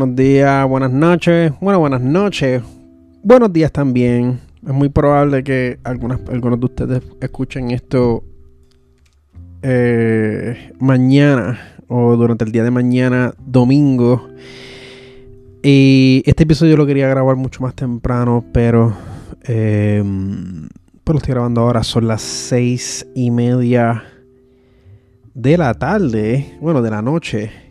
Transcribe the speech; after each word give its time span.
buenos 0.00 0.16
días, 0.16 0.66
buenas 0.66 0.90
noches. 0.90 1.52
Bueno, 1.60 1.78
buenas 1.78 2.00
noches. 2.00 2.62
Buenos 3.22 3.52
días 3.52 3.70
también. 3.70 4.40
Es 4.66 4.72
muy 4.72 4.88
probable 4.88 5.44
que 5.44 5.78
algunas, 5.84 6.18
algunos 6.30 6.58
de 6.58 6.64
ustedes 6.64 7.02
escuchen 7.20 7.70
esto 7.70 8.24
eh, 9.60 10.72
mañana 10.78 11.60
o 11.86 12.16
durante 12.16 12.46
el 12.46 12.52
día 12.52 12.64
de 12.64 12.70
mañana, 12.70 13.34
domingo. 13.44 14.26
Y 15.62 16.22
este 16.24 16.44
episodio 16.44 16.78
lo 16.78 16.86
quería 16.86 17.06
grabar 17.06 17.36
mucho 17.36 17.62
más 17.62 17.74
temprano, 17.74 18.42
pero 18.54 18.96
eh, 19.44 20.02
pues 21.04 21.12
lo 21.12 21.18
estoy 21.18 21.34
grabando 21.34 21.60
ahora. 21.60 21.82
Son 21.82 22.08
las 22.08 22.22
seis 22.22 23.06
y 23.14 23.30
media 23.30 24.02
de 25.34 25.58
la 25.58 25.74
tarde, 25.74 26.56
bueno, 26.62 26.80
de 26.80 26.90
la 26.90 27.02
noche. 27.02 27.69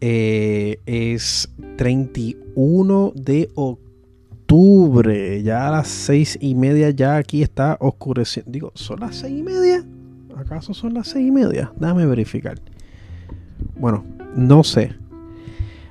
Eh, 0.00 0.78
es 0.86 1.48
31 1.76 3.12
de 3.14 3.50
octubre. 3.54 5.42
Ya 5.42 5.68
a 5.68 5.70
las 5.70 5.88
seis 5.88 6.38
y 6.40 6.54
media 6.54 6.90
ya 6.90 7.16
aquí 7.16 7.42
está 7.42 7.76
oscureciendo. 7.80 8.50
Digo, 8.50 8.72
¿son 8.74 9.00
las 9.00 9.16
seis 9.16 9.38
y 9.38 9.42
media? 9.42 9.84
¿Acaso 10.36 10.72
son 10.72 10.94
las 10.94 11.08
seis 11.08 11.26
y 11.26 11.30
media? 11.30 11.72
Déjame 11.76 12.06
verificar. 12.06 12.60
Bueno, 13.76 14.04
no 14.36 14.62
sé. 14.62 14.94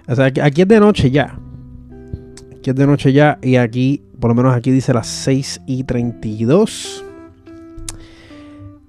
O 0.08 0.16
sea, 0.16 0.26
aquí 0.26 0.62
es 0.62 0.68
de 0.68 0.80
noche 0.80 1.12
ya. 1.12 1.38
Aquí 2.58 2.70
es 2.70 2.76
de 2.76 2.88
noche 2.88 3.12
ya. 3.12 3.38
Y 3.42 3.58
aquí, 3.58 4.04
por 4.20 4.30
lo 4.30 4.36
menos 4.36 4.56
aquí 4.56 4.72
dice 4.72 4.94
las 4.94 5.08
6 5.08 5.62
y 5.68 5.84
32. 5.84 7.04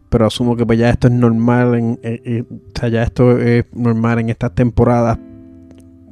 Pero 0.08 0.26
asumo 0.26 0.56
que 0.56 0.64
pues 0.64 0.78
ya 0.78 0.90
esto 0.90 1.08
es 1.08 1.14
normal. 1.14 1.74
En, 1.74 2.46
o 2.50 2.78
sea, 2.78 2.88
ya 2.88 3.02
esto 3.02 3.38
es 3.38 3.64
normal 3.74 4.20
en 4.20 4.30
estas 4.30 4.54
temporadas. 4.54 5.18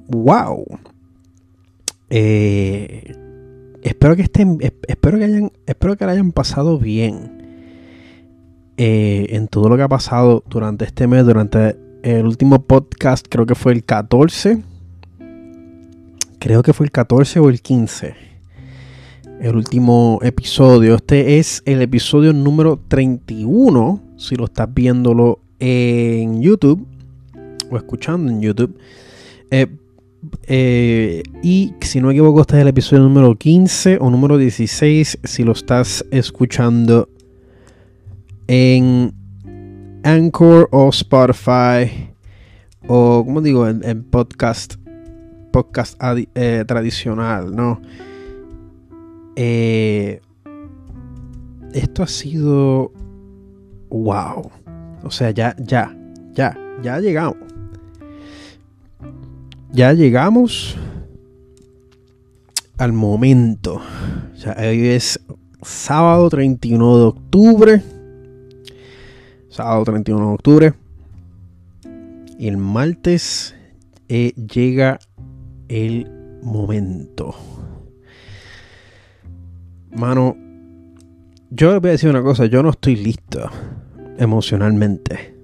¡Wow! 0.09 0.67
Eh, 2.11 3.15
espero 3.83 4.17
que 4.17 4.23
estén. 4.23 4.59
Espero 4.87 5.19
que 5.19 5.25
hayan. 5.25 5.53
Espero 5.67 5.97
que 5.97 6.07
la 6.07 6.13
hayan 6.13 6.33
pasado 6.33 6.79
bien. 6.79 7.37
Eh, 8.79 9.29
en 9.31 9.49
todo 9.49 9.71
lo 9.71 9.77
que 9.77 9.83
ha 9.83 9.89
pasado 9.89 10.45
durante 10.49 10.85
este 10.85 11.07
mes, 11.07 11.25
durante 11.25 11.77
el 12.03 12.27
último 12.27 12.63
podcast, 12.63 13.27
creo 13.29 13.47
que 13.47 13.55
fue 13.55 13.73
el 13.73 13.85
14. 13.85 14.63
Creo 16.39 16.63
que 16.63 16.73
fue 16.75 16.85
el 16.87 16.93
14 16.93 17.41
o 17.41 17.49
el 17.49 17.63
15. 17.63 18.15
El 19.41 19.55
último 19.55 20.19
episodio. 20.23 20.95
Este 20.95 21.39
es 21.39 21.63
el 21.67 21.83
episodio 21.83 22.33
número 22.33 22.81
31. 22.89 24.01
Si 24.17 24.35
lo 24.35 24.47
estás 24.47 24.73
viéndolo 24.73 25.41
en 25.59 26.41
YouTube 26.41 26.87
o 27.71 27.77
escuchando 27.77 28.33
en 28.33 28.41
YouTube. 28.41 28.79
Eh, 29.51 29.67
eh, 30.47 31.23
y 31.43 31.75
si 31.81 32.01
no 32.01 32.09
me 32.09 32.15
equivoco, 32.15 32.41
este 32.41 32.57
es 32.57 32.63
el 32.63 32.69
episodio 32.69 33.03
número 33.03 33.37
15 33.37 33.99
o 34.01 34.11
número 34.11 34.39
16 34.39 35.19
si 35.23 35.45
lo 35.45 35.53
estás 35.53 36.05
escuchando 36.11 37.09
en 38.49 39.13
Anchor 40.03 40.69
o 40.73 40.89
Spotify 40.89 42.11
o, 42.89 43.23
como 43.25 43.43
digo, 43.43 43.69
en, 43.69 44.03
podcast, 44.05 44.77
podcast 45.53 46.01
eh, 46.35 46.65
tradicional, 46.67 47.55
¿no? 47.55 47.83
Eh, 49.37 50.21
esto 51.73 52.03
ha 52.03 52.07
sido 52.07 52.93
wow. 53.91 54.51
O 55.05 55.11
sea, 55.11 55.31
ya, 55.31 55.55
ya, 55.59 55.97
ya, 56.33 56.57
ya 56.83 56.99
llegamos. 56.99 57.37
Ya 59.73 59.93
llegamos 59.93 60.77
al 62.79 62.93
momento. 62.93 63.81
Hoy 64.59 64.89
es 64.89 65.21
sábado 65.63 66.29
31 66.31 66.99
de 66.99 67.05
octubre 67.05 67.83
sábado 69.57 69.85
31 69.85 70.29
de 70.29 70.35
octubre. 70.35 70.75
El 72.39 72.59
martes 72.59 73.55
eh, 74.09 74.33
llega 74.33 74.99
el 75.69 76.11
momento. 76.43 77.35
Mano, 79.97 80.37
yo 81.51 81.73
le 81.73 81.79
voy 81.79 81.89
a 81.89 81.93
decir 81.93 82.11
una 82.11 82.23
cosa, 82.23 82.45
yo 82.45 82.63
no 82.63 82.69
estoy 82.69 82.97
listo 82.97 83.49
emocionalmente 84.19 85.35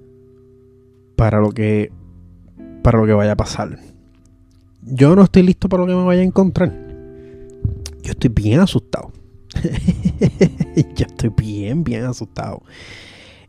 para 1.15 1.39
lo 1.39 1.51
que 1.51 1.91
para 2.83 2.99
lo 2.99 3.07
que 3.07 3.13
vaya 3.13 3.31
a 3.31 3.35
pasar. 3.35 3.79
Yo 4.83 5.15
no 5.15 5.23
estoy 5.23 5.41
listo 5.41 5.67
para 5.69 5.81
lo 5.81 5.87
que 5.87 5.95
me 5.95 6.03
vaya 6.03 6.21
a 6.21 6.25
encontrar. 6.25 6.71
Yo 8.03 8.11
estoy 8.11 8.29
bien 8.29 8.59
asustado. 8.59 9.11
yo 10.95 11.05
estoy 11.07 11.31
bien, 11.35 11.83
bien 11.83 12.03
asustado. 12.03 12.61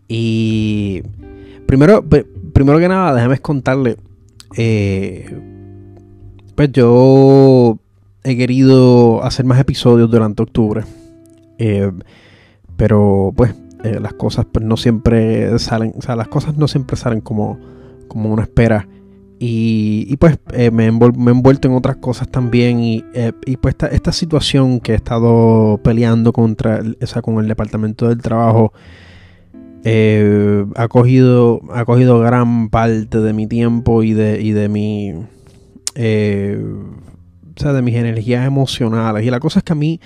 Y 0.08 1.02
primero, 1.66 2.02
primero 2.54 2.78
que 2.78 2.88
nada, 2.88 3.14
déjame 3.14 3.38
contarle. 3.40 3.96
Eh, 4.56 5.38
pues 6.54 6.72
yo 6.72 7.78
he 8.24 8.36
querido 8.36 9.22
hacer 9.22 9.44
más 9.44 9.60
episodios 9.60 10.10
durante 10.10 10.42
octubre. 10.42 10.82
Eh, 11.58 11.92
pero 12.76 13.32
pues 13.36 13.54
eh, 13.84 14.00
las 14.00 14.14
cosas 14.14 14.46
pues, 14.50 14.64
no 14.64 14.76
siempre 14.76 15.56
salen. 15.58 15.92
O 15.96 16.02
sea, 16.02 16.16
las 16.16 16.28
cosas 16.28 16.56
no 16.56 16.66
siempre 16.66 16.96
salen 16.96 17.20
como, 17.20 17.58
como 18.08 18.32
uno 18.32 18.42
espera. 18.42 18.88
Y, 19.46 20.16
pues 20.16 20.38
me, 20.72 20.84
he 20.84 20.88
envuelto 20.88 21.68
en 21.68 21.74
otras 21.74 21.96
cosas 21.96 22.28
también. 22.28 22.80
Y, 22.80 23.04
pues 23.60 23.76
esta, 23.90 24.12
situación 24.12 24.80
que 24.80 24.92
he 24.92 24.94
estado 24.94 25.78
peleando 25.84 26.32
contra 26.32 26.80
esa, 27.00 27.20
con 27.20 27.38
el 27.40 27.48
departamento 27.48 28.08
del 28.08 28.22
trabajo 28.22 28.72
eh, 29.84 30.64
ha, 30.76 30.88
cogido, 30.88 31.60
ha 31.74 31.84
cogido 31.84 32.20
gran 32.20 32.70
parte 32.70 33.20
de 33.20 33.32
mi 33.34 33.46
tiempo 33.46 34.02
y 34.02 34.14
de, 34.14 34.40
y 34.40 34.52
de 34.52 34.68
mi. 34.70 35.12
O 37.56 37.60
sea, 37.60 37.72
de 37.72 37.82
mis 37.82 37.94
energías 37.94 38.46
emocionales. 38.46 39.24
Y 39.24 39.30
la 39.30 39.40
cosa 39.40 39.60
es 39.60 39.64
que 39.64 39.72
a 39.72 39.76
mí, 39.76 40.00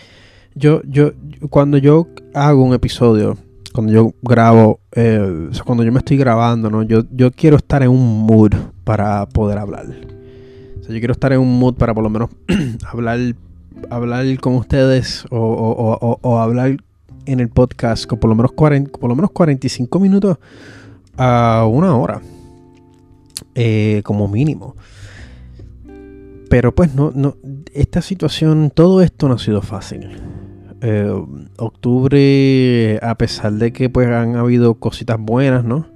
yo, 0.55 0.83
yo, 0.85 1.13
cuando 1.51 1.79
yo 1.79 2.09
hago 2.35 2.63
un 2.63 2.75
episodio, 2.75 3.37
cuando 3.73 3.93
yo 3.93 4.13
grabo, 4.23 4.81
eh, 4.93 5.51
cuando 5.65 5.85
yo 5.85 5.93
me 5.93 5.99
estoy 5.99 6.17
grabando, 6.17 6.71
¿no? 6.71 6.83
Yo, 6.83 7.05
yo 7.11 7.31
quiero 7.31 7.57
estar 7.57 7.83
en 7.83 7.91
un 7.91 8.27
mood 8.27 8.53
para 8.85 9.27
poder 9.27 9.59
hablar. 9.59 9.87
O 10.81 10.85
sea, 10.85 10.95
yo 10.95 10.99
quiero 10.99 11.13
estar 11.13 11.33
en 11.33 11.41
un 11.41 11.59
mood 11.59 11.75
para 11.75 11.95
por 11.95 12.03
lo 12.03 12.11
menos 12.11 12.31
hablar, 12.87 13.19
hablar 13.91 14.41
con 14.41 14.55
ustedes 14.57 15.25
o, 15.31 15.39
o, 15.39 16.19
o 16.21 16.39
hablar 16.39 16.77
en 17.29 17.41
el 17.41 17.49
podcast 17.49 18.07
con 18.07 18.19
por 18.19 18.31
lo 18.31 18.35
menos, 18.37 18.53
40, 18.53 18.99
por 18.99 19.09
lo 19.09 19.15
menos 19.15 19.31
45 19.31 20.01
minutos 20.01 20.39
a 21.17 21.67
una 21.71 21.95
hora. 21.97 22.21
Eh, 23.55 24.03
como 24.05 24.29
mínimo. 24.29 24.77
Pero 26.49 26.75
pues 26.75 26.95
no, 26.95 27.13
no, 27.15 27.37
esta 27.75 28.03
situación, 28.03 28.71
todo 28.75 29.03
esto 29.03 29.29
no 29.29 29.35
ha 29.35 29.39
sido 29.39 29.63
fácil. 29.63 30.09
Eh, 30.81 31.13
octubre, 31.57 32.99
a 33.03 33.17
pesar 33.17 33.53
de 33.55 33.73
que 33.73 33.91
pues 33.91 34.09
han 34.09 34.37
habido 34.37 34.75
cositas 34.75 35.19
buenas, 35.19 35.65
¿no? 35.65 35.87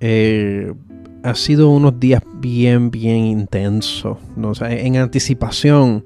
Eh, 0.00 0.72
ha 1.22 1.34
sido 1.34 1.70
unos 1.70 1.98
días 1.98 2.22
bien, 2.34 2.90
bien 2.90 3.24
intensos. 3.24 4.18
¿no? 4.36 4.52
en 4.60 4.96
anticipación 4.96 6.04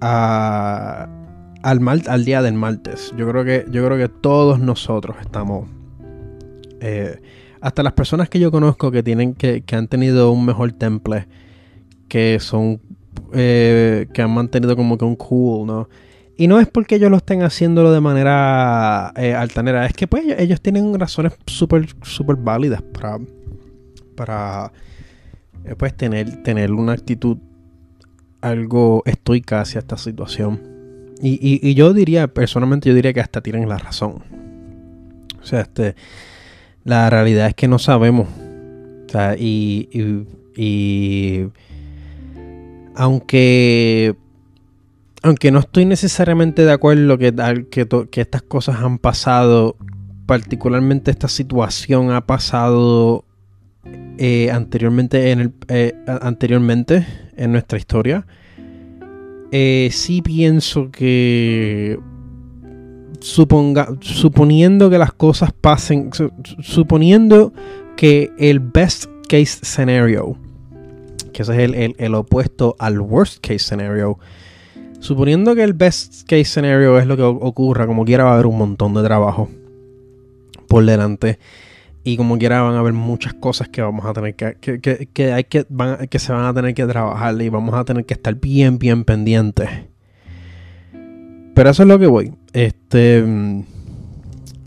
al, 0.00 1.08
al 1.62 2.24
día 2.24 2.42
del 2.42 2.54
martes. 2.54 3.12
Yo 3.16 3.28
creo 3.28 3.44
que, 3.44 3.66
yo 3.70 3.84
creo 3.84 3.98
que 3.98 4.08
todos 4.08 4.60
nosotros 4.60 5.16
estamos. 5.20 5.68
Eh, 6.80 7.20
hasta 7.60 7.82
las 7.82 7.92
personas 7.92 8.28
que 8.28 8.40
yo 8.40 8.50
conozco 8.50 8.90
que 8.90 9.02
tienen 9.02 9.34
que, 9.34 9.62
que 9.62 9.76
han 9.76 9.88
tenido 9.88 10.32
un 10.32 10.44
mejor 10.44 10.72
temple, 10.72 11.26
que 12.12 12.38
son. 12.40 12.78
Eh, 13.32 14.06
que 14.12 14.20
han 14.20 14.30
mantenido 14.30 14.76
como 14.76 14.98
que 14.98 15.06
un 15.06 15.16
cool, 15.16 15.66
¿no? 15.66 15.88
Y 16.36 16.46
no 16.46 16.60
es 16.60 16.68
porque 16.68 16.96
ellos 16.96 17.10
lo 17.10 17.16
estén 17.16 17.42
haciéndolo 17.42 17.90
de 17.90 18.02
manera 18.02 19.14
eh, 19.16 19.32
altanera, 19.32 19.86
es 19.86 19.94
que 19.94 20.06
pues 20.06 20.24
ellos 20.36 20.60
tienen 20.60 20.98
razones 20.98 21.32
súper, 21.46 21.86
súper 22.02 22.36
válidas 22.36 22.82
para, 22.82 23.18
para 24.14 24.72
pues 25.78 25.94
tener, 25.94 26.42
tener 26.42 26.72
una 26.72 26.92
actitud 26.92 27.38
algo 28.42 29.02
estoica 29.06 29.62
hacia 29.62 29.78
esta 29.78 29.96
situación. 29.96 30.60
Y, 31.22 31.72
yo 31.74 31.94
diría, 31.94 32.26
personalmente, 32.28 32.90
yo 32.90 32.94
diría 32.94 33.14
que 33.14 33.20
hasta 33.20 33.40
tienen 33.40 33.68
la 33.68 33.78
razón. 33.78 34.22
O 35.40 35.46
sea, 35.46 35.60
este, 35.60 35.94
la 36.84 37.08
realidad 37.08 37.46
es 37.46 37.54
que 37.54 37.68
no 37.68 37.78
sabemos. 37.78 38.28
O 39.06 39.08
sea, 39.08 39.36
y, 39.38 39.88
y, 40.56 41.46
aunque 42.94 44.16
aunque 45.22 45.52
no 45.52 45.60
estoy 45.60 45.84
necesariamente 45.84 46.64
de 46.64 46.72
acuerdo 46.72 47.16
que, 47.16 47.32
que, 47.70 47.86
que 48.10 48.20
estas 48.20 48.42
cosas 48.42 48.80
han 48.80 48.98
pasado, 48.98 49.76
particularmente 50.26 51.10
esta 51.12 51.28
situación 51.28 52.10
ha 52.10 52.26
pasado 52.26 53.24
eh, 54.18 54.50
anteriormente 54.50 55.30
en 55.30 55.40
el 55.40 55.52
eh, 55.68 55.94
anteriormente 56.06 57.06
en 57.36 57.52
nuestra 57.52 57.78
historia. 57.78 58.26
Eh, 59.52 59.90
sí 59.92 60.22
pienso 60.22 60.90
que 60.90 61.98
suponga, 63.20 63.88
suponiendo 64.00 64.90
que 64.90 64.98
las 64.98 65.12
cosas 65.12 65.52
pasen, 65.52 66.10
suponiendo 66.60 67.52
que 67.96 68.32
el 68.38 68.60
best 68.60 69.06
case 69.28 69.58
scenario, 69.62 70.36
que 71.32 71.42
ese 71.42 71.64
es 71.64 71.94
el, 71.98 72.14
opuesto 72.14 72.76
al 72.78 73.00
worst 73.00 73.40
case 73.40 73.60
scenario, 73.60 74.18
suponiendo 75.00 75.54
que 75.54 75.62
el 75.62 75.72
best 75.72 76.22
case 76.28 76.44
scenario 76.44 76.98
es 76.98 77.06
lo 77.06 77.16
que 77.16 77.22
ocurra, 77.22 77.86
como 77.86 78.04
quiera 78.04 78.24
va 78.24 78.30
a 78.30 78.34
haber 78.34 78.46
un 78.46 78.58
montón 78.58 78.94
de 78.94 79.02
trabajo 79.02 79.48
por 80.68 80.84
delante. 80.84 81.38
Y 82.04 82.16
como 82.16 82.36
quiera 82.36 82.62
van 82.62 82.74
a 82.74 82.80
haber 82.80 82.94
muchas 82.94 83.34
cosas 83.34 83.68
que 83.68 83.80
vamos 83.80 84.04
a 84.04 84.12
tener 84.12 84.34
que, 84.34 84.56
que, 84.58 85.32
hay 85.32 85.44
que, 85.44 85.64
que 86.10 86.18
se 86.18 86.32
van 86.32 86.44
a 86.44 86.52
tener 86.52 86.74
que 86.74 86.84
trabajar 86.84 87.40
y 87.40 87.48
vamos 87.48 87.74
a 87.74 87.84
tener 87.84 88.04
que 88.04 88.14
estar 88.14 88.34
bien, 88.34 88.78
bien 88.78 89.04
pendientes. 89.04 89.68
Pero 91.54 91.70
eso 91.70 91.82
es 91.82 91.88
lo 91.88 91.98
que 91.98 92.06
voy. 92.06 92.32
Este, 92.52 93.24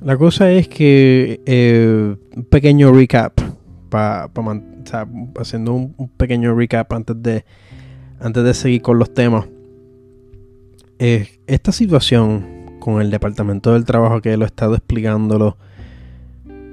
la 0.01 0.17
cosa 0.17 0.51
es 0.51 0.67
que 0.67 1.41
eh, 1.45 2.15
un 2.35 2.43
pequeño 2.45 2.91
recap, 2.91 3.41
pa, 3.89 4.29
haciendo 5.39 5.73
un, 5.73 6.09
pequeño 6.17 6.55
recap 6.55 6.91
antes 6.93 7.21
de, 7.21 7.45
antes 8.19 8.43
de 8.43 8.53
seguir 8.53 8.81
con 8.81 8.99
los 8.99 9.13
temas. 9.13 9.45
esta 10.99 11.71
situación 11.71 12.77
con 12.79 13.01
el 13.01 13.09
Departamento 13.09 13.73
del 13.73 13.85
Trabajo 13.85 14.21
que 14.21 14.37
lo 14.37 14.45
he 14.45 14.47
estado 14.47 14.75
explicándolo 14.75 15.57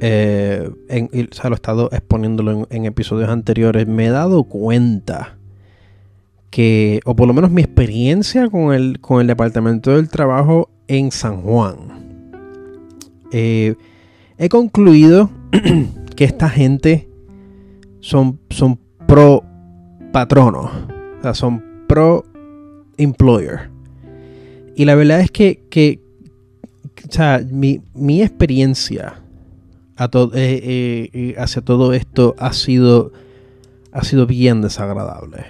eh, 0.05 0.69
o 0.69 1.35
sea, 1.35 1.49
lo 1.49 1.55
he 1.55 1.55
estado 1.55 1.89
exponiéndolo 1.93 2.67
en, 2.69 2.87
episodios 2.87 3.31
anteriores, 3.31 3.87
me 3.87 4.07
he 4.07 4.11
dado 4.11 4.43
cuenta 4.43 5.37
que, 6.51 6.99
o 7.05 7.15
por 7.15 7.29
lo 7.29 7.35
menos 7.35 7.53
mi 7.53 7.63
experiencia 7.63 8.51
con 8.51 8.75
el, 8.75 8.99
con 9.01 9.21
el 9.21 9.29
Departamento 9.29 9.93
del 9.93 10.09
Trabajo 10.09 10.71
en 10.89 11.13
San 11.13 11.43
Juan, 11.43 12.33
eh, 13.31 13.77
he 14.39 14.49
concluido 14.49 15.31
que 16.17 16.25
esta 16.25 16.51
gente 16.51 17.09
son, 18.03 18.39
son 18.51 18.79
pro 19.07 19.43
patrono, 20.13 20.71
o 21.19 21.23
sea, 21.23 21.33
son 21.33 21.65
pro 21.89 22.27
employer. 22.99 23.71
Y 24.77 24.85
la 24.85 24.95
verdad 24.95 25.21
es 25.21 25.31
que, 25.31 25.63
que 25.71 26.01
o 27.09 27.13
sea, 27.13 27.43
mi, 27.51 27.81
mi 27.95 28.21
experiencia 28.23 29.23
eh, 29.99 30.29
eh, 30.35 31.11
eh, 31.13 31.35
hacia 31.39 31.63
todo 31.63 31.93
esto 31.93 32.35
ha 32.39 32.53
sido, 32.53 33.13
ha 33.93 34.03
sido 34.03 34.27
bien 34.27 34.61
desagradable. 34.61 35.45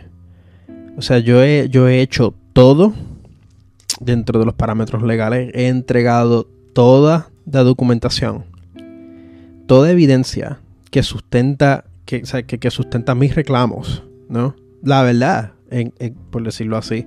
O 0.96 1.02
sea, 1.02 1.20
yo 1.20 1.42
he, 1.42 1.68
yo 1.70 1.88
he 1.88 2.02
hecho 2.02 2.34
todo 2.52 2.92
dentro 4.00 4.38
de 4.38 4.44
los 4.44 4.54
parámetros 4.54 5.02
legales. 5.02 5.50
He 5.54 5.68
entregado 5.68 6.46
toda 6.74 7.30
la 7.50 7.62
documentación, 7.62 8.44
toda 9.66 9.90
evidencia 9.90 10.58
que 10.90 11.02
sustenta, 11.02 11.84
que, 12.04 12.22
que, 12.22 12.70
sustenta 12.70 13.14
mis 13.14 13.34
reclamos, 13.34 14.02
¿no? 14.28 14.56
La 14.82 15.02
verdad, 15.02 15.52
por 16.30 16.42
decirlo 16.44 16.76
así. 16.76 17.06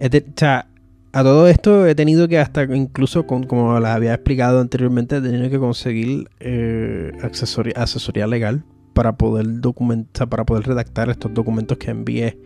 o 0.00 0.74
a 1.14 1.22
todo 1.22 1.46
esto 1.46 1.86
he 1.86 1.94
tenido 1.94 2.26
que 2.26 2.40
hasta 2.40 2.64
incluso 2.64 3.24
como 3.24 3.78
les 3.78 3.88
había 3.88 4.14
explicado 4.14 4.60
anteriormente 4.60 5.18
he 5.18 5.20
tenido 5.20 5.48
que 5.48 5.60
conseguir 5.60 6.28
eh, 6.40 7.12
asesoría, 7.76 8.26
legal 8.26 8.64
para 8.94 9.16
poder 9.16 9.60
documentar 9.60 10.28
para 10.28 10.44
poder 10.44 10.66
redactar 10.66 11.10
estos 11.10 11.32
documentos 11.32 11.78
que 11.78 11.92
envié 11.92 12.36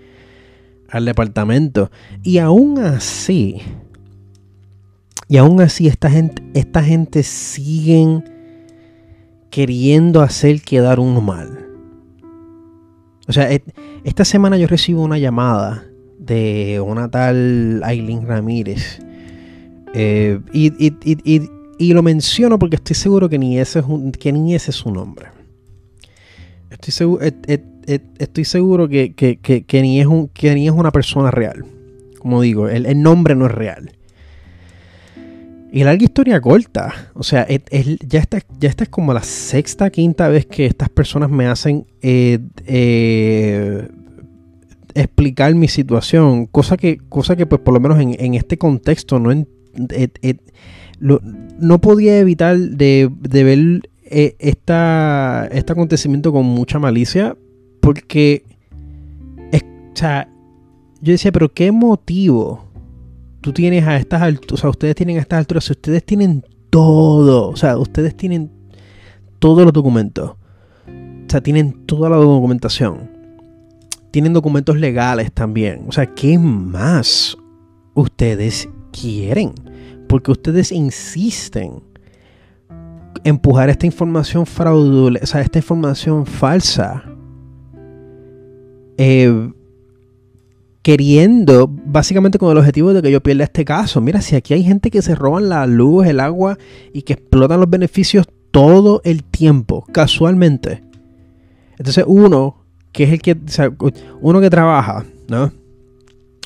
al 0.91 1.07
departamento 1.07 1.91
y 2.23 2.39
aún 2.39 2.79
así 2.79 3.63
y 5.29 5.39
aún 5.39 5.63
así 5.63 5.87
esta 5.87 6.11
gente 6.11 6.43
esta 6.53 6.83
gente 6.85 7.23
siguen 7.23 8.23
queriendo 9.49 10.21
hacer 10.21 10.61
quedar 10.61 11.01
uno 11.01 11.23
mal 11.23 11.68
o 13.29 13.33
sea 13.33 13.49
esta 14.05 14.25
semana 14.25 14.57
yo 14.57 14.67
recibo 14.67 15.03
una 15.03 15.19
llamada 15.19 15.85
de 16.19 16.81
una 16.85 17.11
tal 17.11 17.81
Aileen 17.85 18.27
Ramírez. 18.27 19.01
Eh, 19.95 20.39
y, 20.53 21.93
lo 21.93 22.03
menciono 22.03 22.59
porque 22.59 22.77
estoy 22.77 22.95
seguro 22.95 23.29
que 23.29 23.39
ni 23.39 23.59
ese 23.59 23.79
es, 23.79 23.85
que 24.19 24.33
ni 24.33 24.55
ese 24.55 24.71
es 24.71 24.77
su 24.77 24.91
nombre. 24.91 25.29
Estoy 26.71 26.93
seguro, 26.93 27.25
estoy 28.19 28.45
seguro 28.45 28.89
que, 28.89 29.15
ni 29.73 30.01
es 30.01 30.07
un, 30.07 30.29
que 30.29 30.55
ni 30.55 30.67
es 30.67 30.75
una 30.75 30.91
persona 30.91 31.31
real. 31.31 31.65
Como 32.19 32.43
digo, 32.43 32.69
el, 32.69 33.01
nombre 33.01 33.35
no 33.35 33.47
es 33.47 33.53
real. 33.53 33.93
Y 35.71 35.85
larga 35.85 36.05
historia 36.05 36.41
corta. 36.41 37.11
O 37.15 37.23
sea, 37.23 37.47
ya, 37.49 38.19
esta, 38.21 38.39
ya 38.59 38.71
es 38.71 38.89
como 38.89 39.13
la 39.13 39.23
sexta, 39.23 39.91
quinta 39.91 40.29
vez 40.29 40.47
que 40.47 40.67
estas 40.67 40.89
personas 40.89 41.31
me 41.31 41.47
hacen 41.47 41.87
eh, 42.01 42.39
eh, 42.67 43.89
explicar 44.95 45.55
mi 45.55 45.69
situación, 45.69 46.47
cosa 46.47 46.77
que, 46.77 46.99
cosa 47.09 47.37
que 47.37 47.47
pues 47.47 47.61
por 47.61 47.75
lo 47.75 47.81
menos 47.81 48.01
en, 48.01 48.35
este 48.35 48.57
contexto 48.57 49.19
no, 49.19 49.45
no 51.01 51.81
podía 51.81 52.19
evitar 52.19 52.57
de, 52.59 53.11
ver 53.21 53.91
eh, 54.05 54.37
esta, 54.39 55.49
este 55.53 55.73
acontecimiento 55.73 56.33
con 56.33 56.47
mucha 56.47 56.79
malicia, 56.79 57.37
porque 57.81 58.43
yo 61.01 61.13
decía, 61.13 61.33
pero 61.33 61.53
¿qué 61.53 61.71
motivo 61.71 62.68
tú 63.41 63.53
tienes 63.53 63.87
a 63.87 63.97
estas 63.97 64.23
alturas, 64.23 64.53
o 64.53 64.57
sea, 64.57 64.71
ustedes 64.71 64.95
tienen 64.95 65.19
a 65.19 65.21
estas 65.21 65.39
alturas, 65.39 65.65
si 65.65 65.73
ustedes 65.73 66.05
tienen 66.05 66.45
todo, 66.71 67.49
o 67.49 67.57
sea, 67.57 67.79
ustedes 67.79 68.17
tienen 68.17 68.51
todos 69.39 69.65
los 69.65 69.73
documentos, 69.73 70.31
o 70.87 71.31
sea, 71.31 71.41
tienen 71.41 71.87
toda 71.87 72.11
la 72.11 72.17
documentación 72.17 73.19
tienen 74.11 74.33
documentos 74.33 74.77
legales 74.77 75.33
también. 75.33 75.85
O 75.89 75.93
sea, 75.93 76.07
¿qué 76.07 76.39
más 76.39 77.37
ustedes 77.95 78.69
quieren? 78.93 79.53
Porque 80.09 80.31
ustedes 80.31 80.73
insisten 80.73 81.83
en 83.25 83.35
empujar 83.35 83.69
esta 83.69 83.87
información 83.87 84.47
fraudulenta, 84.47 85.25
o 85.25 85.27
sea, 85.27 85.41
esta 85.41 85.59
información 85.59 86.25
falsa. 86.25 87.05
Eh, 88.97 89.53
queriendo, 90.89 91.69
básicamente 91.69 92.39
con 92.39 92.51
el 92.51 92.57
objetivo 92.57 92.95
de 92.95 93.03
que 93.03 93.11
yo 93.11 93.23
pierda 93.23 93.45
este 93.45 93.63
caso. 93.63 94.01
Mira, 94.01 94.23
si 94.23 94.37
aquí 94.37 94.55
hay 94.55 94.65
gente 94.65 94.91
que 94.91 95.03
se 95.03 95.15
roban 95.15 95.51
la 95.51 95.67
luz, 95.67 96.07
el 96.07 96.19
agua 96.19 96.57
y 96.95 97.03
que 97.03 97.13
explotan 97.13 97.61
los 97.61 97.69
beneficios 97.69 98.27
todo 98.51 99.03
el 99.05 99.23
tiempo, 99.23 99.85
casualmente. 99.93 100.83
Entonces 101.77 102.05
uno 102.07 102.65
que 102.91 103.05
es 103.05 103.13
el 103.13 103.21
que, 103.21 103.37
uno 104.23 104.41
que 104.41 104.49
trabaja, 104.49 105.05
¿no? 105.29 105.53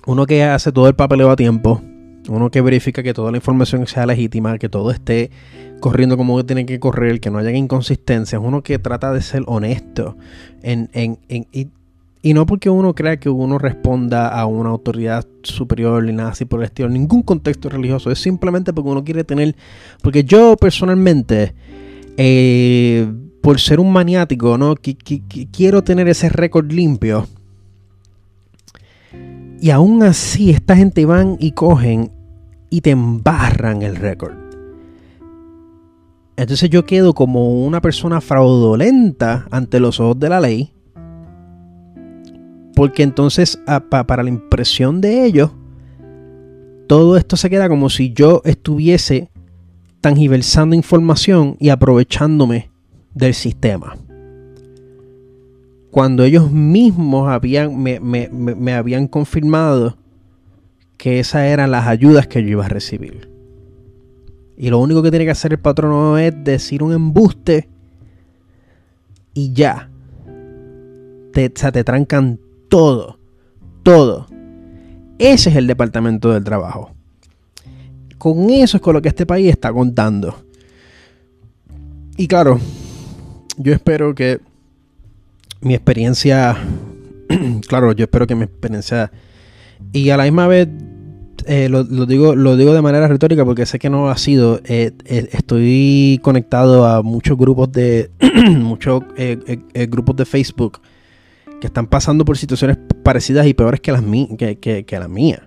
Uno 0.09 0.27
que 0.27 0.43
hace 0.43 0.73
todo 0.73 0.89
el 0.89 0.97
papeleo 0.97 1.31
a 1.31 1.37
tiempo, 1.37 1.81
uno 2.29 2.51
que 2.51 2.63
verifica 2.63 3.05
que 3.05 3.15
toda 3.15 3.31
la 3.31 3.37
información 3.37 3.87
sea 3.87 4.07
legítima, 4.07 4.59
que 4.59 4.69
todo 4.69 4.91
esté 4.91 5.31
corriendo 5.79 6.17
como 6.17 6.45
tiene 6.45 6.67
que 6.67 6.81
correr, 6.81 7.21
que 7.21 7.31
no 7.31 7.39
haya 7.39 7.53
inconsistencias, 7.53 8.43
uno 8.45 8.65
que 8.65 8.81
trata 8.81 9.13
de 9.13 9.23
ser 9.23 9.45
honesto 9.47 10.17
en, 10.63 10.91
en, 10.95 11.21
en 11.29 11.47
y, 11.53 11.69
y, 12.23 12.35
no 12.35 12.47
porque 12.47 12.71
uno 12.71 12.95
crea 12.95 13.19
que 13.19 13.29
uno 13.29 13.59
responda 13.59 14.29
a 14.29 14.47
una 14.47 14.71
autoridad 14.71 15.27
superior 15.43 16.05
ni 16.05 16.13
nada 16.13 16.31
así 16.31 16.45
por 16.45 16.61
el 16.61 16.67
estilo, 16.67 16.89
ningún 16.89 17.23
contexto 17.23 17.69
religioso, 17.69 18.11
es 18.11 18.19
simplemente 18.19 18.73
porque 18.73 18.91
uno 18.91 19.05
quiere 19.05 19.25
tener, 19.25 19.57
porque 20.03 20.25
yo 20.25 20.57
personalmente 20.57 21.55
eh, 22.17 23.11
por 23.43 23.61
ser 23.61 23.81
un 23.81 23.93
maniático, 23.93 24.57
¿no? 24.57 24.75
quiero 25.53 25.83
tener 25.83 26.09
ese 26.09 26.29
récord 26.29 26.71
limpio. 26.71 27.27
Y 29.61 29.71
aún 29.71 30.03
así, 30.03 30.51
esta 30.51 30.77
gente 30.77 31.05
van 31.07 31.37
y 31.39 31.53
cogen 31.53 32.11
y 32.71 32.81
te 32.81 32.91
embarran 32.91 33.83
el 33.83 33.97
récord. 33.97 34.35
Entonces 36.37 36.71
yo 36.71 36.85
quedo 36.85 37.15
como 37.15 37.65
una 37.65 37.81
persona 37.81 38.21
fraudulenta 38.21 39.47
ante 39.51 39.79
los 39.79 40.01
ojos 40.01 40.19
de 40.19 40.29
la 40.29 40.41
ley. 40.41 40.73
Porque 42.75 43.03
entonces, 43.03 43.59
para 43.89 44.23
la 44.23 44.29
impresión 44.29 45.01
de 45.01 45.25
ellos, 45.25 45.51
todo 46.87 47.17
esto 47.17 47.37
se 47.37 47.51
queda 47.51 47.69
como 47.69 47.91
si 47.91 48.13
yo 48.13 48.43
estuviese 48.45 49.31
tangiversando 50.03 50.75
información 50.75 51.57
y 51.59 51.69
aprovechándome 51.71 52.71
del 53.15 53.35
sistema. 53.35 53.97
Cuando 55.91 56.25
ellos 56.25 56.51
mismos 56.51 57.29
habían, 57.29 57.83
me, 57.83 58.73
habían 58.75 59.07
confirmado 59.07 59.97
que 60.97 61.19
esas 61.19 61.43
eran 61.43 61.71
las 61.71 61.87
ayudas 61.87 62.27
que 62.27 62.43
yo 62.43 62.49
iba 62.49 62.65
a 62.65 62.69
recibir. 62.69 63.31
Y 64.57 64.71
lo 64.71 64.79
único 64.79 65.03
que 65.03 65.11
tiene 65.11 65.25
que 65.25 65.31
hacer 65.31 65.53
el 65.53 65.59
patrono 65.59 66.19
es 66.19 66.33
decir 66.45 66.83
un 66.83 66.93
embuste 66.93 67.69
y 69.35 69.53
ya. 69.53 69.89
Te, 71.33 71.49
te 71.49 71.85
trancan 71.85 72.39
todo. 72.73 73.19
todo. 73.83 74.27
Ese 75.19 75.51
es 75.51 75.57
el 75.57 75.67
Departamento 75.67 76.33
del 76.33 76.43
Trabajo. 76.43 76.91
Con 78.17 78.49
eso 78.49 78.79
es 78.79 78.83
con 78.83 78.95
lo 78.95 79.03
que 79.03 79.11
este 79.11 79.27
país 79.27 79.51
está 79.51 79.71
contando. 79.71 80.35
Y 82.17 82.27
claro, 82.27 82.59
yo 83.59 83.75
espero 83.75 84.15
que 84.15 84.41
mi 85.61 85.75
experiencia, 85.75 86.57
claro, 87.69 87.93
yo 87.93 88.05
espero 88.05 88.27
que 88.27 88.35
mi 88.35 88.45
experiencia 88.45 89.13
y 89.93 90.09
a 90.09 90.17
la 90.17 90.25
misma 90.25 90.47
vez 90.47 90.69
eh, 91.45 91.69
lo, 91.69 91.85
digo, 91.85 92.35
lo 92.35 92.57
digo 92.57 92.73
de 92.73 92.81
manera 92.81 93.07
retórica 93.07 93.45
porque 93.45 93.67
sé 93.67 93.79
que 93.79 93.91
no 93.91 94.09
ha 94.09 94.17
sido. 94.17 94.63
Eh, 94.65 94.93
eh, 95.05 95.29
estoy 95.33 96.21
conectado 96.23 96.87
a 96.87 97.03
muchos 97.03 97.37
grupos 97.37 97.71
de 97.71 98.11
muchos 98.57 99.03
grupos 99.91 100.17
de 100.17 100.25
Facebook 100.25 100.81
que 101.63 101.69
están 101.69 101.87
pasando 101.87 102.25
por 102.25 102.37
situaciones 102.37 102.77
parecidas 103.05 103.47
y 103.47 103.55
peores 103.55 103.81
que 103.81 103.93
las, 103.93 104.03
que, 104.37 104.85
que, 104.85 104.99
las 104.99 105.09
mías. 105.09 105.43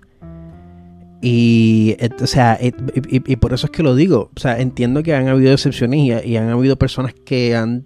Y, 1.20 1.94
o 2.22 2.26
sea, 2.26 2.58
y, 2.58 3.36
por 3.36 3.52
eso 3.52 3.66
es 3.66 3.70
que 3.70 3.82
lo 3.82 3.94
digo. 3.94 4.30
O 4.34 4.40
sea, 4.40 4.58
entiendo 4.58 5.02
que 5.02 5.14
han 5.14 5.28
habido 5.28 5.52
excepciones 5.52 6.24
y, 6.24 6.36
han 6.38 6.48
habido 6.48 6.76
personas 6.76 7.12
que 7.12 7.54
han 7.54 7.84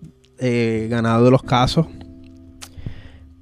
ganado 0.88 1.30
los 1.32 1.42
casos 1.42 1.86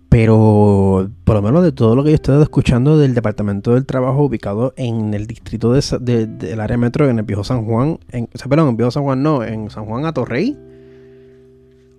pero 0.09 1.11
por 1.25 1.37
lo 1.37 1.43
menos 1.43 1.63
de 1.63 1.71
todo 1.71 1.95
lo 1.95 2.03
que 2.03 2.09
yo 2.09 2.15
he 2.15 2.17
estado 2.17 2.43
escuchando 2.43 2.97
del 2.97 3.15
Departamento 3.15 3.75
del 3.75 3.85
Trabajo 3.85 4.25
ubicado 4.25 4.73
en 4.77 5.13
el 5.13 5.27
distrito 5.27 5.73
de, 5.73 6.27
del 6.27 6.61
área 6.61 6.79
metro, 6.79 7.11
en 7.11 7.19
el 7.19 7.25
Viejo 7.27 7.45
San 7.45 7.67
Juan, 7.67 7.99
en, 8.11 8.25
o 8.25 8.49
perdón, 8.49 8.71
en 8.71 8.77
Viejo 8.79 8.91
San 8.91 9.03
Juan 9.03 9.23
no, 9.23 9.45
en 9.45 9.69
San 9.71 9.85
Juan 9.85 10.07
Atorrey, 10.07 10.57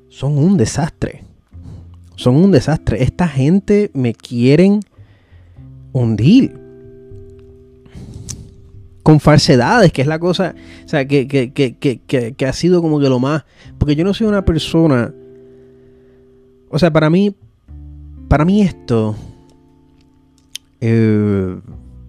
son 0.10 0.40
un 0.40 0.58
desastre. 0.58 1.29
Son 2.20 2.36
un 2.36 2.52
desastre. 2.52 3.02
Esta 3.02 3.30
gente 3.30 3.92
me 3.94 4.14
quieren 4.14 4.82
hundir. 5.94 6.60
Con 9.04 9.22
falsedades, 9.22 9.94
que 9.94 10.02
es 10.02 10.08
la 10.08 10.20
cosa, 10.20 10.54
o 10.84 10.88
sea, 10.90 11.08
que, 11.08 11.30
que, 11.30 11.54
que, 11.54 12.00
que 12.34 12.46
ha 12.46 12.52
sido 12.52 12.82
como 12.82 13.00
que 13.00 13.08
lo 13.08 13.20
más... 13.20 13.46
Porque 13.78 13.96
yo 13.96 14.04
no 14.04 14.14
soy 14.14 14.28
una 14.28 14.44
persona... 14.44 15.14
O 16.70 16.78
sea, 16.78 16.92
para 16.92 17.10
mí, 17.10 17.34
para 18.28 18.44
mí 18.44 18.64
esto 18.64 19.16
eh, 20.82 21.58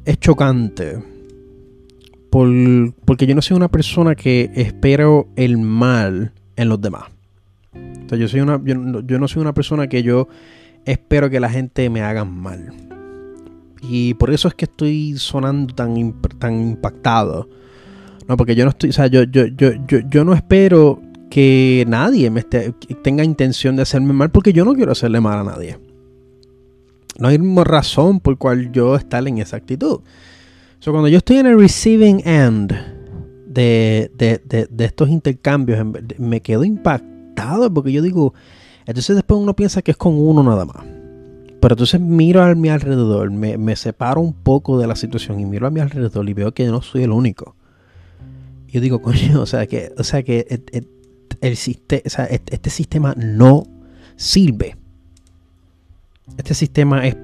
es 0.04 0.18
chocante. 0.18 0.98
porque 2.30 3.26
yo 3.28 3.36
no 3.36 3.42
soy 3.42 3.56
una 3.56 3.68
persona 3.68 4.16
que 4.16 4.50
espero 4.56 5.28
el 5.36 5.56
mal 5.56 6.32
en 6.56 6.68
los 6.68 6.80
demás. 6.80 7.04
Una, 7.72 8.60
yo, 8.64 9.18
no 9.18 9.28
soy 9.28 9.42
una 9.42 9.54
persona 9.54 9.88
que 9.88 10.02
yo 10.02 10.28
espero 10.84 11.30
que 11.30 11.40
la 11.40 11.50
gente 11.50 11.88
me 11.90 12.02
haga 12.02 12.24
mal. 12.24 12.72
Y 13.82 14.14
por 14.14 14.30
eso 14.30 14.48
es 14.48 14.54
que 14.54 14.66
estoy 14.66 15.16
sonando 15.16 15.74
tan, 15.74 16.14
tan 16.38 16.60
impactado. 16.60 17.48
No, 18.28 18.36
porque 18.36 18.54
yo 18.54 18.64
no 18.64 18.70
estoy, 18.70 18.90
o 18.90 18.92
sea, 18.92 19.06
yo, 19.06 19.24
yo, 19.24 19.46
yo, 19.46 19.70
yo, 20.08 20.24
no 20.24 20.34
espero 20.34 21.00
que 21.30 21.84
nadie 21.88 22.30
me 22.30 22.42
tenga 22.42 23.24
intención 23.24 23.76
de 23.76 23.82
hacerme 23.82 24.12
mal 24.12 24.30
porque 24.30 24.52
yo 24.52 24.64
no 24.64 24.74
quiero 24.74 24.92
hacerle 24.92 25.20
mal 25.20 25.38
a 25.38 25.44
nadie 25.44 25.78
no 27.20 27.28
hay 27.28 27.38
razón 27.64 28.18
por 28.18 28.38
cual 28.38 28.72
yo 28.72 28.96
estar 28.96 29.26
en 29.28 29.38
esa 29.38 29.56
actitud. 29.56 30.00
So, 30.80 30.90
cuando 30.92 31.08
yo 31.08 31.18
estoy 31.18 31.36
en 31.36 31.46
el 31.46 31.58
receiving 31.58 32.22
end 32.26 32.72
de, 33.46 34.10
estos 34.78 35.08
intercambios, 35.10 35.86
me 36.18 36.40
quedo 36.40 36.64
impactado 36.64 37.09
porque 37.72 37.92
yo 37.92 38.02
digo, 38.02 38.34
entonces 38.86 39.16
después 39.16 39.40
uno 39.40 39.54
piensa 39.54 39.82
que 39.82 39.90
es 39.90 39.96
con 39.96 40.14
uno 40.14 40.42
nada 40.42 40.64
más. 40.64 40.84
Pero 41.60 41.74
entonces 41.74 42.00
miro 42.00 42.42
a 42.42 42.54
mi 42.54 42.70
alrededor, 42.70 43.30
me, 43.30 43.76
separo 43.76 44.20
un 44.20 44.32
poco 44.32 44.78
de 44.78 44.86
la 44.86 44.96
situación 44.96 45.40
y 45.40 45.44
miro 45.44 45.66
a 45.66 45.70
mi 45.70 45.80
alrededor 45.80 46.28
y 46.28 46.34
veo 46.34 46.52
que 46.52 46.66
no 46.66 46.80
soy 46.80 47.02
el 47.02 47.10
único. 47.10 47.54
Yo 48.68 48.80
digo, 48.80 49.02
coño, 49.02 49.42
o 49.42 49.46
sea 49.46 49.66
que, 49.66 49.92
o 49.98 50.04
sea 50.04 50.22
que 50.22 50.62
el, 50.72 50.88
este 51.40 52.70
sistema 52.70 53.14
no 53.16 53.64
sirve 54.16 54.76
este 56.40 56.54
sistema 56.54 57.06
es, 57.06 57.16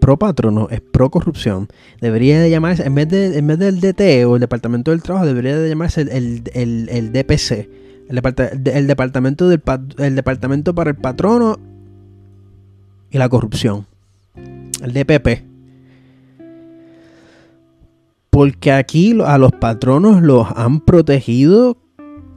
pro 0.00 0.18
patrono, 0.18 0.68
es 0.70 0.80
pro 0.80 1.10
corrupción. 1.10 1.68
Debería 2.00 2.40
de 2.40 2.50
llamarse, 2.50 2.84
en 2.84 2.94
vez, 2.94 3.08
de, 3.08 3.38
en 3.38 3.46
vez 3.46 3.58
del 3.58 3.80
DT 3.80 4.24
o 4.26 4.36
el 4.36 4.40
Departamento 4.40 4.90
del 4.90 5.02
Trabajo, 5.02 5.26
debería 5.26 5.58
de 5.58 5.68
llamarse 5.68 6.02
el, 6.02 7.12
DPC, 7.12 7.68
el, 8.10 8.86
departamento 8.86 9.48
del, 9.48 9.62
el 9.98 10.14
Departamento 10.14 10.74
para 10.74 10.90
el 10.90 10.96
Patrono 10.96 11.58
y 13.10 13.18
la 13.18 13.28
Corrupción, 13.28 13.86
el 14.82 14.92
DPP. 14.92 15.44
Porque 18.30 18.72
aquí 18.72 19.18
a 19.24 19.38
los 19.38 19.52
patronos 19.52 20.22
los 20.22 20.46
han 20.54 20.80
protegido 20.80 21.76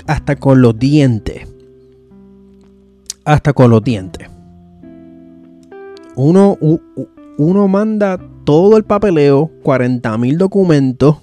hasta 0.08 0.36
con 0.36 0.62
los 0.62 0.78
dientes. 0.78 1.48
Hasta 3.26 3.54
con 3.54 3.70
los 3.70 3.84
dientes 3.84 4.34
uno, 6.16 6.58
uno 7.38 7.68
manda 7.68 8.20
todo 8.44 8.78
el 8.78 8.84
papeleo, 8.84 9.52
40 9.64 10.18
mil 10.18 10.38
documentos, 10.38 11.18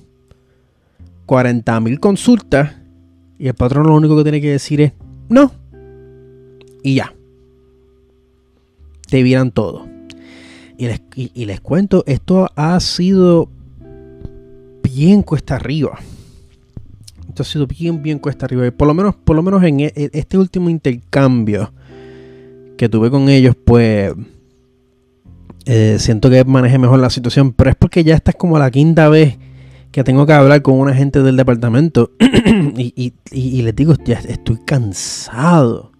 40 1.26 1.80
mil 1.80 2.00
consultas, 2.00 2.72
y 3.40 3.48
el 3.48 3.54
patrón 3.54 3.86
lo 3.86 3.94
único 3.94 4.18
que 4.18 4.22
tiene 4.22 4.40
que 4.42 4.50
decir 4.50 4.82
es 4.82 4.92
no. 5.30 5.50
Y 6.82 6.96
ya. 6.96 7.14
Te 9.08 9.22
vieran 9.22 9.50
todo. 9.50 9.88
Y 10.76 10.86
les, 10.86 11.00
y 11.14 11.46
les 11.46 11.60
cuento, 11.60 12.04
esto 12.06 12.50
ha 12.54 12.78
sido 12.80 13.48
bien 14.82 15.22
cuesta 15.22 15.56
arriba. 15.56 15.98
Esto 17.28 17.42
ha 17.42 17.46
sido 17.46 17.66
bien, 17.66 18.02
bien 18.02 18.18
cuesta 18.18 18.44
arriba. 18.44 18.66
Y 18.66 18.72
por 18.72 18.86
lo 18.86 18.92
menos, 18.92 19.14
por 19.14 19.34
lo 19.34 19.42
menos 19.42 19.62
en 19.62 19.80
e, 19.80 19.92
e, 19.96 20.10
este 20.12 20.36
último 20.36 20.68
intercambio 20.68 21.72
que 22.76 22.90
tuve 22.90 23.10
con 23.10 23.30
ellos, 23.30 23.56
pues 23.64 24.12
eh, 25.64 25.96
siento 25.98 26.28
que 26.28 26.44
maneje 26.44 26.78
mejor 26.78 26.98
la 26.98 27.08
situación, 27.08 27.52
pero 27.52 27.70
es 27.70 27.76
porque 27.76 28.04
ya 28.04 28.16
esta 28.16 28.32
es 28.32 28.36
como 28.36 28.58
la 28.58 28.70
quinta 28.70 29.08
vez 29.08 29.38
que 29.92 30.04
tengo 30.04 30.26
que 30.26 30.32
hablar 30.32 30.62
con 30.62 30.78
una 30.78 30.94
gente 30.94 31.22
del 31.22 31.36
departamento 31.36 32.12
y, 32.76 33.62
les 33.62 33.76
digo, 33.76 33.94
estoy 33.94 34.58
cansado. 34.64 35.92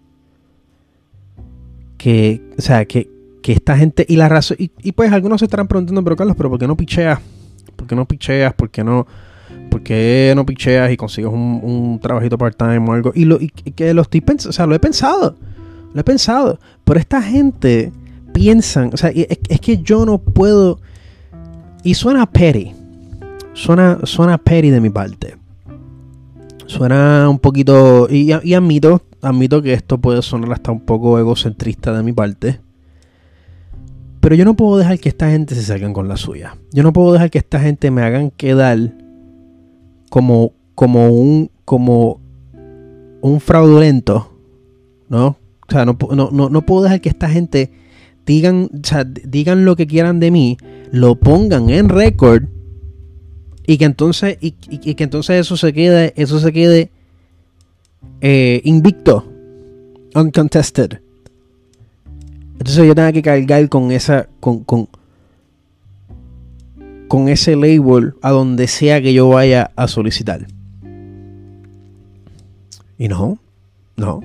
Que, 1.97 2.41
o 2.57 2.61
sea, 2.61 2.85
que, 2.85 3.09
esta 3.43 3.75
gente 3.75 4.05
y 4.07 4.15
la 4.15 4.29
razón, 4.29 4.57
y, 4.59 4.91
pues 4.93 5.11
algunos 5.11 5.41
se 5.41 5.45
estarán 5.45 5.67
preguntando, 5.67 6.03
pero 6.03 6.15
Carlos, 6.15 6.35
pero 6.37 6.49
¿por 6.49 6.59
qué 6.59 6.67
no 6.67 6.77
picheas? 6.77 7.19
¿Por 7.75 7.87
qué 7.87 7.95
no 7.95 8.07
picheas? 8.07 8.53
¿Por 8.53 8.69
qué 8.69 8.83
no, 8.83 9.05
por 9.69 9.83
qué 9.83 10.31
no 10.35 10.45
picheas 10.45 10.91
y 10.91 10.97
consigues 10.97 11.31
un, 11.31 11.99
trabajito 12.01 12.37
part-time 12.37 12.79
o 12.89 12.93
algo? 12.93 13.11
Y, 13.13 13.25
lo, 13.25 13.41
y 13.41 13.49
que 13.49 13.93
lo 13.93 14.03
estoy 14.03 14.21
pensando, 14.21 14.51
o 14.51 14.53
sea, 14.53 14.65
lo 14.67 14.75
he 14.75 14.79
pensado, 14.79 15.35
lo 15.93 15.99
he 15.99 16.03
pensado, 16.03 16.59
pero 16.85 16.99
esta 16.99 17.21
gente 17.21 17.91
piensan, 18.33 18.91
o 18.93 18.97
sea, 18.97 19.11
es, 19.13 19.59
que 19.59 19.77
yo 19.79 20.05
no 20.05 20.17
puedo, 20.17 20.79
y 21.83 21.93
suena 21.93 22.29
petty, 22.29 22.73
suena, 23.53 23.99
suena 24.03 24.37
petty 24.37 24.69
de 24.69 24.81
mi 24.81 24.89
parte, 24.89 25.37
suena 26.65 27.27
un 27.29 27.39
poquito, 27.39 28.07
y, 28.09 28.31
admito, 28.31 29.01
admito 29.21 29.61
que 29.61 29.73
esto 29.73 29.99
puede 29.99 30.21
sonar 30.21 30.53
hasta 30.53 30.71
un 30.71 30.81
poco 30.81 31.19
egocentrista 31.19 31.93
de 31.93 32.03
mi 32.03 32.13
parte, 32.13 32.59
pero 34.19 34.35
yo 34.35 34.45
no 34.45 34.55
puedo 34.55 34.77
dejar 34.77 34.99
que 34.99 35.09
esta 35.09 35.29
gente 35.29 35.55
se 35.55 35.63
salgan 35.63 35.93
con 35.93 36.07
la 36.07 36.15
suya. 36.15 36.55
Yo 36.71 36.83
no 36.83 36.93
puedo 36.93 37.11
dejar 37.11 37.31
que 37.31 37.39
esta 37.39 37.59
gente 37.59 37.89
me 37.89 38.03
hagan 38.03 38.29
quedar 38.29 38.93
como, 40.11 40.53
como 40.75 41.09
un, 41.09 41.49
como 41.65 42.21
un 43.21 43.39
fraudulento, 43.39 44.31
¿no? 45.09 45.37
O 45.67 45.71
sea, 45.71 45.85
no, 45.85 45.97
no, 46.13 46.49
no 46.49 46.61
puedo 46.61 46.83
dejar 46.83 47.01
que 47.01 47.09
esta 47.09 47.29
gente 47.29 47.71
digan, 48.25 48.69
digan 49.25 49.65
lo 49.65 49.75
que 49.75 49.87
quieran 49.87 50.19
de 50.19 50.29
mí, 50.29 50.57
lo 50.91 51.15
pongan 51.15 51.69
en 51.69 51.89
récord 51.89 52.43
y 53.65 53.77
que 53.77 53.85
entonces 53.85 54.37
y, 54.41 54.51
que 54.51 55.03
entonces 55.03 55.39
eso 55.39 55.57
se 55.57 55.73
quede 55.73 56.13
eso 56.15 56.39
se 56.39 56.51
quede 56.51 56.89
eh, 58.21 58.61
invicto, 58.63 59.31
uncontested. 60.15 61.01
Entonces 62.53 62.85
yo 62.85 62.93
tengo 62.93 63.11
que 63.11 63.21
cargar 63.21 63.69
con 63.69 63.91
esa 63.91 64.27
con, 64.39 64.63
con 64.63 64.87
con 67.07 67.27
ese 67.27 67.57
label 67.57 68.13
a 68.21 68.31
donde 68.31 68.67
sea 68.67 69.01
que 69.01 69.13
yo 69.13 69.27
vaya 69.27 69.71
a 69.75 69.89
solicitar. 69.89 70.47
Y 72.97 73.09
no, 73.09 73.37
no. 73.97 74.21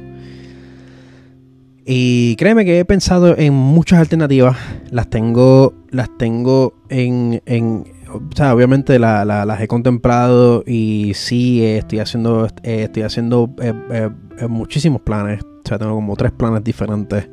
Y 1.84 2.36
créeme 2.36 2.64
que 2.64 2.78
he 2.78 2.84
pensado 2.84 3.36
en 3.36 3.54
muchas 3.54 3.98
alternativas. 3.98 4.56
Las 4.90 5.08
tengo, 5.08 5.74
las 5.90 6.16
tengo 6.16 6.74
en, 6.88 7.42
en 7.46 7.84
o 8.12 8.22
sea, 8.34 8.54
obviamente 8.54 8.98
las 8.98 9.60
he 9.60 9.68
contemplado 9.68 10.62
y 10.66 11.12
sí 11.14 11.64
estoy 11.64 11.98
haciendo, 11.98 12.46
eh, 12.62 12.84
estoy 12.84 13.02
haciendo 13.02 13.54
eh, 13.60 13.75
eh, 13.90 14.46
muchísimos 14.48 15.02
planes. 15.02 15.42
O 15.42 15.68
sea, 15.68 15.78
tengo 15.78 15.94
como 15.94 16.16
tres 16.16 16.32
planes 16.32 16.62
diferentes 16.62 17.28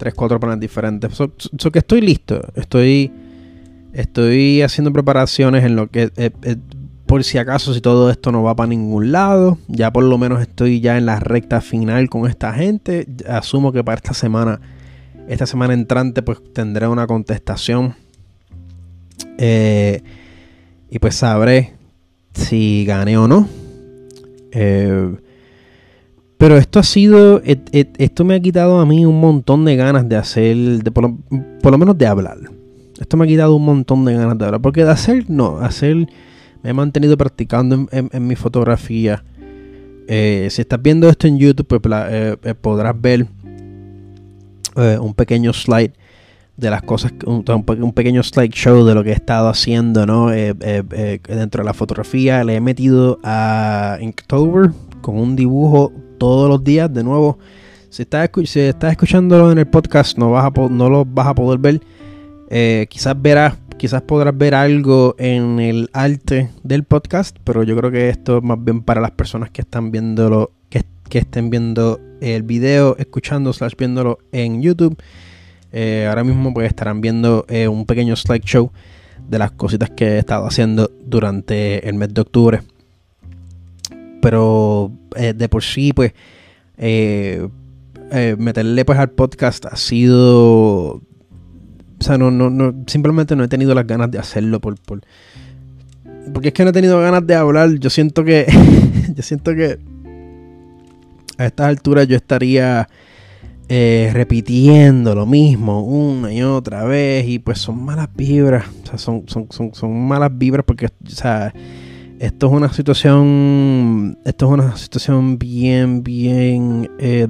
tres, 0.00 0.14
cuatro 0.14 0.40
planes 0.40 0.58
diferentes. 0.58 1.12
Que 1.72 1.78
estoy 1.78 2.00
listo. 2.00 2.40
Estoy, 2.56 3.12
estoy 3.92 4.62
haciendo 4.62 4.92
preparaciones 4.92 5.62
en 5.64 5.76
lo 5.76 5.88
que, 5.88 6.10
por 7.06 7.22
si 7.22 7.38
acaso, 7.38 7.74
si 7.74 7.80
todo 7.80 8.10
esto 8.10 8.32
no 8.32 8.42
va 8.42 8.56
para 8.56 8.68
ningún 8.68 9.12
lado, 9.12 9.58
ya 9.68 9.92
por 9.92 10.02
lo 10.02 10.16
menos 10.18 10.40
estoy 10.40 10.80
ya 10.80 10.96
en 10.96 11.06
la 11.06 11.20
recta 11.20 11.60
final 11.60 12.08
con 12.08 12.28
esta 12.28 12.52
gente. 12.54 13.06
Asumo 13.28 13.72
que 13.72 13.84
para 13.84 13.96
esta 13.96 14.14
semana, 14.14 14.60
esta 15.28 15.46
semana 15.46 15.74
entrante, 15.74 16.22
pues 16.22 16.38
tendré 16.54 16.88
una 16.88 17.06
contestación. 17.06 17.94
Eh, 19.38 20.02
y 20.90 20.98
pues 20.98 21.14
sabré 21.14 21.74
si 22.32 22.84
gané 22.84 23.16
o 23.16 23.26
no. 23.26 23.48
Eh, 24.52 25.16
pero 26.36 26.56
esto 26.56 26.78
ha 26.78 26.82
sido, 26.82 27.42
esto 27.44 28.24
me 28.24 28.34
ha 28.34 28.40
quitado 28.40 28.80
a 28.80 28.86
mí 28.86 29.04
un 29.04 29.20
montón 29.20 29.64
de 29.64 29.76
ganas 29.76 30.08
de 30.08 30.16
hacer, 30.16 30.56
por, 30.92 31.04
lo, 31.04 31.78
menos 31.78 31.98
de 31.98 32.06
hablar. 32.06 32.38
Esto 32.98 33.16
me 33.16 33.24
ha 33.24 33.28
quitado 33.28 33.54
un 33.54 33.64
montón 33.64 34.04
de 34.04 34.14
ganas 34.14 34.38
de 34.38 34.46
hablar. 34.46 34.60
Porque 34.60 34.84
de 34.84 34.90
hacer, 34.90 35.28
no, 35.28 35.58
hacer, 35.58 35.96
me 36.62 36.70
he 36.70 36.72
mantenido 36.72 37.16
practicando 37.16 37.86
en, 37.90 38.26
mi 38.26 38.36
fotografía. 38.36 39.22
Eh, 40.08 40.48
si 40.50 40.62
estás 40.62 40.80
viendo 40.82 41.08
esto 41.08 41.26
en 41.26 41.38
YouTube, 41.38 41.66
pues 41.66 42.56
podrás 42.60 43.00
ver 43.00 43.26
un 44.76 45.14
pequeño 45.14 45.52
slide 45.52 45.92
de 46.60 46.70
las 46.70 46.82
cosas, 46.82 47.12
un, 47.26 47.42
un, 47.46 47.92
pequeño 47.92 48.22
slideshow 48.22 48.84
de 48.84 48.94
lo 48.94 49.02
que 49.02 49.10
he 49.10 49.14
estado 49.14 49.48
haciendo, 49.48 50.06
¿no? 50.06 50.28
dentro 50.28 51.62
de 51.62 51.64
la 51.64 51.72
fotografía 51.72 52.44
le 52.44 52.56
he 52.56 52.60
metido 52.60 53.18
a 53.24 53.96
Inktober 54.00 54.70
con 55.00 55.18
un 55.18 55.36
dibujo 55.36 55.92
todos 56.18 56.48
los 56.48 56.62
días. 56.62 56.92
De 56.92 57.02
nuevo, 57.02 57.38
si 57.88 58.02
estás, 58.02 58.30
si 58.44 58.60
estás 58.60 58.92
escuchándolo 58.92 59.50
en 59.50 59.58
el 59.58 59.66
podcast, 59.66 60.18
no, 60.18 60.30
vas 60.30 60.44
a, 60.44 60.68
no 60.68 60.90
lo 60.90 61.04
vas 61.04 61.26
a 61.26 61.34
poder 61.34 61.58
ver. 61.58 61.80
Eh, 62.50 62.86
quizás 62.90 63.20
verás, 63.20 63.56
quizás 63.78 64.02
podrás 64.02 64.36
ver 64.36 64.54
algo 64.54 65.16
en 65.18 65.58
el 65.60 65.88
arte 65.92 66.50
del 66.62 66.84
podcast, 66.84 67.36
pero 67.42 67.62
yo 67.62 67.76
creo 67.76 67.90
que 67.90 68.10
esto 68.10 68.38
es 68.38 68.44
más 68.44 68.62
bien 68.62 68.82
para 68.82 69.00
las 69.00 69.12
personas 69.12 69.50
que 69.50 69.62
están 69.62 69.90
viéndolo, 69.90 70.52
que, 70.68 70.84
que 71.08 71.18
estén 71.18 71.48
viendo 71.48 71.98
el 72.20 72.42
video, 72.42 72.96
escuchando, 72.98 73.52
slash 73.52 73.72
viéndolo 73.78 74.18
en 74.32 74.60
YouTube. 74.60 74.96
Eh, 75.72 76.06
ahora 76.08 76.24
mismo 76.24 76.52
pues 76.52 76.68
estarán 76.68 77.00
viendo 77.00 77.44
eh, 77.48 77.68
un 77.68 77.86
pequeño 77.86 78.16
slideshow 78.16 78.72
de 79.28 79.38
las 79.38 79.52
cositas 79.52 79.90
que 79.90 80.16
he 80.16 80.18
estado 80.18 80.46
haciendo 80.46 80.90
durante 81.04 81.88
el 81.88 81.94
mes 81.94 82.12
de 82.12 82.20
octubre. 82.20 82.60
Pero 84.20 84.92
eh, 85.16 85.32
de 85.34 85.48
por 85.48 85.62
sí, 85.62 85.92
pues, 85.92 86.12
meterle 88.38 88.84
pues 88.84 88.98
al 88.98 89.10
podcast 89.10 89.66
ha 89.66 89.76
sido... 89.76 90.94
O 90.96 92.02
sea, 92.02 92.16
no, 92.16 92.30
no, 92.30 92.48
no, 92.48 92.74
simplemente 92.86 93.36
no 93.36 93.44
he 93.44 93.48
tenido 93.48 93.74
las 93.74 93.86
ganas 93.86 94.10
de 94.10 94.18
hacerlo 94.18 94.58
por, 94.58 94.80
por 94.80 95.02
porque 96.32 96.48
es 96.48 96.54
que 96.54 96.64
no 96.64 96.70
he 96.70 96.72
tenido 96.72 97.00
ganas 97.00 97.26
de 97.26 97.34
hablar. 97.34 97.74
Yo 97.78 97.90
siento 97.90 98.24
que. 98.24 98.46
yo 99.14 99.22
siento 99.22 99.54
que. 99.54 99.78
A 101.38 101.46
estas 101.46 101.68
alturas 101.68 102.06
yo 102.06 102.16
estaría 102.16 102.88
repitiendo 104.12 105.14
lo 105.14 105.26
mismo 105.26 105.82
una 105.84 106.32
y 106.32 106.42
otra 106.42 106.84
vez. 106.84 107.26
Y 107.28 107.38
pues 107.38 107.58
son 107.58 107.84
malas 107.84 108.08
vibras. 108.14 108.66
Son, 108.96 109.24
son, 109.26 109.46
son, 109.50 109.74
son 109.74 110.08
malas 110.08 110.30
vibras 110.36 110.64
porque. 110.64 110.86
O 110.86 111.08
sea 111.08 111.52
esto 112.20 112.48
es 112.48 112.52
una 112.52 112.70
situación, 112.70 114.18
esto 114.26 114.46
es 114.46 114.52
una 114.52 114.76
situación 114.76 115.38
bien, 115.38 116.02
bien 116.02 116.90
eh, 116.98 117.26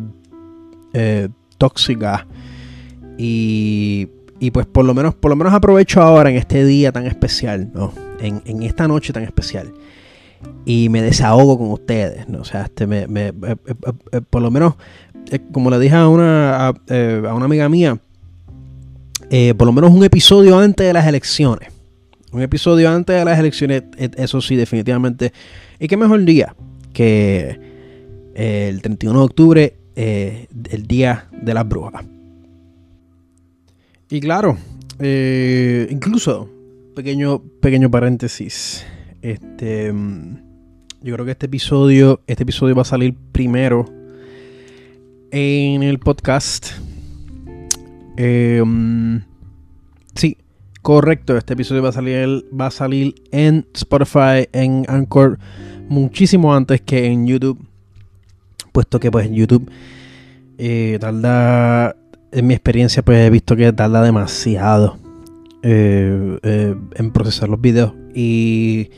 eh, 0.92 1.28
tóxica 1.58 2.26
y, 3.16 4.08
y, 4.40 4.50
pues 4.50 4.66
por 4.66 4.84
lo 4.84 4.92
menos, 4.92 5.14
por 5.14 5.30
lo 5.30 5.36
menos 5.36 5.54
aprovecho 5.54 6.02
ahora 6.02 6.30
en 6.30 6.36
este 6.36 6.64
día 6.64 6.90
tan 6.90 7.06
especial, 7.06 7.70
¿no? 7.72 7.92
En, 8.20 8.42
en 8.46 8.64
esta 8.64 8.88
noche 8.88 9.12
tan 9.12 9.22
especial 9.22 9.72
y 10.64 10.88
me 10.88 11.02
desahogo 11.02 11.58
con 11.58 11.70
ustedes, 11.70 12.28
¿no? 12.28 12.40
O 12.40 12.44
sea, 12.44 12.62
este 12.62 12.86
me, 12.86 13.06
me 13.06 13.28
eh, 13.28 14.20
por 14.28 14.42
lo 14.42 14.50
menos, 14.50 14.74
como 15.52 15.70
le 15.70 15.78
dije 15.78 15.94
a 15.94 16.08
una, 16.08 16.66
a, 16.66 16.68
a 16.68 17.34
una 17.34 17.44
amiga 17.44 17.68
mía, 17.68 17.98
por 19.56 19.66
lo 19.66 19.72
menos 19.72 19.90
un 19.90 20.04
episodio 20.04 20.58
antes 20.58 20.86
de 20.86 20.92
las 20.92 21.06
elecciones 21.06 21.72
un 22.32 22.42
episodio 22.42 22.90
antes 22.90 23.16
de 23.16 23.24
las 23.24 23.38
elecciones, 23.38 23.84
e, 23.96 24.10
eso 24.16 24.40
sí, 24.40 24.56
definitivamente. 24.56 25.32
Y 25.78 25.88
qué 25.88 25.96
mejor 25.96 26.24
día 26.24 26.54
que 26.92 27.58
eh, 28.34 28.68
el 28.68 28.82
31 28.82 29.18
de 29.18 29.24
octubre, 29.24 29.76
eh, 29.96 30.46
el 30.70 30.86
día 30.86 31.28
de 31.32 31.54
las 31.54 31.68
brujas. 31.68 32.04
Y 34.10 34.20
claro, 34.20 34.56
eh, 34.98 35.88
incluso, 35.90 36.48
pequeño, 36.94 37.42
pequeño 37.60 37.90
paréntesis. 37.90 38.84
Este, 39.22 39.92
mm, 39.92 40.36
yo 41.02 41.14
creo 41.14 41.24
que 41.24 41.32
este 41.32 41.46
episodio, 41.46 42.20
este 42.26 42.44
episodio 42.44 42.74
va 42.74 42.82
a 42.82 42.86
salir 42.86 43.14
primero 43.32 43.86
en 45.30 45.82
el 45.82 45.98
podcast. 45.98 46.72
Mm, 48.18 49.18
sí, 50.14 50.36
Correcto, 50.82 51.36
este 51.36 51.52
episodio 51.52 51.82
va 51.82 51.90
a 51.90 51.92
salir, 51.92 52.46
va 52.58 52.68
a 52.68 52.70
salir 52.70 53.14
en 53.32 53.66
Spotify, 53.74 54.48
en 54.52 54.86
Anchor, 54.88 55.38
muchísimo 55.90 56.54
antes 56.54 56.80
que 56.80 57.06
en 57.06 57.26
YouTube. 57.26 57.58
Puesto 58.72 58.98
que 58.98 59.10
pues 59.10 59.26
en 59.26 59.34
YouTube 59.34 59.70
eh, 60.56 60.96
tarda, 60.98 61.96
en 62.32 62.46
mi 62.46 62.54
experiencia 62.54 63.02
pues 63.02 63.18
he 63.18 63.28
visto 63.28 63.56
que 63.56 63.72
tarda 63.72 64.02
demasiado 64.02 64.96
eh, 65.62 66.38
eh, 66.42 66.74
en 66.94 67.10
procesar 67.10 67.50
los 67.50 67.60
videos. 67.60 67.92
Y, 68.14 68.90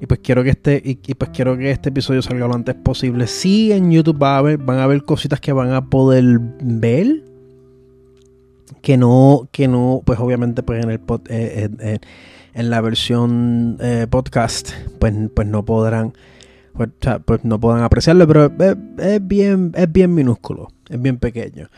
y 0.00 0.06
pues 0.06 0.20
quiero 0.22 0.42
que 0.42 0.50
este, 0.50 0.80
y, 0.84 1.14
pues 1.14 1.30
quiero 1.30 1.56
que 1.56 1.70
este 1.70 1.88
episodio 1.88 2.22
salga 2.22 2.46
lo 2.46 2.54
antes 2.54 2.74
posible. 2.74 3.26
Sí, 3.26 3.72
en 3.72 3.90
YouTube 3.90 4.22
va 4.22 4.36
a 4.36 4.38
haber, 4.38 4.58
van 4.58 4.78
a 4.78 4.84
haber 4.84 5.04
cositas 5.04 5.40
que 5.40 5.52
van 5.52 5.72
a 5.72 5.86
poder 5.86 6.40
ver 6.60 7.22
que 8.82 8.96
no, 8.96 9.48
que 9.52 9.68
no, 9.68 10.02
pues 10.04 10.18
obviamente 10.20 10.62
pues 10.62 10.84
en 10.84 10.90
el 10.90 11.00
eh, 11.28 11.68
eh, 11.80 11.98
en 12.54 12.70
la 12.70 12.80
versión 12.80 13.76
eh, 13.80 14.06
podcast, 14.08 14.70
pues, 14.98 15.12
pues 15.34 15.46
no 15.46 15.64
podrán, 15.64 16.14
pues, 16.72 16.88
pues 17.24 17.44
no 17.44 17.60
podrán 17.60 17.82
apreciarlo, 17.82 18.26
pero 18.26 18.50
es, 18.98 19.26
bien, 19.26 19.72
es 19.74 19.92
bien 19.92 20.14
minúsculo, 20.14 20.68
es 20.88 21.00
bien 21.00 21.18
pequeño. 21.18 21.68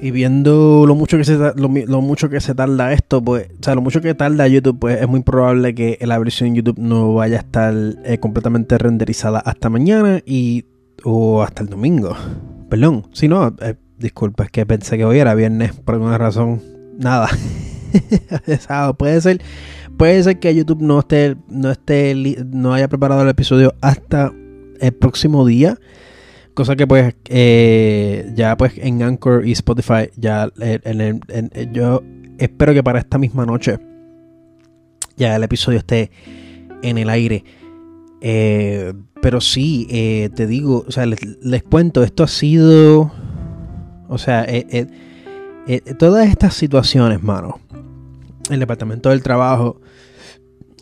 Y 0.00 0.10
viendo 0.10 0.84
lo 0.86 0.94
mucho 0.94 1.16
que 1.16 1.24
se 1.24 1.36
lo, 1.36 1.68
mucho 2.02 2.28
que 2.28 2.40
se 2.40 2.54
tarda 2.54 2.92
esto, 2.92 3.22
pues, 3.22 3.48
o 3.58 3.62
sea, 3.62 3.74
lo 3.74 3.80
mucho 3.80 4.00
que 4.00 4.14
tarda 4.14 4.46
YouTube, 4.46 4.78
pues 4.78 5.00
es 5.00 5.08
muy 5.08 5.22
probable 5.22 5.74
que 5.74 5.98
la 6.02 6.18
versión 6.18 6.54
YouTube 6.54 6.78
no 6.78 7.14
vaya 7.14 7.36
a 7.36 7.40
estar 7.40 7.74
completamente 8.20 8.76
renderizada 8.76 9.38
hasta 9.38 9.70
mañana 9.70 10.20
y 10.26 10.66
o 11.02 11.42
hasta 11.42 11.62
el 11.62 11.68
domingo. 11.68 12.14
Perdón, 12.68 13.08
si 13.12 13.28
no, 13.28 13.54
Disculpa, 13.98 14.44
es 14.44 14.50
que 14.50 14.66
pensé 14.66 14.98
que 14.98 15.04
hoy 15.06 15.18
era 15.18 15.34
viernes 15.34 15.72
por 15.72 15.94
alguna 15.94 16.18
razón. 16.18 16.60
Nada. 16.98 17.28
puede 18.98 19.20
ser, 19.22 19.40
puede 19.96 20.22
ser 20.22 20.38
que 20.38 20.54
YouTube 20.54 20.82
no 20.82 20.98
esté, 20.98 21.36
no 21.48 21.70
esté, 21.70 22.14
no 22.44 22.74
haya 22.74 22.88
preparado 22.88 23.22
el 23.22 23.28
episodio 23.30 23.74
hasta 23.80 24.32
el 24.80 24.92
próximo 24.92 25.46
día. 25.46 25.78
Cosa 26.56 26.74
que 26.74 26.86
pues 26.86 27.14
eh, 27.28 28.32
ya 28.34 28.56
pues 28.56 28.72
en 28.78 29.02
Anchor 29.02 29.46
y 29.46 29.52
Spotify 29.52 30.10
ya 30.16 30.50
en, 30.58 31.20
yo 31.72 32.02
espero 32.38 32.74
que 32.74 32.82
para 32.82 32.98
esta 32.98 33.18
misma 33.18 33.46
noche 33.46 33.78
ya 35.16 35.36
el 35.36 35.44
episodio 35.44 35.78
esté 35.78 36.10
en 36.82 36.98
el 36.98 37.08
aire. 37.10 37.44
Eh, 38.20 38.92
pero 39.22 39.40
sí, 39.40 39.86
eh, 39.90 40.30
te 40.34 40.48
digo, 40.48 40.84
o 40.88 40.90
sea, 40.90 41.06
les 41.06 41.62
cuento, 41.62 42.02
esto 42.02 42.24
ha 42.24 42.28
sido 42.28 43.12
o 44.08 44.18
sea, 44.18 44.44
eh, 44.44 44.66
eh, 44.70 44.86
eh, 45.66 45.80
todas 45.94 46.28
estas 46.28 46.54
situaciones, 46.54 47.22
mano, 47.22 47.60
el 48.50 48.60
departamento 48.60 49.10
del 49.10 49.22
trabajo, 49.22 49.80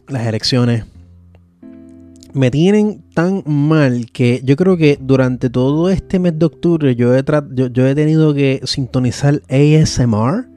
las 0.08 0.26
elecciones, 0.26 0.84
me 2.35 2.51
tienen 2.51 3.03
tan 3.14 3.44
mal 3.47 4.11
que 4.12 4.40
yo 4.44 4.57
creo 4.57 4.77
que 4.77 4.99
durante 5.01 5.49
todo 5.49 5.88
este 5.88 6.18
mes 6.18 6.37
de 6.37 6.47
octubre 6.47 6.97
yo 6.97 7.16
he, 7.16 7.25
yo, 7.55 7.87
he 7.87 7.94
tenido 7.94 8.35
que 8.35 8.61
sintonizar 8.64 9.40
ASMR 9.49 10.49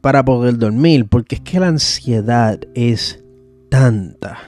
para 0.00 0.24
poder 0.24 0.58
dormir, 0.58 1.06
porque 1.08 1.34
es 1.36 1.40
que 1.40 1.60
la 1.60 1.68
ansiedad 1.68 2.60
es 2.74 3.22
tanta. 3.70 4.38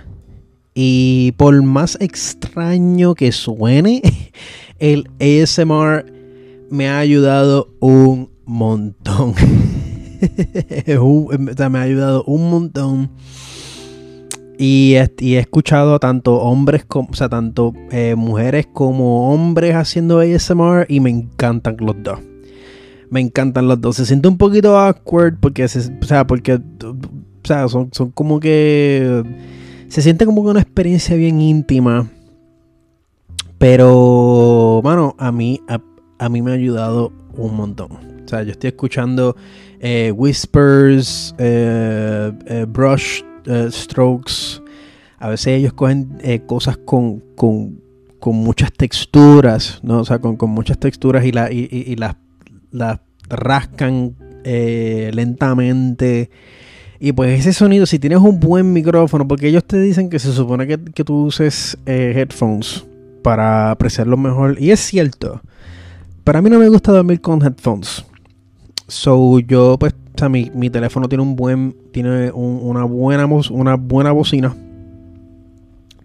Y 0.73 1.33
por 1.33 1.61
más 1.63 1.97
extraño 2.01 3.15
que 3.15 3.33
suene, 3.33 4.03
el 4.79 5.11
ASMR 5.21 6.07
me 6.71 6.89
ha 6.89 6.99
ayudado 6.99 7.75
un 7.81 8.31
montón. 8.45 9.35
me 10.87 11.79
ha 11.79 11.83
ayudado 11.83 12.25
un 12.25 12.51
montón. 12.51 13.11
Y, 14.59 14.95
he 14.95 15.39
escuchado 15.39 15.99
tanto 15.99 16.37
hombres 16.37 16.85
como, 16.85 17.09
o 17.11 17.15
sea, 17.15 17.29
tanto 17.29 17.73
eh, 17.91 18.15
mujeres 18.17 18.69
como 18.73 19.33
hombres 19.33 19.75
haciendo 19.75 20.21
ASMR 20.21 20.87
y 20.89 21.01
me 21.01 21.11
encantan 21.11 21.77
los 21.81 21.97
dos. 22.03 22.21
Me 23.11 23.21
encantan 23.21 23.67
los 23.67 23.81
dos. 23.81 23.97
Se 23.97 24.07
siente 24.07 24.29
un 24.29 24.39
poquito 24.39 24.79
awkward 24.79 25.39
porque, 25.41 25.67
se, 25.69 25.93
o 26.01 26.05
sea, 26.05 26.27
porque, 26.27 26.55
o 26.55 26.97
sea, 27.43 27.69
son, 27.69 27.91
son 27.93 28.11
como 28.11 28.39
que, 28.39 29.23
se 29.89 30.03
siente 30.03 30.25
como 30.25 30.45
que 30.45 30.51
una 30.51 30.61
experiencia 30.61 31.17
bien 31.17 31.41
íntima. 31.41 32.09
Pero, 33.59 34.81
bueno, 34.83 35.15
a 35.19 35.33
mí, 35.33 35.61
a, 35.69 36.29
mí 36.29 36.43
me 36.43 36.53
ha 36.53 36.55
ayudado 36.55 37.13
un 37.37 37.57
montón. 37.57 37.93
O 38.25 38.29
sea, 38.29 38.43
yo 38.43 38.53
estoy 38.53 38.69
escuchando 38.69 39.37
eh, 39.81 40.13
whispers, 40.15 41.35
eh, 41.39 42.33
eh, 42.47 42.67
brush 43.45 43.73
strokes. 43.73 44.63
A 45.19 45.29
veces 45.29 45.47
ellos 45.49 45.73
cogen 45.73 46.19
cosas 46.47 46.77
con, 46.77 47.21
con, 47.35 47.81
con, 48.21 48.37
muchas 48.37 48.73
texturas, 48.73 49.81
¿no? 49.83 50.01
O 50.01 50.05
sea, 50.05 50.19
con, 50.19 50.37
con 50.37 50.51
muchas 50.51 50.79
texturas 50.79 51.25
y, 51.25 51.33
la, 51.33 51.51
y, 51.51 51.69
y 51.71 51.97
las 51.97 52.17
las 52.75 53.01
rascan 53.29 54.17
eh, 54.45 55.11
lentamente. 55.15 56.29
Y 57.01 57.13
pues 57.13 57.41
ese 57.41 57.53
sonido, 57.53 57.87
si 57.87 57.99
tienes 57.99 58.19
un 58.19 58.41
buen 58.41 58.73
micrófono, 58.73 59.27
porque 59.27 59.49
ellos 59.49 59.65
te 59.65 59.81
dicen 59.81 60.11
que 60.11 60.19
se 60.19 60.33
supone 60.33 60.67
que, 60.67 60.79
tú 61.05 61.25
uses 61.25 61.79
eh, 61.87 62.13
headphones 62.17 62.85
para 63.23 63.71
apreciarlo 63.71 64.17
mejor. 64.17 64.61
Y 64.61 64.71
es 64.71 64.81
cierto. 64.81 65.41
Para 66.25 66.43
mí 66.43 66.51
no 66.51 66.59
me 66.59 66.69
gusta 66.69 66.93
dormir 66.93 67.21
con 67.21 67.43
headphones. 67.43 68.05
So 68.89 69.39
yo, 69.41 69.77
pues, 69.79 69.95
o 70.15 70.19
sea, 70.19 70.29
mi, 70.29 70.71
teléfono 70.71 71.09
tiene 71.09 71.23
un 71.23 71.35
buen, 71.35 71.75
tiene 71.93 72.31
una 72.31 72.85
buena, 72.85 73.27
una 73.27 73.75
buena 73.75 74.13
bocina. 74.13 74.55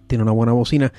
Tiene 0.08 0.24
una 0.24 0.32
buena 0.32 0.52
bocina. 0.52 0.92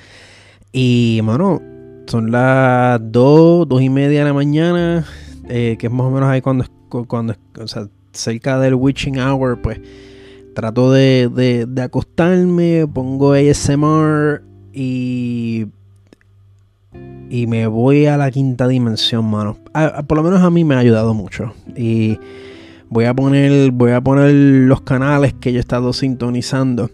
Y, 0.72 1.20
mano, 1.22 1.60
son 2.06 2.30
las 2.30 3.00
2, 3.02 3.68
2 3.68 3.82
y 3.82 3.90
media 3.90 4.20
de 4.20 4.24
la 4.24 4.32
mañana. 4.32 5.04
Eh, 5.48 5.76
que 5.78 5.88
es 5.88 5.92
más 5.92 6.06
o 6.06 6.10
menos 6.10 6.28
ahí 6.30 6.40
cuando, 6.40 6.64
cuando 7.06 7.34
o 7.60 7.68
sea, 7.68 7.88
cerca 8.12 8.58
del 8.58 8.74
witching 8.74 9.18
hour, 9.18 9.60
pues 9.60 9.80
trato 10.54 10.90
de, 10.90 11.66
de, 11.68 11.82
acostarme, 11.82 12.86
pongo 12.86 13.32
ASMR 13.32 14.42
y, 14.72 15.66
y 17.28 17.46
me 17.46 17.66
voy 17.66 18.06
a 18.06 18.16
la 18.16 18.30
quinta 18.30 18.68
dimensión, 18.68 19.26
mano. 19.26 19.58
por 20.06 20.16
lo 20.16 20.22
menos 20.22 20.40
a 20.42 20.48
mí 20.48 20.64
me 20.64 20.76
ha 20.76 20.78
ayudado 20.78 21.12
mucho. 21.12 21.52
Y 21.76 22.18
voy 22.92 23.06
a 23.06 23.14
poner, 23.14 23.70
voy 23.72 23.92
a 23.92 24.00
poner 24.00 24.32
los 24.32 24.82
canales 24.82 25.34
que 25.34 25.52
yo 25.52 25.58
he 25.58 25.60
estado 25.60 25.92
sintonizando. 25.92 26.90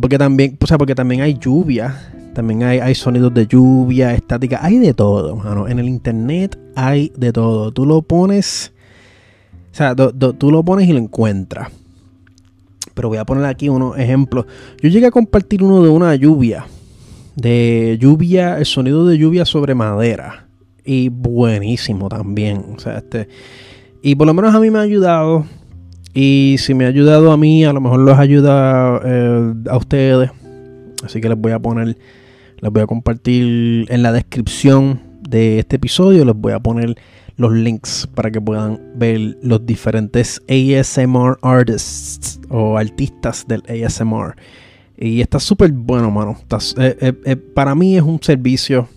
Porque 0.00 0.18
también, 0.18 0.58
o 0.60 0.66
sea, 0.66 0.78
porque 0.78 0.94
también 0.94 1.22
hay 1.22 1.34
lluvia 1.34 1.94
también 2.38 2.62
hay, 2.62 2.94
sonidos 2.94 3.34
de 3.34 3.48
lluvia, 3.48 4.14
estática, 4.14 4.60
hay 4.62 4.78
de 4.78 4.94
todo, 4.94 5.34
mano. 5.34 5.66
En 5.66 5.80
el 5.80 5.88
internet 5.88 6.56
hay 6.76 7.10
de 7.16 7.32
todo. 7.32 7.72
Tú 7.72 7.84
lo 7.84 8.00
pones, 8.02 8.72
o 9.72 9.74
sea, 9.74 9.96
tú 9.96 10.52
lo 10.52 10.62
pones 10.62 10.88
y 10.88 10.92
lo 10.92 11.00
encuentras. 11.00 11.68
Pero 12.94 13.08
voy 13.08 13.18
a 13.18 13.24
poner 13.24 13.44
aquí 13.44 13.68
unos 13.68 13.98
ejemplos. 13.98 14.46
Yo 14.80 14.88
llegué 14.88 15.06
a 15.06 15.10
compartir 15.10 15.64
uno 15.64 15.82
de 15.82 15.88
una 15.88 16.14
lluvia. 16.14 16.64
De 17.34 17.98
lluvia, 18.00 18.58
el 18.58 18.66
sonido 18.66 19.04
de 19.04 19.18
lluvia 19.18 19.44
sobre 19.44 19.74
madera. 19.74 20.46
Y 20.84 21.08
buenísimo 21.08 22.08
también. 22.08 22.66
O 22.76 22.78
sea, 22.78 22.98
este. 22.98 23.28
Y 24.02 24.14
por 24.14 24.26
lo 24.26 24.34
menos 24.34 24.54
a 24.54 24.60
mí 24.60 24.70
me 24.70 24.78
ha 24.78 24.82
ayudado. 24.82 25.46
Y 26.14 26.56
si 26.58 26.74
me 26.74 26.84
ha 26.84 26.88
ayudado 26.88 27.32
a 27.32 27.36
mí, 27.36 27.64
a 27.64 27.72
lo 27.72 27.80
mejor 27.80 28.00
los 28.00 28.18
ayuda 28.18 29.00
eh, 29.04 29.54
a 29.68 29.76
ustedes. 29.76 30.30
Así 31.04 31.20
que 31.20 31.28
les 31.28 31.38
voy 31.38 31.52
a 31.52 31.58
poner 31.58 31.96
les 32.60 32.72
voy 32.72 32.82
a 32.82 32.86
compartir 32.86 33.86
en 33.88 34.02
la 34.02 34.12
descripción 34.12 35.00
de 35.28 35.60
este 35.60 35.76
episodio. 35.76 36.24
Les 36.24 36.34
voy 36.34 36.52
a 36.52 36.60
poner 36.60 36.96
los 37.36 37.52
links 37.52 38.08
para 38.14 38.30
que 38.30 38.40
puedan 38.40 38.80
ver 38.96 39.38
los 39.42 39.64
diferentes 39.64 40.42
ASMR 40.48 41.38
artists 41.42 42.40
o 42.48 42.76
artistas 42.76 43.46
del 43.46 43.62
ASMR. 43.68 44.34
Y 44.96 45.20
está 45.20 45.38
súper 45.38 45.70
bueno, 45.70 46.10
mano. 46.10 46.36
Eh, 46.78 46.96
eh, 47.00 47.12
eh, 47.24 47.36
para 47.36 47.76
mí 47.76 47.96
es 47.96 48.02
un 48.02 48.20
servicio 48.20 48.88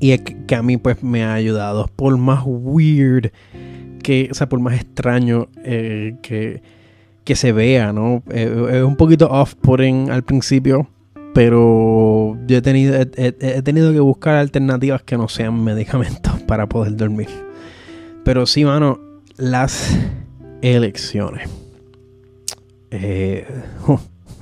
y 0.00 0.16
que, 0.18 0.54
a 0.54 0.62
mí 0.62 0.76
pues 0.76 1.02
me 1.02 1.22
ha 1.24 1.34
ayudado. 1.34 1.88
Por 1.94 2.16
más 2.18 2.42
weird 2.44 3.30
que, 4.02 4.28
o 4.30 4.34
sea, 4.34 4.48
por 4.48 4.58
más 4.60 4.74
extraño 4.74 5.48
que, 5.62 6.62
que 7.24 7.36
se 7.36 7.52
vea, 7.52 7.92
¿no? 7.92 8.22
es 8.30 8.82
un 8.82 8.96
poquito 8.96 9.28
off-putting 9.30 10.10
al 10.10 10.24
principio 10.24 10.88
pero 11.32 12.36
yo 12.46 12.58
he 12.58 12.62
tenido, 12.62 12.96
he, 12.98 13.62
tenido 13.62 13.92
que 13.92 14.00
buscar 14.00 14.36
alternativas 14.36 15.02
que 15.02 15.16
no 15.16 15.28
sean 15.28 15.62
medicamentos 15.62 16.40
para 16.46 16.68
poder 16.68 16.96
dormir. 16.96 17.28
Pero 18.24 18.46
sí, 18.46 18.64
mano, 18.64 18.98
las 19.36 19.96
elecciones. 20.62 21.48
Eh, 22.90 23.46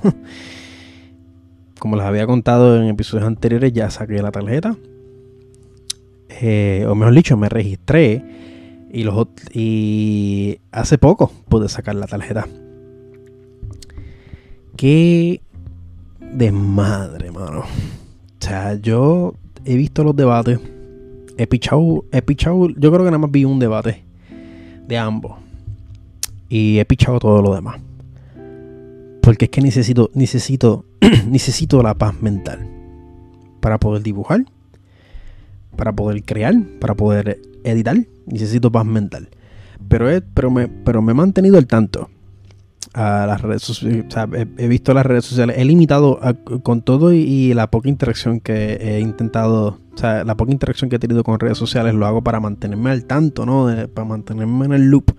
como 1.79 1.95
les 1.95 2.05
había 2.05 2.25
contado 2.25 2.81
en 2.81 2.89
episodios 2.89 3.27
anteriores, 3.27 3.71
ya 3.71 3.89
saqué 3.89 4.21
la 4.21 4.31
tarjeta. 4.31 4.75
Eh, 6.41 6.85
o 6.87 6.95
mejor 6.95 7.13
dicho, 7.13 7.37
me 7.37 7.49
registré 7.49 8.23
y, 8.91 9.03
los, 9.03 9.27
y 9.53 10.59
hace 10.71 10.97
poco 10.97 11.31
pude 11.49 11.69
sacar 11.69 11.95
la 11.95 12.07
tarjeta. 12.07 12.47
¿Qué 14.77 15.41
desmadre, 16.33 17.31
mano. 17.31 17.61
O 17.61 17.65
sea, 18.39 18.75
yo 18.75 19.33
he 19.65 19.75
visto 19.75 20.03
los 20.03 20.15
debates. 20.15 20.59
He 21.37 21.47
pichado, 21.47 22.05
he 22.11 22.21
pichado, 22.21 22.69
yo 22.69 22.91
creo 22.91 22.99
que 22.99 23.11
nada 23.11 23.17
más 23.17 23.31
vi 23.31 23.45
un 23.45 23.59
debate 23.59 24.03
de 24.87 24.97
ambos. 24.97 25.37
Y 26.49 26.79
he 26.79 26.85
pichado 26.85 27.19
todo 27.19 27.41
lo 27.41 27.53
demás. 27.53 27.79
Porque 29.21 29.45
es 29.45 29.51
que 29.51 29.61
necesito, 29.61 30.09
necesito, 30.13 30.85
necesito 31.27 31.81
la 31.83 31.93
paz 31.93 32.21
mental. 32.21 32.67
Para 33.59 33.77
poder 33.77 34.03
dibujar. 34.03 34.45
Para 35.79 35.93
poder 35.93 36.23
crear. 36.23 36.53
Para 36.81 36.93
poder 36.93 37.39
editar. 37.63 37.95
Necesito 38.25 38.69
paz 38.69 38.85
mental. 38.85 39.29
Pero, 39.87 40.07
pero, 40.33 40.51
me, 40.51 40.67
pero 40.67 41.01
me 41.01 41.13
he 41.13 41.15
mantenido 41.15 41.57
al 41.57 41.67
tanto 41.67 42.09
a 42.93 43.25
las 43.25 43.41
redes 43.41 43.61
sociales. 43.61 44.05
he, 44.57 44.67
visto 44.67 44.93
las 44.93 45.05
redes 45.05 45.23
sociales. 45.23 45.55
He 45.57 45.63
limitado 45.63 46.19
con 46.63 46.81
todo 46.81 47.13
y, 47.13 47.53
la 47.53 47.71
poca 47.71 47.87
interacción 47.87 48.41
que 48.41 48.73
he 48.73 48.99
intentado. 48.99 49.79
O 49.93 49.97
sea, 49.97 50.25
la 50.25 50.35
poca 50.35 50.51
interacción 50.51 50.89
que 50.89 50.97
he 50.97 50.99
tenido 50.99 51.23
con 51.23 51.39
redes 51.39 51.57
sociales 51.57 51.93
lo 51.93 52.05
hago 52.05 52.21
para 52.21 52.41
mantenerme 52.41 52.89
al 52.89 53.05
tanto, 53.05 53.45
¿no? 53.45 53.69
para 53.93 54.05
mantenerme 54.05 54.65
en 54.65 54.73
el 54.73 54.89
loop 54.89 55.13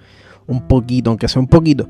un 0.47 0.67
poquito, 0.69 1.09
aunque 1.09 1.27
sea 1.29 1.41
un 1.41 1.49
poquito. 1.49 1.89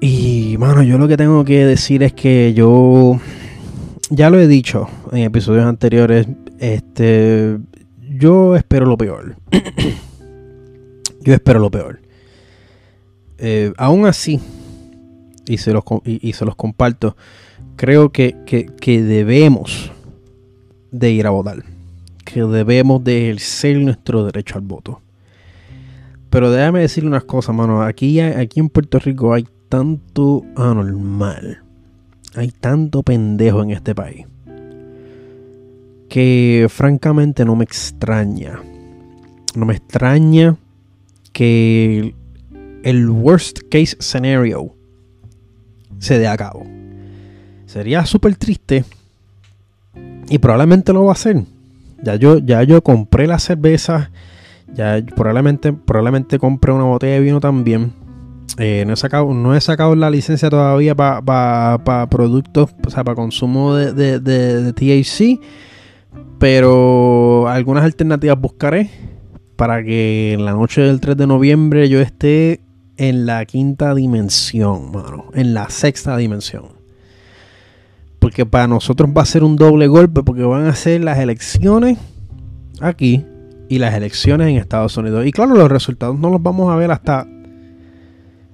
Y, 0.00 0.56
mano, 0.58 0.84
yo 0.84 0.98
lo 0.98 1.08
que 1.08 1.16
tengo 1.16 1.44
que 1.44 1.64
decir 1.64 2.04
es 2.04 2.12
que 2.12 2.54
yo. 2.54 3.18
Ya 4.10 4.30
lo 4.30 4.38
he 4.38 4.46
dicho 4.46 4.88
en 5.12 5.18
episodios 5.18 5.66
anteriores. 5.66 6.28
Este. 6.58 7.58
Yo 8.10 8.56
espero 8.56 8.86
lo 8.86 8.96
peor. 8.96 9.36
yo 11.20 11.34
espero 11.34 11.60
lo 11.60 11.70
peor. 11.70 12.00
Eh, 13.38 13.72
aún 13.76 14.06
así, 14.06 14.40
y 15.46 15.58
se, 15.58 15.72
los, 15.72 15.84
y, 16.04 16.32
se 16.32 16.44
los 16.44 16.56
comparto, 16.56 17.16
creo 17.76 18.10
que, 18.10 18.34
debemos 18.84 19.92
de 20.90 21.10
ir 21.12 21.26
a 21.26 21.30
votar, 21.30 21.64
que 22.24 22.42
debemos 22.42 23.02
de 23.04 23.30
ejercer 23.30 23.78
nuestro 23.78 24.24
derecho 24.24 24.56
al 24.56 24.62
voto. 24.62 25.00
Pero 26.30 26.50
déjame 26.50 26.80
decirle 26.80 27.08
unas 27.08 27.24
cosas, 27.24 27.54
mano. 27.54 27.82
Aquí, 27.82 28.20
aquí 28.20 28.60
en 28.60 28.68
Puerto 28.68 28.98
Rico 28.98 29.32
hay 29.32 29.46
tanto 29.68 30.44
anormal, 30.56 31.62
hay 32.34 32.50
tanto 32.50 33.02
pendejo 33.02 33.62
en 33.62 33.70
este 33.70 33.94
país, 33.94 34.26
que 36.08 36.66
francamente 36.70 37.44
no 37.44 37.56
me 37.56 37.64
extraña. 37.64 38.60
No 39.54 39.66
me 39.66 39.74
extraña 39.74 40.56
que 41.32 42.14
el 42.82 43.10
worst 43.10 43.60
case 43.70 43.96
scenario 44.00 44.74
se 45.98 46.18
dé 46.18 46.26
a 46.26 46.36
cabo. 46.36 46.64
Sería 47.66 48.06
súper 48.06 48.36
triste 48.36 48.84
y 50.28 50.38
probablemente 50.38 50.92
lo 50.92 51.04
va 51.04 51.10
a 51.10 51.12
hacer. 51.12 51.42
Ya 52.02 52.14
yo, 52.16 52.38
ya 52.38 52.62
yo 52.62 52.82
compré 52.82 53.26
la 53.26 53.38
cerveza, 53.38 54.10
ya 54.72 55.02
probablemente, 55.16 55.72
probablemente 55.72 56.38
compré 56.38 56.72
una 56.72 56.84
botella 56.84 57.14
de 57.14 57.20
vino 57.20 57.40
también. 57.40 57.92
Eh, 58.58 58.84
no, 58.86 58.94
he 58.94 58.96
sacado, 58.96 59.32
no 59.34 59.54
he 59.54 59.60
sacado 59.60 59.94
la 59.94 60.10
licencia 60.10 60.50
todavía 60.50 60.94
para 60.94 62.08
productos, 62.10 62.70
o 62.86 62.90
sea, 62.90 63.04
para 63.04 63.14
consumo 63.14 63.74
de, 63.74 64.20
de 64.20 64.72
THC, 64.72 65.40
pero 66.38 67.48
algunas 67.48 67.84
alternativas 67.84 68.40
buscaré 68.40 68.90
para 69.56 69.82
que 69.82 70.34
en 70.34 70.44
la 70.44 70.52
noche 70.52 70.82
del 70.82 71.00
3 71.00 71.16
de 71.16 71.26
noviembre 71.26 71.88
yo 71.88 72.00
esté 72.00 72.60
en 72.96 73.26
la 73.26 73.44
quinta 73.44 73.94
dimensión, 73.94 74.92
mano. 74.92 75.26
En 75.34 75.54
la 75.54 75.70
sexta 75.70 76.16
dimensión. 76.16 76.66
Porque 78.18 78.44
para 78.44 78.66
nosotros 78.66 79.10
va 79.16 79.22
a 79.22 79.26
ser 79.26 79.44
un 79.44 79.56
doble 79.56 79.86
golpe 79.86 80.22
porque 80.22 80.42
van 80.42 80.66
a 80.66 80.74
ser 80.74 81.02
las 81.02 81.18
elecciones 81.18 81.98
aquí 82.80 83.24
y 83.68 83.78
las 83.78 83.94
elecciones 83.94 84.48
en 84.48 84.56
Estados 84.56 84.96
Unidos. 84.96 85.26
Y 85.26 85.32
claro, 85.32 85.54
los 85.54 85.70
resultados 85.70 86.18
no 86.18 86.30
los 86.30 86.42
vamos 86.42 86.72
a 86.72 86.76
ver 86.76 86.90
hasta... 86.90 87.26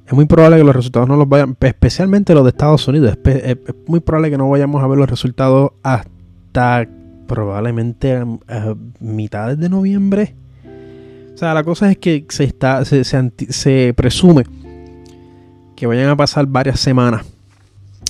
Es 0.06 0.12
muy 0.12 0.26
probable 0.26 0.58
que 0.58 0.64
los 0.64 0.76
resultados 0.76 1.08
no 1.08 1.16
los 1.16 1.26
vayan, 1.26 1.56
especialmente 1.60 2.34
los 2.34 2.44
de 2.44 2.50
Estados 2.50 2.86
Unidos, 2.86 3.16
es, 3.24 3.56
muy 3.86 4.00
probable 4.00 4.30
que 4.30 4.36
no 4.36 4.50
vayamos 4.50 4.82
a 4.82 4.86
ver 4.86 4.98
los 4.98 5.08
resultados 5.08 5.72
hasta 5.82 6.86
probablemente 7.26 8.16
a, 8.16 8.74
mitades 9.00 9.58
de 9.58 9.68
noviembre. 9.68 10.34
O 11.34 11.38
sea, 11.38 11.54
la 11.54 11.64
cosa 11.64 11.90
es 11.90 11.98
que 11.98 12.26
se, 12.28 12.44
está, 12.44 12.84
se, 12.84 13.04
se, 13.04 13.94
presume 13.94 14.44
que 15.74 15.86
vayan 15.86 16.08
a 16.08 16.16
pasar 16.16 16.46
varias 16.46 16.78
semanas 16.78 17.26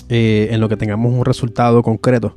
eh, 0.09 0.49
en 0.51 0.61
lo 0.61 0.69
que 0.69 0.77
tengamos 0.77 1.13
un 1.13 1.25
resultado 1.25 1.83
concreto. 1.83 2.37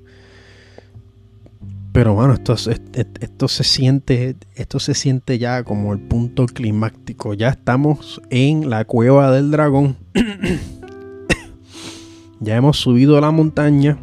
Pero 1.98 2.14
bueno, 2.14 2.36
esto, 2.36 2.54
esto, 2.54 3.48
se 3.48 3.64
siente, 3.64 4.36
esto 4.54 4.80
se 4.80 4.94
siente 4.94 5.40
ya 5.40 5.64
como 5.64 5.94
el 5.94 6.00
punto 6.00 6.46
climático. 6.46 7.34
Ya 7.34 7.50
estamos 7.50 8.22
en 8.30 8.70
la 8.70 8.86
cueva 8.86 9.32
del 9.32 9.50
dragón. 9.50 9.98
ya 12.40 12.56
hemos 12.56 12.78
subido 12.78 13.18
a 13.18 13.22
la 13.22 13.32
montaña. 13.32 13.98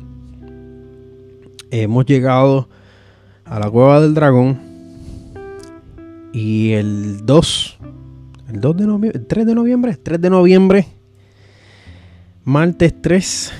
Hemos 1.76 2.06
llegado 2.06 2.68
a 3.44 3.58
la 3.58 3.68
cueva 3.68 4.00
del 4.00 4.14
dragón. 4.14 4.60
Y 6.32 6.70
el 6.70 7.26
2, 7.26 7.78
el 8.50 8.60
2 8.60 8.76
de 8.76 8.86
noviembre, 8.86 9.18
el 9.20 9.26
3 9.26 9.44
de 9.44 9.54
noviembre, 9.56 9.96
3 9.96 10.20
de 10.20 10.30
noviembre, 10.30 10.86
martes 12.44 12.94
3, 13.02 13.52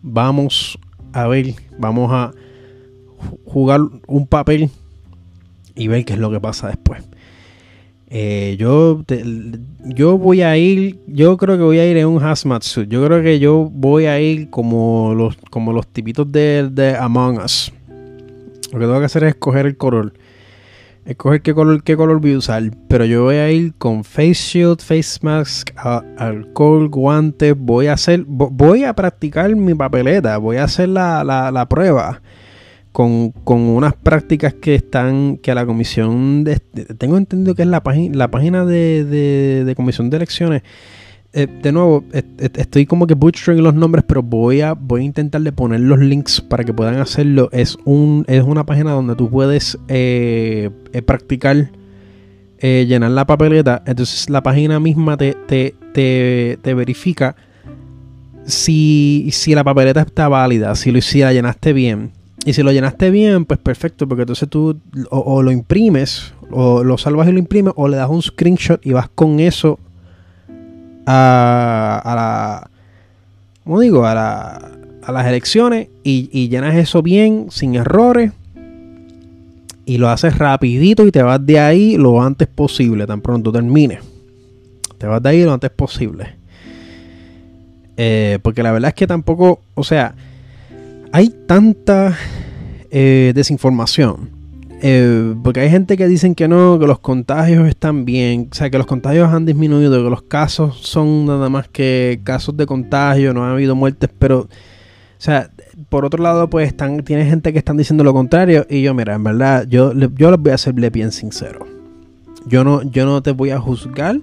vamos 0.00 0.78
a 1.12 1.26
ver, 1.26 1.54
vamos 1.76 2.12
a 2.12 2.32
jugar 3.44 3.80
un 4.06 4.28
papel 4.28 4.70
y 5.74 5.88
ver 5.88 6.04
qué 6.04 6.12
es 6.12 6.20
lo 6.20 6.30
que 6.30 6.38
pasa 6.38 6.68
después. 6.68 7.02
Eh, 8.18 8.56
yo, 8.58 9.04
yo 9.84 10.16
voy 10.16 10.40
a 10.40 10.56
ir, 10.56 10.98
yo 11.06 11.36
creo 11.36 11.58
que 11.58 11.62
voy 11.62 11.80
a 11.80 11.86
ir 11.86 11.98
en 11.98 12.06
un 12.06 12.22
hazmat 12.22 12.62
suit. 12.62 12.88
Yo 12.88 13.04
creo 13.04 13.22
que 13.22 13.38
yo 13.38 13.68
voy 13.70 14.06
a 14.06 14.18
ir 14.18 14.48
como 14.48 15.12
los, 15.14 15.36
como 15.50 15.74
los 15.74 15.86
tipitos 15.86 16.32
de, 16.32 16.70
de 16.72 16.96
Among 16.96 17.36
Us. 17.36 17.70
Lo 18.72 18.78
que 18.78 18.86
tengo 18.86 18.98
que 19.00 19.04
hacer 19.04 19.24
es 19.24 19.34
escoger 19.34 19.66
el 19.66 19.76
color. 19.76 20.14
Escoger 21.04 21.42
qué 21.42 21.52
color, 21.52 21.82
qué 21.82 21.94
color 21.94 22.18
voy 22.22 22.32
a 22.32 22.38
usar. 22.38 22.62
Pero 22.88 23.04
yo 23.04 23.24
voy 23.24 23.34
a 23.34 23.50
ir 23.50 23.74
con 23.74 24.02
face 24.02 24.32
shield, 24.32 24.80
face 24.80 25.18
mask, 25.20 25.72
alcohol, 26.16 26.88
guantes. 26.88 27.54
Voy 27.54 27.88
a 27.88 27.92
hacer, 27.92 28.24
voy 28.26 28.84
a 28.84 28.94
practicar 28.94 29.54
mi 29.54 29.74
papeleta. 29.74 30.38
Voy 30.38 30.56
a 30.56 30.64
hacer 30.64 30.88
la, 30.88 31.22
la 31.22 31.68
prueba 31.68 32.22
con, 32.96 33.34
unas 33.44 33.92
prácticas 33.94 34.54
que 34.54 34.74
están, 34.74 35.36
que 35.36 35.54
la 35.54 35.66
comisión, 35.66 36.46
tengo 36.96 37.18
entendido 37.18 37.54
que 37.54 37.60
es 37.60 37.68
la, 37.68 37.82
la 38.12 38.30
página 38.30 38.64
de, 38.64 39.04
de, 39.66 39.74
comisión 39.74 40.08
de 40.08 40.16
elecciones. 40.16 40.62
Eh, 41.34 41.46
de 41.46 41.72
nuevo, 41.72 42.04
estoy 42.38 42.86
como 42.86 43.06
que 43.06 43.12
butchering 43.12 43.62
los 43.62 43.74
nombres, 43.74 44.02
pero 44.08 44.22
voy 44.22 44.62
a, 44.62 44.72
voy 44.72 45.02
a 45.02 45.04
intentar 45.04 45.42
de 45.42 45.52
poner 45.52 45.80
los 45.80 45.98
links 45.98 46.40
para 46.40 46.64
que 46.64 46.72
puedan 46.72 46.96
hacerlo. 46.96 47.50
Es, 47.52 47.76
un, 47.84 48.24
es 48.28 48.42
una 48.42 48.64
página 48.64 48.92
donde 48.92 49.14
tú 49.14 49.28
puedes 49.28 49.76
eh, 49.88 50.70
eh, 50.94 51.02
practicar, 51.02 51.70
llenar 52.62 53.10
la 53.10 53.26
papeleta. 53.26 53.82
Entonces 53.84 54.30
la 54.30 54.42
página 54.42 54.80
misma 54.80 55.18
te, 55.18 55.36
te, 55.46 55.74
te, 55.92 56.58
te 56.62 56.72
verifica 56.72 57.36
si, 58.46 59.28
si 59.32 59.54
la 59.54 59.64
papeleta 59.64 60.00
está 60.00 60.28
válida, 60.28 60.74
si, 60.76 60.92
lo, 60.92 61.02
si 61.02 61.18
la 61.18 61.34
llenaste 61.34 61.74
bien. 61.74 62.12
Y 62.46 62.52
si 62.52 62.62
lo 62.62 62.70
llenaste 62.70 63.10
bien, 63.10 63.44
pues 63.44 63.58
perfecto, 63.58 64.06
porque 64.06 64.22
entonces 64.22 64.48
tú 64.48 64.78
o, 65.10 65.42
lo 65.42 65.50
imprimes, 65.50 66.32
o 66.52 66.84
lo 66.84 66.96
salvas 66.96 67.26
y 67.26 67.32
lo 67.32 67.40
imprimes, 67.40 67.72
o 67.74 67.88
le 67.88 67.96
das 67.96 68.08
un 68.08 68.22
screenshot 68.22 68.86
y 68.86 68.92
vas 68.92 69.08
con 69.12 69.40
eso 69.40 69.80
a, 71.06 72.00
a 72.04 72.14
la. 72.14 72.70
¿Cómo 73.64 73.80
digo? 73.80 74.06
A, 74.06 74.14
la, 74.14 74.70
a 75.02 75.10
las 75.10 75.26
elecciones 75.26 75.88
y, 76.04 76.48
llenas 76.48 76.76
eso 76.76 77.02
bien, 77.02 77.48
sin 77.50 77.74
errores. 77.74 78.30
Y 79.84 79.98
lo 79.98 80.08
haces 80.08 80.38
rapidito 80.38 81.04
y 81.04 81.10
te 81.10 81.24
vas 81.24 81.44
de 81.44 81.58
ahí 81.58 81.96
lo 81.96 82.22
antes 82.22 82.46
posible, 82.46 83.08
tan 83.08 83.22
pronto 83.22 83.50
termine. 83.50 83.98
Te 84.98 85.08
vas 85.08 85.20
de 85.20 85.28
ahí 85.30 85.42
lo 85.42 85.52
antes 85.52 85.70
posible. 85.70 86.36
Eh, 87.96 88.38
porque 88.40 88.62
la 88.62 88.70
verdad 88.70 88.90
es 88.90 88.94
que 88.94 89.08
tampoco, 89.08 89.62
o 89.74 89.82
sea, 89.82 90.14
hay 91.16 91.30
tanta 91.30 92.14
eh, 92.90 93.32
desinformación. 93.34 94.28
Eh, 94.82 95.34
porque 95.42 95.60
hay 95.60 95.70
gente 95.70 95.96
que 95.96 96.06
dicen 96.06 96.34
que 96.34 96.46
no, 96.46 96.78
que 96.78 96.86
los 96.86 96.98
contagios 96.98 97.66
están 97.66 98.04
bien, 98.04 98.50
o 98.52 98.54
sea, 98.54 98.68
que 98.68 98.76
los 98.76 98.86
contagios 98.86 99.32
han 99.32 99.46
disminuido, 99.46 100.04
que 100.04 100.10
los 100.10 100.20
casos 100.20 100.76
son 100.82 101.24
nada 101.24 101.48
más 101.48 101.68
que 101.68 102.20
casos 102.22 102.54
de 102.58 102.66
contagio, 102.66 103.32
no 103.32 103.44
ha 103.46 103.52
habido 103.52 103.74
muertes, 103.74 104.10
pero, 104.18 104.40
o 104.40 104.48
sea, 105.16 105.50
por 105.88 106.04
otro 106.04 106.22
lado, 106.22 106.50
pues 106.50 106.74
tiene 107.06 107.24
gente 107.24 107.50
que 107.54 107.60
están 107.60 107.78
diciendo 107.78 108.04
lo 108.04 108.12
contrario 108.12 108.66
y 108.68 108.82
yo, 108.82 108.92
mira, 108.92 109.14
en 109.14 109.24
verdad, 109.24 109.66
yo, 109.66 109.94
yo 109.94 110.30
les 110.30 110.38
voy 110.38 110.52
a 110.52 110.58
serle 110.58 110.90
bien 110.90 111.12
sincero. 111.12 111.66
Yo 112.46 112.62
no, 112.62 112.82
yo 112.82 113.06
no 113.06 113.22
te 113.22 113.30
voy 113.30 113.50
a 113.50 113.58
juzgar, 113.58 114.20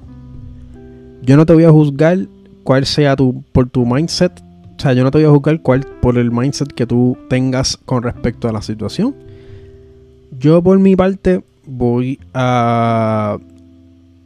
yo 1.24 1.38
no 1.38 1.48
te 1.48 1.54
voy 1.54 1.64
a 1.64 1.72
juzgar 1.72 2.20
cuál 2.64 2.86
sea 2.86 3.16
tu, 3.16 3.44
por 3.52 3.68
tu 3.68 3.84
mindset, 3.84 4.44
sea, 4.84 4.94
yo 4.94 5.04
no 5.04 5.12
te 5.12 5.20
voy 5.20 5.28
a 5.28 5.30
juzgar 5.30 5.62
cuál, 5.62 5.82
por 6.02 6.18
el 6.18 6.32
mindset 6.32 6.72
que 6.74 6.86
tú 6.86 7.18
tengas 7.30 7.78
con 7.78 8.04
respecto 8.04 8.48
a 8.48 8.52
la 8.52 8.62
situación. 8.62 9.16
Yo 10.38 10.62
por 10.62 10.78
mi 10.80 10.96
parte 10.96 11.44
voy 11.66 12.20
a, 12.34 13.38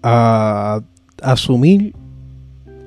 a, 0.02 0.82
asumir, 1.22 1.94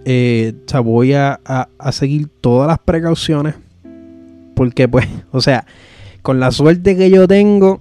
eh, 0.04 0.54
o 0.66 0.68
sea, 0.68 0.80
voy 0.80 1.12
a, 1.12 1.38
a, 1.44 1.92
seguir 1.92 2.28
todas 2.40 2.66
las 2.66 2.78
precauciones. 2.80 3.54
Porque 4.54 4.88
pues, 4.88 5.06
o 5.30 5.40
sea, 5.40 5.64
con 6.22 6.40
la 6.40 6.50
suerte 6.50 6.96
que 6.96 7.08
yo 7.08 7.28
tengo, 7.28 7.80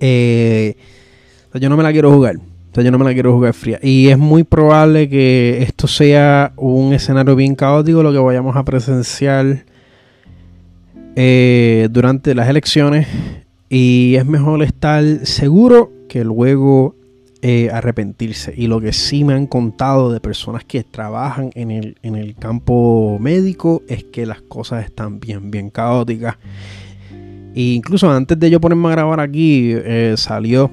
eh, 0.00 0.76
yo 1.54 1.68
no 1.68 1.76
me 1.76 1.82
la 1.82 1.92
quiero 1.92 2.12
jugar 2.12 2.36
yo 2.82 2.90
no 2.90 2.98
me 2.98 3.04
la 3.04 3.12
quiero 3.12 3.32
jugar 3.32 3.54
fría. 3.54 3.78
Y 3.82 4.08
es 4.08 4.18
muy 4.18 4.44
probable 4.44 5.08
que 5.08 5.62
esto 5.62 5.86
sea 5.86 6.52
un 6.56 6.92
escenario 6.92 7.36
bien 7.36 7.54
caótico 7.54 8.02
lo 8.02 8.12
que 8.12 8.18
vayamos 8.18 8.56
a 8.56 8.64
presenciar 8.64 9.64
eh, 11.16 11.88
durante 11.90 12.34
las 12.34 12.48
elecciones. 12.48 13.06
Y 13.68 14.14
es 14.16 14.26
mejor 14.26 14.62
estar 14.62 15.04
seguro 15.24 15.92
que 16.08 16.24
luego 16.24 16.96
eh, 17.42 17.70
arrepentirse. 17.70 18.54
Y 18.56 18.66
lo 18.68 18.80
que 18.80 18.92
sí 18.92 19.22
me 19.22 19.34
han 19.34 19.46
contado 19.46 20.12
de 20.12 20.20
personas 20.20 20.64
que 20.64 20.82
trabajan 20.82 21.50
en 21.54 21.70
el, 21.70 21.96
en 22.02 22.16
el 22.16 22.34
campo 22.34 23.18
médico 23.20 23.82
es 23.88 24.04
que 24.04 24.26
las 24.26 24.40
cosas 24.42 24.84
están 24.84 25.20
bien, 25.20 25.50
bien 25.50 25.70
caóticas. 25.70 26.36
E 27.54 27.60
incluso 27.60 28.10
antes 28.10 28.38
de 28.38 28.50
yo 28.50 28.60
ponerme 28.60 28.88
a 28.88 28.92
grabar 28.92 29.20
aquí, 29.20 29.72
eh, 29.74 30.14
salió 30.16 30.70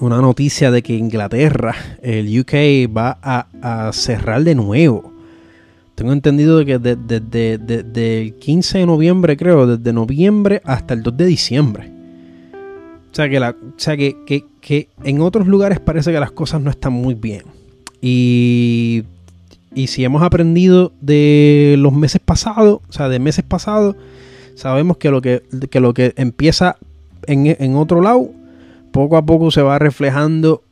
una 0.00 0.20
noticia 0.20 0.70
de 0.70 0.82
que 0.82 0.94
Inglaterra, 0.94 1.74
el 2.02 2.40
UK, 2.40 2.94
va 2.94 3.18
a, 3.22 3.90
cerrar 3.92 4.44
de 4.44 4.54
nuevo. 4.54 5.12
Tengo 5.94 6.12
entendido 6.12 6.64
que 6.64 6.78
desde 6.78 8.22
el 8.22 8.34
15 8.34 8.78
de 8.78 8.86
noviembre, 8.86 9.36
creo, 9.36 9.66
desde 9.66 9.92
noviembre 9.92 10.60
hasta 10.64 10.94
el 10.94 11.02
2 11.02 11.16
de 11.16 11.26
diciembre. 11.26 11.90
O 13.10 13.14
sea, 13.14 13.30
que, 13.30 13.38
o 13.38 13.54
sea 13.76 13.96
que, 13.96 14.44
que, 14.60 14.88
en 15.04 15.20
otros 15.22 15.46
lugares 15.46 15.80
parece 15.80 16.12
que 16.12 16.20
las 16.20 16.32
cosas 16.32 16.60
no 16.60 16.70
están 16.70 16.92
muy 16.92 17.14
bien. 17.14 17.44
Y, 18.02 19.04
y 19.74 19.86
si 19.86 20.04
hemos 20.04 20.22
aprendido 20.22 20.92
de 21.00 21.76
los 21.78 21.94
meses 21.94 22.20
pasados, 22.22 22.80
o 22.86 22.92
sea, 22.92 23.08
de 23.08 23.18
meses 23.18 23.44
pasados, 23.46 23.96
sabemos 24.54 24.98
que 24.98 25.10
lo 25.10 25.22
que, 25.22 25.42
que, 25.70 25.80
lo 25.80 25.94
que 25.94 26.12
empieza 26.16 26.76
en, 27.26 27.56
en 27.58 27.76
otro 27.76 28.02
lado 28.02 28.30
poco 28.96 29.18
a 29.18 29.26
poco 29.26 29.50
se 29.50 29.60
va 29.60 29.78
reflejando 29.78 30.62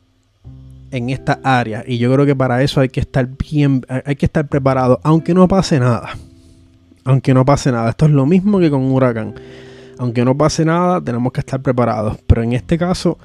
en 0.89 1.11
esta 1.11 1.39
área. 1.43 1.83
Y 1.85 1.99
yo 1.99 2.11
creo 2.11 2.25
que 2.25 2.35
para 2.35 2.63
eso 2.63 2.81
hay 2.81 2.89
que 2.89 2.99
estar 2.99 3.29
bien, 3.37 3.85
hay 4.03 4.15
que 4.15 4.25
estar 4.25 4.47
preparado, 4.47 4.99
aunque 5.03 5.35
no 5.35 5.47
pase 5.47 5.79
nada. 5.79 6.17
Aunque 7.03 7.35
no 7.35 7.45
pase 7.45 7.71
nada. 7.71 7.91
Esto 7.91 8.05
es 8.05 8.11
lo 8.11 8.25
mismo 8.25 8.57
que 8.57 8.71
con 8.71 8.81
un 8.81 8.93
huracán. 8.93 9.35
Aunque 9.99 10.25
no 10.25 10.35
pase 10.35 10.65
nada, 10.65 10.99
tenemos 11.01 11.31
que 11.33 11.41
estar 11.41 11.61
preparados. 11.61 12.17
Pero 12.25 12.41
en 12.41 12.53
este 12.53 12.79
caso, 12.79 13.19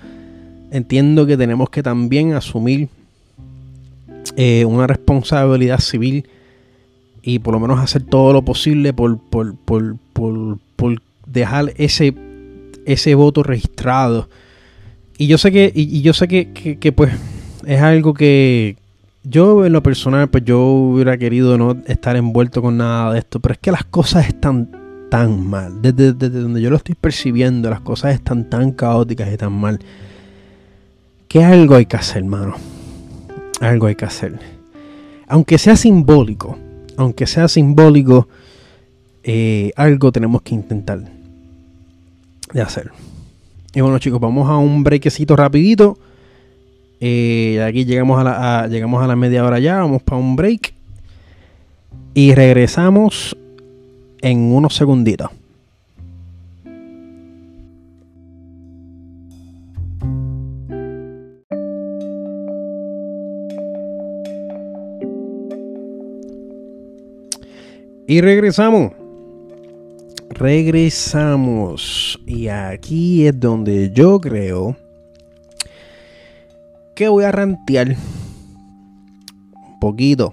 entiendo 0.70 1.24
que 1.24 1.38
tenemos 1.38 1.70
que 1.70 1.82
también 1.82 2.34
asumir 2.34 2.90
eh, 4.36 4.66
una 4.66 4.86
responsabilidad 4.86 5.80
civil 5.80 6.28
y 7.22 7.38
por 7.38 7.54
lo 7.54 7.60
menos 7.60 7.78
hacer 7.78 8.02
todo 8.02 8.34
lo 8.34 8.42
posible 8.42 8.92
por, 8.92 9.16
por, 9.18 9.54
por, 9.56 9.96
por 10.12 11.02
dejar 11.24 11.72
ese, 11.78 12.14
ese 12.84 13.14
voto 13.14 13.42
registrado 13.42 14.28
y 15.20 15.26
yo 15.26 15.36
sé 15.36 15.52
que, 15.52 15.70
y, 15.74 16.00
yo 16.00 16.14
sé 16.14 16.26
que, 16.28 16.92
pues 16.92 17.12
es 17.66 17.82
algo 17.82 18.14
que 18.14 18.76
yo 19.22 19.66
en 19.66 19.74
lo 19.74 19.82
personal, 19.82 20.30
pues 20.30 20.46
yo 20.46 20.62
hubiera 20.62 21.18
querido 21.18 21.58
no 21.58 21.76
estar 21.86 22.16
envuelto 22.16 22.62
con 22.62 22.78
nada 22.78 23.12
de 23.12 23.18
esto, 23.18 23.38
pero 23.38 23.52
es 23.52 23.58
que 23.58 23.70
las 23.70 23.84
cosas 23.84 24.26
están 24.28 24.70
tan 25.10 25.46
mal. 25.46 25.82
Desde, 25.82 26.14
donde 26.14 26.62
yo 26.62 26.70
lo 26.70 26.76
estoy 26.76 26.94
percibiendo, 26.94 27.68
las 27.68 27.82
cosas 27.82 28.14
están 28.14 28.48
tan 28.48 28.72
caóticas 28.72 29.30
y 29.30 29.36
tan 29.36 29.52
mal. 29.52 29.80
Que 31.28 31.44
algo 31.44 31.74
hay 31.74 31.84
que 31.84 31.96
hacer, 31.96 32.22
hermano. 32.22 32.54
Algo 33.60 33.88
hay 33.88 33.96
que 33.96 34.06
hacer. 34.06 34.38
Aunque 35.28 35.58
sea 35.58 35.76
simbólico, 35.76 36.56
aunque 36.96 37.26
sea 37.26 37.46
simbólico, 37.46 38.26
eh, 39.22 39.70
algo 39.76 40.12
tenemos 40.12 40.40
que 40.40 40.54
intentar 40.54 41.02
de 42.54 42.62
hacer. 42.62 42.90
Y 43.72 43.80
bueno 43.80 43.98
chicos, 43.98 44.20
vamos 44.20 44.48
a 44.48 44.56
un 44.56 44.82
brequecito 44.82 45.36
rapidito. 45.36 45.96
Eh, 47.00 47.62
aquí 47.62 47.84
llegamos 47.84 48.20
a, 48.20 48.24
la, 48.24 48.68
llegamos 48.68 49.02
a 49.02 49.06
la 49.06 49.16
media 49.16 49.44
hora 49.44 49.58
ya, 49.58 49.78
vamos 49.78 50.02
para 50.02 50.20
un 50.20 50.36
break. 50.36 50.74
Y 52.14 52.34
regresamos 52.34 53.36
en 54.20 54.52
unos 54.52 54.74
segunditos. 54.74 55.30
Y 68.08 68.20
regresamos. 68.20 68.99
Regresamos. 70.40 72.18
Y 72.26 72.48
aquí 72.48 73.26
es 73.26 73.38
donde 73.38 73.90
yo 73.92 74.18
creo 74.22 74.74
que 76.96 77.08
voy 77.08 77.24
a 77.24 77.30
rantear 77.30 77.94
un 79.54 79.78
poquito. 79.78 80.32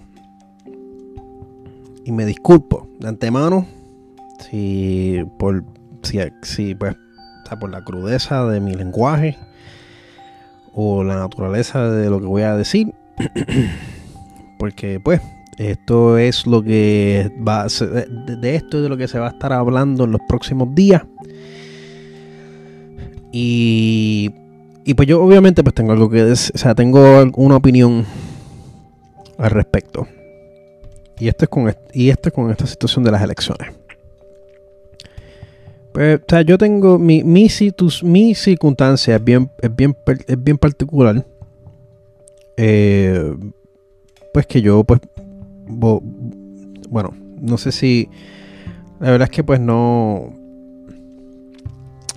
Y 2.06 2.14
me 2.14 2.26
disculpo 2.26 2.88
de 3.00 3.10
antemano 3.10 3.68
si 4.50 5.26
por 5.38 5.66
si, 6.42 6.74
pues 6.74 6.96
por 7.60 7.70
la 7.70 7.84
crudeza 7.84 8.46
de 8.46 8.62
mi 8.62 8.76
lenguaje 8.76 9.38
o 10.72 11.04
la 11.04 11.18
naturaleza 11.18 11.92
de 11.92 12.10
lo 12.10 12.22
que 12.22 12.28
voy 12.28 12.44
a 12.44 12.56
decir. 12.56 12.94
Porque 14.58 15.02
pues 15.02 15.20
esto 15.58 16.18
es 16.18 16.46
lo 16.46 16.62
que 16.62 17.32
va 17.46 17.66
de 17.66 18.56
esto 18.56 18.78
es 18.78 18.84
de 18.84 18.90
lo 18.90 18.98
que 18.98 19.08
se 19.08 19.18
va 19.18 19.28
a 19.28 19.32
estar 19.32 19.52
hablando 19.54 20.04
en 20.04 20.12
los 20.12 20.22
próximos 20.28 20.74
días. 20.76 21.04
Y, 23.32 24.32
y 24.86 24.94
pues 24.94 25.08
yo 25.08 25.22
obviamente 25.22 25.64
pues 25.64 25.74
tengo 25.74 25.92
algo 25.92 26.10
que 26.10 26.24
decir, 26.24 26.52
o 26.56 26.58
sea, 26.58 26.76
tengo 26.76 27.24
una 27.36 27.56
opinión 27.56 28.06
al 29.38 29.52
respecto. 29.52 30.08
Y 31.20 31.28
esto 31.28 31.46
es 31.46 31.50
con 31.50 31.76
y 31.92 32.10
esto 32.10 32.30
es 32.30 32.34
con 32.34 32.52
esta 32.52 32.68
situación 32.68 33.04
de 33.04 33.12
las 33.12 33.22
elecciones. 33.24 33.74
Pues, 35.92 36.20
o 36.20 36.26
sea, 36.28 36.42
yo 36.44 36.60
tengo 36.60 37.00
mi, 37.00 37.24
mi, 37.24 37.48
mi 38.04 38.36
circunstancia 38.36 39.16
es 39.16 39.24
bien, 39.24 39.50
es 39.60 39.76
bien, 39.76 39.98
es 40.28 40.44
bien 40.44 40.60
particular. 40.60 41.26
Eh, 42.56 43.36
pues 44.34 44.46
que 44.46 44.62
yo 44.62 44.84
pues 44.84 45.00
bueno, 45.68 47.14
no 47.40 47.58
sé 47.58 47.72
si. 47.72 48.10
La 49.00 49.12
verdad 49.12 49.28
es 49.30 49.36
que 49.36 49.44
pues 49.44 49.60
no. 49.60 50.34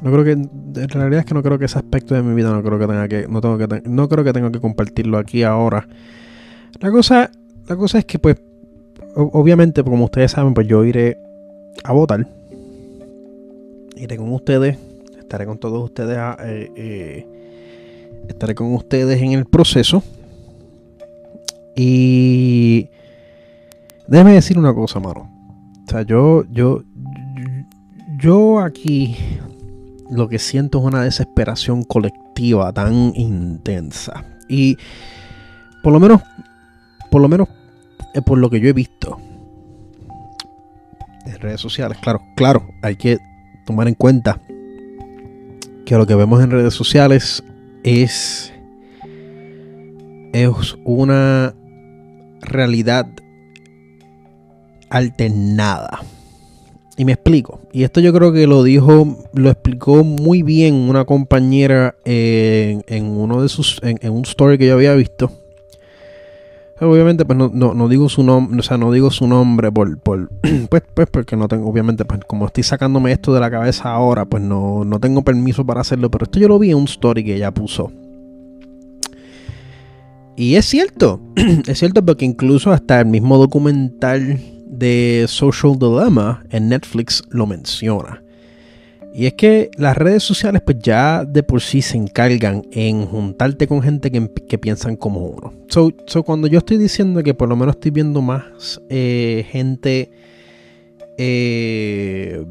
No 0.02 0.12
creo 0.12 0.24
que. 0.24 0.32
En 0.32 0.88
realidad 0.88 1.20
es 1.20 1.26
que 1.26 1.34
no 1.34 1.42
creo 1.42 1.58
que 1.58 1.66
ese 1.66 1.78
aspecto 1.78 2.14
de 2.14 2.22
mi 2.22 2.34
vida 2.34 2.50
no 2.52 2.62
creo 2.62 2.78
que 2.78 2.86
tenga 2.86 3.08
que. 3.08 3.26
No 3.28 3.40
tengo 3.40 3.58
que 3.58 3.82
no 3.84 4.08
creo 4.08 4.24
que 4.24 4.32
tenga 4.32 4.50
que 4.50 4.60
compartirlo 4.60 5.18
aquí 5.18 5.42
ahora. 5.42 5.86
La 6.80 6.90
cosa. 6.90 7.30
La 7.68 7.76
cosa 7.76 7.98
es 7.98 8.04
que 8.04 8.18
pues. 8.18 8.36
Obviamente, 9.14 9.82
como 9.82 10.04
ustedes 10.04 10.30
saben, 10.30 10.54
pues 10.54 10.68
yo 10.68 10.84
iré 10.84 11.18
a 11.82 11.92
votar. 11.92 12.26
Iré 13.96 14.16
con 14.16 14.32
ustedes. 14.32 14.78
Estaré 15.18 15.46
con 15.46 15.58
todos 15.58 15.82
ustedes. 15.82 16.16
Eh, 16.44 16.70
eh, 16.76 17.26
estaré 18.28 18.54
con 18.54 18.72
ustedes 18.72 19.20
en 19.20 19.32
el 19.32 19.46
proceso. 19.46 20.02
Y 21.74 22.88
Déjame 24.10 24.32
decir 24.32 24.58
una 24.58 24.74
cosa, 24.74 24.98
mano. 24.98 25.30
O 25.86 25.88
sea, 25.88 26.02
yo, 26.02 26.44
yo, 26.50 26.82
yo 28.18 28.58
aquí 28.58 29.16
lo 30.10 30.28
que 30.28 30.40
siento 30.40 30.80
es 30.80 30.84
una 30.84 31.04
desesperación 31.04 31.84
colectiva 31.84 32.72
tan 32.72 33.12
intensa. 33.14 34.24
Y 34.48 34.76
por 35.84 35.92
lo 35.92 36.00
menos, 36.00 36.20
por 37.08 37.22
lo 37.22 37.28
menos, 37.28 37.48
eh, 38.12 38.20
por 38.20 38.38
lo 38.38 38.50
que 38.50 38.58
yo 38.58 38.68
he 38.68 38.72
visto 38.72 39.16
en 41.24 41.38
redes 41.38 41.60
sociales, 41.60 41.96
claro, 42.02 42.20
claro, 42.34 42.66
hay 42.82 42.96
que 42.96 43.18
tomar 43.64 43.86
en 43.86 43.94
cuenta 43.94 44.40
que 45.86 45.96
lo 45.96 46.04
que 46.04 46.16
vemos 46.16 46.42
en 46.42 46.50
redes 46.50 46.74
sociales 46.74 47.44
es, 47.84 48.52
es 50.32 50.76
una 50.84 51.54
realidad 52.40 53.06
alternada. 54.90 56.00
Y 56.96 57.06
me 57.06 57.12
explico. 57.12 57.60
Y 57.72 57.84
esto 57.84 58.00
yo 58.00 58.12
creo 58.12 58.30
que 58.30 58.46
lo 58.46 58.62
dijo, 58.62 59.16
lo 59.32 59.48
explicó 59.48 60.04
muy 60.04 60.42
bien 60.42 60.74
una 60.74 61.06
compañera 61.06 61.94
en, 62.04 62.82
uno 63.06 63.40
de 63.40 63.48
sus, 63.48 63.80
en, 63.82 64.12
un 64.12 64.22
story 64.24 64.58
que 64.58 64.66
yo 64.66 64.74
había 64.74 64.92
visto. 64.94 65.32
Obviamente, 66.78 67.24
pues 67.24 67.38
no, 67.38 67.88
digo 67.88 68.08
su 68.08 68.22
nombre, 68.22 68.58
o 68.58 68.62
sea, 68.62 68.78
no 68.78 68.90
digo 68.90 69.10
su 69.10 69.26
nombre 69.26 69.70
por, 69.70 69.98
por 69.98 70.30
pues, 70.70 70.82
pues, 70.92 71.08
porque 71.10 71.36
no 71.36 71.46
tengo, 71.46 71.68
obviamente, 71.68 72.04
pues 72.04 72.20
como 72.26 72.46
estoy 72.46 72.64
sacándome 72.64 73.12
esto 73.12 73.32
de 73.32 73.40
la 73.40 73.50
cabeza 73.50 73.90
ahora, 73.90 74.24
pues 74.24 74.42
no, 74.42 74.84
no 74.84 74.98
tengo 74.98 75.22
permiso 75.22 75.64
para 75.64 75.82
hacerlo. 75.82 76.10
Pero 76.10 76.24
esto 76.24 76.38
yo 76.38 76.48
lo 76.48 76.58
vi 76.58 76.70
en 76.70 76.76
un 76.76 76.84
story 76.84 77.24
que 77.24 77.36
ella 77.36 77.52
puso. 77.52 77.92
Y 80.36 80.56
es 80.56 80.64
cierto, 80.66 81.20
es 81.66 81.78
cierto 81.78 82.04
porque 82.04 82.24
incluso 82.24 82.72
hasta 82.72 83.00
el 83.00 83.06
mismo 83.06 83.36
documental 83.36 84.38
de 84.70 85.26
Social 85.28 85.78
Dilemma 85.78 86.44
en 86.50 86.68
Netflix 86.68 87.22
lo 87.30 87.46
menciona. 87.46 88.22
Y 89.12 89.26
es 89.26 89.34
que 89.34 89.70
las 89.76 89.96
redes 89.96 90.22
sociales 90.22 90.62
pues 90.64 90.78
ya 90.80 91.24
de 91.24 91.42
por 91.42 91.60
sí 91.60 91.82
se 91.82 91.96
encargan 91.96 92.62
en 92.70 93.04
juntarte 93.06 93.66
con 93.66 93.82
gente 93.82 94.10
que, 94.12 94.58
piensan 94.58 94.96
como 94.96 95.26
uno. 95.26 95.52
So, 95.68 96.22
cuando 96.24 96.46
yo 96.46 96.58
estoy 96.58 96.78
diciendo 96.78 97.22
que 97.22 97.34
por 97.34 97.48
lo 97.48 97.56
menos 97.56 97.74
estoy 97.74 97.90
viendo 97.90 98.22
más 98.22 98.80
eh, 98.88 99.44
gente 99.50 100.12
eh, 101.18 102.44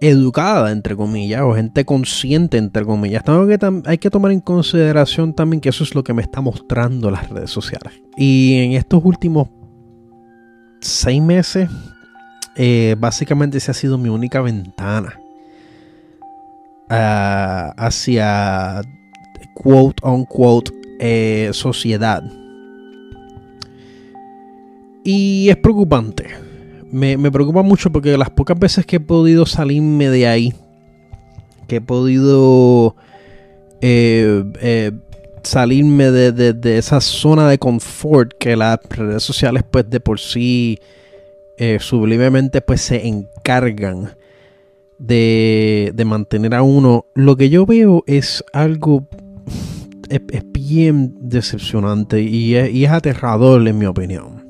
educada, 0.00 0.72
entre 0.72 0.96
comillas, 0.96 1.42
o 1.42 1.54
gente 1.54 1.84
consciente, 1.84 2.58
entre 2.58 2.84
comillas, 2.84 3.22
tengo 3.22 3.46
que 3.46 3.58
hay 3.86 3.98
que 3.98 4.10
tomar 4.10 4.32
en 4.32 4.40
consideración 4.40 5.34
también 5.34 5.60
que 5.60 5.68
eso 5.68 5.84
es 5.84 5.94
lo 5.94 6.02
que 6.02 6.12
me 6.12 6.22
está 6.22 6.40
mostrando 6.40 7.12
las 7.12 7.30
redes 7.30 7.50
sociales. 7.50 7.92
Y 8.16 8.54
en 8.54 8.72
estos 8.72 9.04
últimos 9.04 9.48
seis 10.82 11.22
meses, 11.22 11.68
eh, 12.56 12.96
básicamente 12.98 13.58
esa 13.58 13.72
ha 13.72 13.74
sido 13.74 13.96
mi 13.96 14.08
única 14.08 14.40
ventana 14.42 15.18
ah, 16.90 17.72
hacia 17.76 18.82
quote 19.54 20.06
unquote 20.06 20.72
eh, 20.98 21.50
sociedad. 21.52 22.22
Y 25.04 25.48
es 25.48 25.56
preocupante. 25.56 26.28
Me, 26.90 27.16
preocupa 27.30 27.62
mucho 27.62 27.90
porque 27.90 28.18
las 28.18 28.30
pocas 28.30 28.58
veces 28.58 28.84
que 28.84 28.96
he 28.96 29.00
podido 29.00 29.46
salirme 29.46 30.10
de 30.10 30.26
ahí, 30.28 30.54
que 31.66 31.76
he 31.76 31.80
podido 31.80 32.94
eh, 33.80 34.92
salirme 35.44 36.10
de, 36.10 36.78
esa 36.78 37.00
zona 37.00 37.48
de 37.48 37.58
confort 37.58 38.32
que 38.38 38.56
las 38.56 38.78
redes 38.90 39.22
sociales 39.22 39.62
pues 39.70 39.88
de 39.88 40.00
por 40.00 40.20
sí 40.20 40.78
eh, 41.56 41.78
sublimemente 41.80 42.60
pues 42.60 42.80
se 42.82 43.06
encargan 43.06 44.16
de, 44.98 46.02
mantener 46.06 46.54
a 46.54 46.62
uno. 46.62 47.06
Lo 47.14 47.36
que 47.36 47.50
yo 47.50 47.66
veo 47.66 48.04
es 48.06 48.44
algo 48.52 49.06
es, 50.08 50.20
bien 50.52 51.14
decepcionante 51.20 52.22
y 52.22 52.54
es, 52.54 52.90
aterrador 52.90 53.66
en 53.66 53.78
mi 53.78 53.86
opinión. 53.86 54.42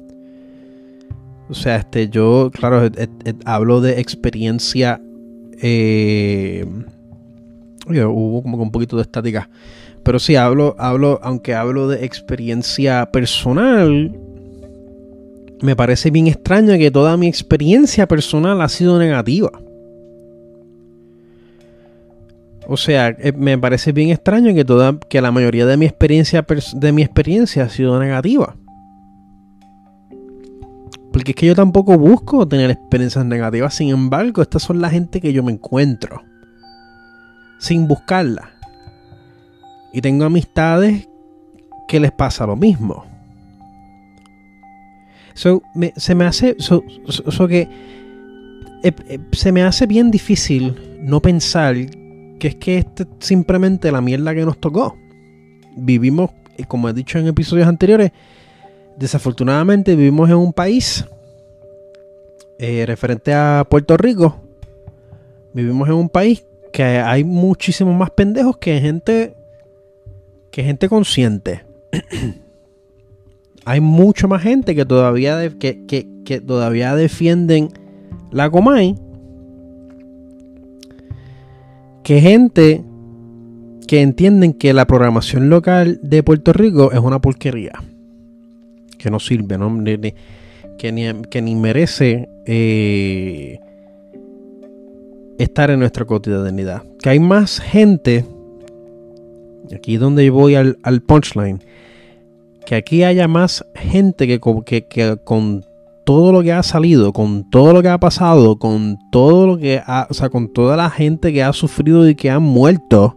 O 1.49 1.55
sea, 1.55 1.77
este, 1.77 2.09
yo, 2.09 2.51
claro, 2.53 2.89
hablo 3.45 3.81
de 3.81 4.01
experiencia. 4.01 5.01
Eh, 5.61 6.64
hubo 7.87 8.43
como 8.43 8.62
un 8.62 8.71
poquito 8.71 8.97
de 8.97 9.03
estática. 9.03 9.51
Pero 10.05 10.19
sí, 10.19 10.37
hablo, 10.37 10.75
hablo, 10.79 11.21
aunque 11.23 11.55
hablo 11.55 11.89
de 11.89 12.05
experiencia 12.05 13.11
personal, 13.13 14.19
me 15.63 15.77
parece 15.77 16.11
bien 16.11 16.27
extraño 16.27 16.77
que 16.77 16.91
toda 16.91 17.17
mi 17.17 17.29
experiencia 17.29 18.09
personal 18.09 18.61
ha 18.61 18.69
sido 18.69 18.99
negativa. 18.99 19.51
O 22.67 22.77
sea, 22.77 23.09
eh, 23.09 23.33
me 23.33 23.59
parece 23.59 23.93
bien 23.93 24.11
extraño 24.11 24.55
que 24.55 24.65
toda, 24.65 24.99
que 25.09 25.21
la 25.21 25.31
mayoría 25.31 25.67
de 25.67 25.77
mi 25.77 25.87
experiencia 25.87 26.45
de 26.75 26.93
mi 26.93 27.03
experiencia 27.03 27.65
ha 27.65 27.69
sido 27.69 27.99
negativa. 27.99 28.57
Porque 31.13 31.33
es 31.33 31.37
que 31.37 31.47
yo 31.47 31.55
tampoco 31.55 31.99
busco 31.99 32.49
tener 32.49 32.71
experiencias 32.71 33.25
negativas. 33.25 33.75
Sin 33.75 33.91
embargo, 33.91 34.43
estas 34.43 34.63
son 34.63 34.81
la 34.81 34.91
gente 34.91 35.21
que 35.21 35.33
yo 35.33 35.43
me 35.43 35.53
encuentro. 35.53 36.23
Sin 37.59 37.87
buscarla. 37.87 38.51
Y 39.93 40.01
tengo 40.01 40.24
amistades 40.24 41.09
que 41.86 42.01
les 42.01 42.12
pasa 42.12 42.47
lo 42.47 42.57
mismo. 42.57 43.05
se 45.34 46.14
me 46.14 46.24
hace. 46.24 46.57
que. 47.49 47.68
Eh, 48.84 48.93
eh, 49.09 49.18
se 49.32 49.53
me 49.53 49.62
hace 49.62 49.86
bien 49.86 50.11
difícil 50.11 50.99
no 51.03 51.20
pensar 51.20 51.76
que 52.40 52.49
es 52.49 52.57
que 52.57 52.78
este 52.78 53.05
es 53.05 53.09
simplemente 53.20 53.93
la 53.93 54.01
mierda 54.01 54.34
que 54.34 54.45
nos 54.45 54.59
tocó. 54.59 54.97
Vivimos, 55.76 56.30
eh, 56.57 56.64
como 56.66 56.88
he 56.88 56.93
dicho 56.93 57.18
en 57.18 57.28
episodios 57.28 57.68
anteriores, 57.68 58.11
desafortunadamente 58.97 59.95
vivimos 59.95 60.30
en 60.30 60.36
un 60.36 60.53
país 60.53 61.05
referente 62.59 63.34
a 63.34 63.66
Puerto 63.68 63.97
Rico. 63.97 64.36
Vivimos 65.53 65.88
en 65.88 65.95
un 65.95 66.09
país 66.09 66.45
que 66.72 66.84
hay 66.84 67.24
muchísimos 67.24 67.95
más 67.97 68.11
pendejos 68.11 68.57
que 68.57 68.80
gente 68.80 69.34
que 70.53 70.63
gente 70.63 70.89
consciente. 70.89 71.65
hay 73.65 73.81
mucha 73.81 74.27
más 74.29 74.43
gente 74.43 74.75
que 74.75 74.85
todavía, 74.85 75.51
que, 75.59 76.43
todavía 76.47 76.95
defienden 76.95 77.71
la 78.31 78.51
Comay 78.51 78.97
que 82.03 82.21
gente 82.21 82.83
que 83.87 84.01
entienden 84.01 84.55
que 84.55 84.73
la 84.73 84.87
programación 84.87 85.51
local 85.51 86.01
de 86.03 86.23
Puerto 86.23 86.53
Rico 86.53 86.93
es 86.93 86.99
una 86.99 87.21
porquería. 87.21 87.73
Que 88.99 89.11
no 89.11 89.21
sirve, 89.21 89.59
que, 90.79 90.93
ni, 90.93 91.13
que, 91.29 91.43
ni, 91.43 91.55
merece 91.55 92.29
eh, 92.47 93.59
estar 95.39 95.71
en 95.71 95.81
nuestra 95.81 96.05
cotidianidad. 96.05 96.83
Que 97.03 97.11
hay 97.11 97.21
más 97.21 97.61
gente 97.61 98.25
aquí 99.75 99.95
es 99.95 100.01
donde 100.01 100.29
voy 100.31 100.55
al, 100.55 101.03
punchline, 101.07 101.63
que 102.67 102.75
aquí 102.75 103.05
haya 103.05 103.29
más 103.29 103.65
gente 103.75 104.27
que, 104.27 104.41
que, 104.89 105.19
con 105.25 105.65
todo 106.05 106.33
lo 106.33 106.43
que 106.43 106.53
ha 106.53 106.63
salido, 106.63 107.13
con 107.13 107.49
todo 107.51 107.73
lo 107.73 107.83
que 107.83 107.89
ha 107.89 107.99
pasado, 107.99 108.59
con 108.59 108.99
todo 109.11 109.47
lo 109.47 109.59
que 109.59 109.81
ha, 109.85 110.07
o 110.11 110.15
sea, 110.15 110.31
con 110.31 110.53
toda 110.53 110.77
la 110.77 110.91
gente 110.91 111.33
que 111.33 111.43
ha 111.43 111.53
sufrido 111.53 112.09
y 112.09 112.15
que 112.15 112.31
han 112.31 112.43
muerto, 112.43 113.17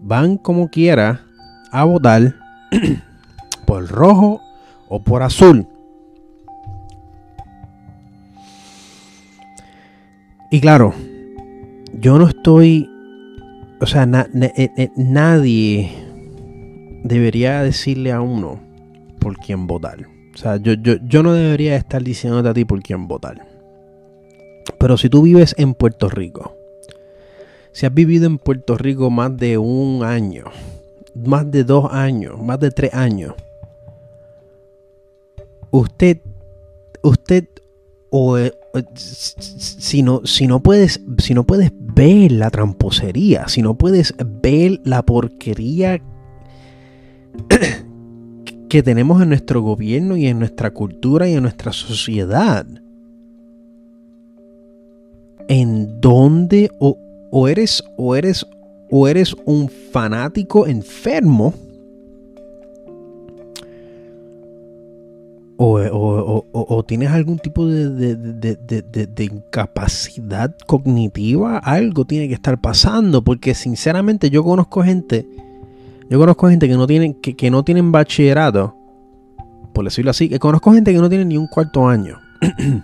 van 0.00 0.36
como 0.36 0.68
quiera 0.68 1.22
a 1.70 1.84
votar 1.84 2.34
por 3.66 3.88
rojo 3.88 4.40
o 4.88 5.02
por 5.02 5.22
azul. 5.22 5.66
Y 10.50 10.60
claro, 10.60 10.94
yo 12.00 12.18
no 12.18 12.26
estoy 12.26 12.88
o 13.80 13.86
sea, 13.86 14.08
eh, 14.34 14.70
eh, 14.76 14.90
nadie 14.96 15.90
debería 17.04 17.62
decirle 17.62 18.12
a 18.12 18.20
uno 18.20 18.60
por 19.20 19.36
quién 19.36 19.66
votar. 19.66 20.06
O 20.34 20.36
sea, 20.36 20.56
yo, 20.56 20.74
yo, 20.74 21.22
no 21.22 21.32
debería 21.32 21.76
estar 21.76 22.02
diciéndote 22.02 22.48
a 22.48 22.54
ti 22.54 22.64
por 22.64 22.82
quién 22.82 23.08
votar. 23.08 23.46
Pero 24.78 24.96
si 24.96 25.08
tú 25.08 25.22
vives 25.22 25.54
en 25.58 25.74
Puerto 25.74 26.08
Rico, 26.08 26.56
si 27.72 27.86
has 27.86 27.94
vivido 27.94 28.26
en 28.26 28.38
Puerto 28.38 28.76
Rico 28.76 29.10
más 29.10 29.36
de 29.36 29.58
un 29.58 30.04
año, 30.04 30.44
más 31.14 31.50
de 31.50 31.64
dos 31.64 31.92
años, 31.92 32.40
más 32.40 32.60
de 32.60 32.70
tres 32.70 32.94
años, 32.94 33.34
usted, 35.70 36.18
usted 37.02 37.48
o, 38.10 38.38
eh, 38.38 38.52
si 38.94 40.02
no, 40.02 40.22
si 40.24 40.46
no 40.46 40.60
puedes, 40.60 41.00
si 41.18 41.34
no 41.34 41.44
puedes 41.44 41.72
ver 41.94 42.32
la 42.32 42.50
tramposería, 42.50 43.48
si 43.48 43.62
no 43.62 43.76
puedes 43.76 44.14
ver 44.42 44.80
la 44.84 45.02
porquería 45.02 46.00
que 48.68 48.82
tenemos 48.82 49.22
en 49.22 49.30
nuestro 49.30 49.62
gobierno 49.62 50.16
y 50.16 50.26
en 50.26 50.38
nuestra 50.38 50.70
cultura 50.70 51.28
y 51.28 51.34
en 51.34 51.42
nuestra 51.42 51.72
sociedad, 51.72 52.66
en 55.48 56.00
donde 56.00 56.70
o, 56.78 56.98
o 57.30 57.48
eres 57.48 57.82
o 57.96 58.14
eres 58.14 58.46
o 58.90 59.08
eres 59.08 59.34
un 59.44 59.68
fanático 59.68 60.66
enfermo 60.66 61.54
o, 65.60 66.84
tienes 66.86 67.10
algún 67.10 67.38
tipo 67.38 67.66
de, 67.66 69.24
incapacidad 69.24 70.54
cognitiva, 70.66 71.58
algo 71.58 72.04
tiene 72.04 72.28
que 72.28 72.34
estar 72.34 72.60
pasando, 72.60 73.22
porque 73.24 73.54
sinceramente 73.54 74.30
yo 74.30 74.44
conozco 74.44 74.82
gente, 74.82 75.26
yo 76.08 76.18
conozco 76.18 76.48
gente 76.48 76.68
que 76.68 76.76
no 76.76 76.86
tienen, 76.86 77.14
que, 77.14 77.50
no 77.50 77.64
tienen 77.64 77.90
bachillerato, 77.90 78.76
por 79.74 79.84
decirlo 79.84 80.12
así, 80.12 80.28
que 80.28 80.38
conozco 80.38 80.72
gente 80.72 80.92
que 80.92 80.98
no 80.98 81.08
tiene 81.08 81.24
ni 81.24 81.36
un 81.36 81.48
cuarto 81.48 81.88
año. 81.88 82.18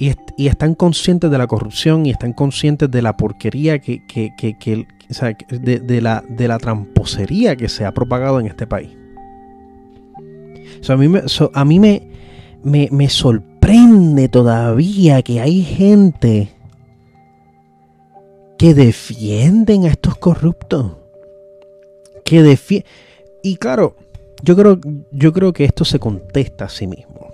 y, 0.00 0.12
y, 0.36 0.48
están 0.48 0.74
conscientes 0.74 1.30
de 1.30 1.38
la 1.38 1.46
corrupción 1.46 2.06
y 2.06 2.10
están 2.10 2.32
conscientes 2.32 2.90
de 2.90 3.02
la 3.02 3.16
porquería 3.16 3.78
que, 3.78 4.04
que, 4.08 4.32
que 4.36 4.88
de, 5.48 6.00
la, 6.00 6.24
de 6.28 6.48
la 6.48 6.58
tramposería 6.58 7.54
que 7.54 7.68
se 7.68 7.84
ha 7.84 7.94
propagado 7.94 8.40
en 8.40 8.46
este 8.46 8.66
país 8.66 9.03
a 10.88 10.96
mí, 10.96 11.08
me, 11.08 11.22
a 11.52 11.64
mí 11.64 11.80
me, 11.80 12.02
me, 12.62 13.08
sorprende 13.08 14.28
todavía 14.28 15.22
que 15.22 15.40
hay 15.40 15.62
gente 15.62 16.50
que 18.58 18.74
defienden 18.74 19.84
a 19.84 19.88
estos 19.88 20.16
corruptos. 20.16 20.92
Que 22.24 22.42
defienden. 22.42 22.88
Y 23.42 23.56
claro, 23.56 23.96
yo 24.42 24.56
creo, 24.56 24.80
yo 25.10 25.32
creo 25.32 25.52
que 25.52 25.64
esto 25.64 25.84
se 25.84 25.98
contesta 25.98 26.66
a 26.66 26.68
sí 26.68 26.86
mismo. 26.86 27.32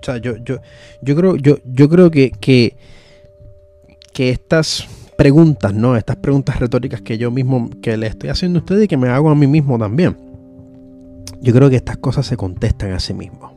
O 0.00 0.04
sea, 0.04 0.18
yo, 0.18 0.36
yo, 0.36 0.58
yo 1.00 1.16
creo, 1.16 1.36
yo, 1.36 1.58
yo 1.64 1.88
creo 1.88 2.10
que, 2.10 2.30
que, 2.30 2.76
que 4.12 4.30
estas 4.30 4.86
preguntas, 5.16 5.74
¿no? 5.74 5.96
Estas 5.96 6.16
preguntas 6.16 6.58
retóricas 6.58 7.00
que 7.00 7.18
yo 7.18 7.30
mismo, 7.30 7.70
que 7.82 7.96
le 7.96 8.06
estoy 8.06 8.30
haciendo 8.30 8.58
a 8.58 8.62
ustedes 8.62 8.84
y 8.84 8.88
que 8.88 8.96
me 8.96 9.08
hago 9.08 9.30
a 9.30 9.34
mí 9.34 9.46
mismo 9.46 9.78
también 9.78 10.27
yo 11.40 11.52
creo 11.52 11.70
que 11.70 11.76
estas 11.76 11.98
cosas 11.98 12.26
se 12.26 12.36
contestan 12.36 12.92
a 12.92 13.00
sí 13.00 13.14
mismos. 13.14 13.52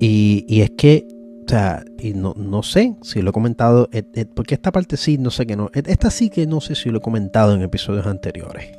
Y, 0.00 0.60
es 0.60 0.70
que, 0.70 1.08
o 1.44 1.48
sea, 1.48 1.84
y 1.98 2.14
no, 2.14 2.34
no, 2.36 2.62
sé 2.62 2.94
si 3.02 3.20
lo 3.20 3.30
he 3.30 3.32
comentado, 3.32 3.88
eh, 3.92 4.04
eh, 4.14 4.26
porque 4.26 4.54
esta 4.54 4.70
parte 4.70 4.96
sí, 4.96 5.18
no 5.18 5.30
sé 5.30 5.44
que 5.46 5.56
no. 5.56 5.70
Esta 5.74 6.10
sí 6.10 6.30
que 6.30 6.46
no 6.46 6.60
sé 6.60 6.74
si 6.76 6.90
lo 6.90 6.98
he 6.98 7.00
comentado 7.02 7.54
en 7.54 7.62
episodios 7.62 8.06
anteriores. 8.06 8.78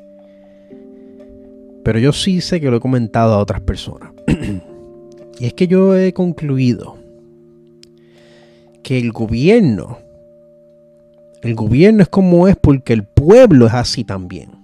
Pero 1.83 1.99
yo 1.99 2.13
sí 2.13 2.39
sé 2.39 2.61
que 2.61 2.69
lo 2.69 2.77
he 2.77 2.79
comentado 2.79 3.33
a 3.33 3.39
otras 3.39 3.61
personas. 3.61 4.11
y 5.39 5.45
es 5.45 5.53
que 5.53 5.67
yo 5.67 5.97
he 5.97 6.13
concluido 6.13 6.97
que 8.81 8.97
el 8.97 9.11
gobierno, 9.11 9.97
el 11.41 11.55
gobierno 11.55 12.01
es 12.03 12.09
como 12.09 12.47
es 12.47 12.55
porque 12.55 12.93
el 12.93 13.03
pueblo 13.03 13.67
es 13.67 13.73
así 13.73 14.05
también. 14.05 14.58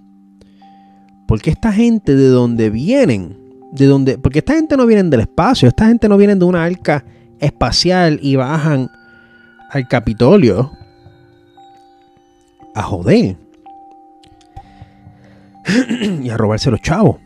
Porque 1.26 1.50
esta 1.50 1.72
gente 1.72 2.14
de 2.14 2.28
donde 2.28 2.70
vienen, 2.70 3.36
de 3.72 3.86
donde, 3.86 4.18
porque 4.18 4.38
esta 4.38 4.54
gente 4.54 4.76
no 4.76 4.86
viene 4.86 5.02
del 5.04 5.20
espacio, 5.20 5.68
esta 5.68 5.86
gente 5.86 6.08
no 6.08 6.16
viene 6.16 6.36
de 6.36 6.44
una 6.44 6.64
arca 6.64 7.04
espacial 7.40 8.18
y 8.22 8.36
bajan 8.36 8.90
al 9.70 9.88
Capitolio 9.88 10.72
a 12.74 12.82
joder 12.82 13.36
y 16.22 16.30
a 16.30 16.36
robarse 16.36 16.70
los 16.70 16.80
chavos. 16.80 17.16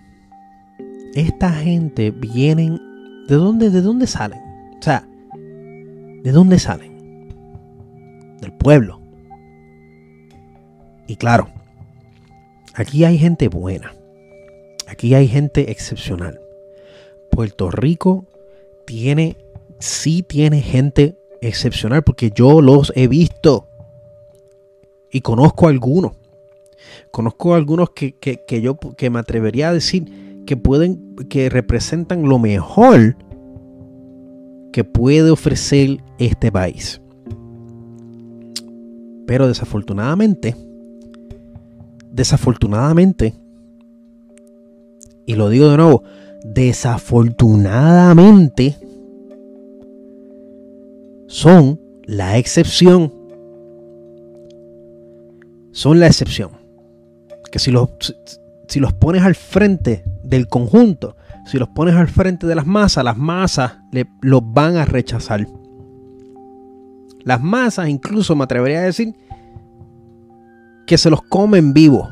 Esta 1.14 1.50
gente 1.50 2.10
vienen 2.10 2.80
de 3.28 3.34
dónde, 3.34 3.70
de 3.70 3.82
dónde 3.82 4.06
salen, 4.06 4.40
o 4.78 4.82
sea, 4.82 5.06
de 6.22 6.32
dónde 6.32 6.58
salen, 6.58 7.28
del 8.40 8.52
pueblo. 8.52 9.00
Y 11.06 11.16
claro, 11.16 11.48
Aquí 12.74 13.04
hay 13.04 13.18
gente 13.18 13.48
buena. 13.48 13.94
Aquí 14.86 15.14
hay 15.14 15.28
gente 15.28 15.70
excepcional. 15.70 16.40
Puerto 17.30 17.70
Rico 17.70 18.26
tiene, 18.84 19.36
sí 19.78 20.22
tiene 20.22 20.60
gente 20.60 21.16
excepcional 21.40 22.02
porque 22.02 22.30
yo 22.30 22.60
los 22.60 22.92
he 22.96 23.08
visto 23.08 23.68
y 25.10 25.20
conozco 25.20 25.68
algunos. 25.68 26.12
Conozco 27.10 27.54
algunos 27.54 27.90
que, 27.90 28.12
que, 28.12 28.60
yo 28.60 28.78
que 28.78 29.10
me 29.10 29.18
atrevería 29.18 29.68
a 29.68 29.72
decir 29.72 30.42
que 30.46 30.56
pueden, 30.56 31.14
que 31.28 31.48
representan 31.48 32.28
lo 32.28 32.38
mejor 32.38 33.16
que 34.72 34.84
puede 34.84 35.30
ofrecer 35.30 36.02
este 36.18 36.50
país. 36.50 37.00
Pero 39.26 39.46
desafortunadamente, 39.46 40.56
desafortunadamente, 42.20 43.34
y 45.24 45.36
lo 45.36 45.48
digo 45.48 45.70
de 45.70 45.78
nuevo, 45.78 46.02
desafortunadamente 46.44 48.76
son 51.28 51.80
la 52.04 52.36
excepción. 52.36 53.10
Son 55.72 55.98
la 55.98 56.08
excepción. 56.08 56.50
Que 57.50 57.58
si 57.58 57.70
los, 57.70 57.88
si 58.68 58.80
los 58.80 58.92
pones 58.92 59.22
al 59.22 59.34
frente 59.34 60.04
del 60.22 60.46
conjunto, 60.46 61.16
si 61.46 61.56
los 61.56 61.70
pones 61.70 61.94
al 61.94 62.08
frente 62.08 62.46
de 62.46 62.54
las 62.54 62.66
masas, 62.66 63.02
las 63.02 63.16
masas 63.16 63.78
los 64.20 64.42
van 64.44 64.76
a 64.76 64.84
rechazar. 64.84 65.46
Las 67.24 67.40
masas, 67.40 67.88
incluso 67.88 68.36
me 68.36 68.44
atrevería 68.44 68.80
a 68.80 68.82
decir, 68.82 69.14
que 70.90 70.98
se 70.98 71.08
los 71.08 71.22
comen 71.22 71.72
vivos. 71.72 72.08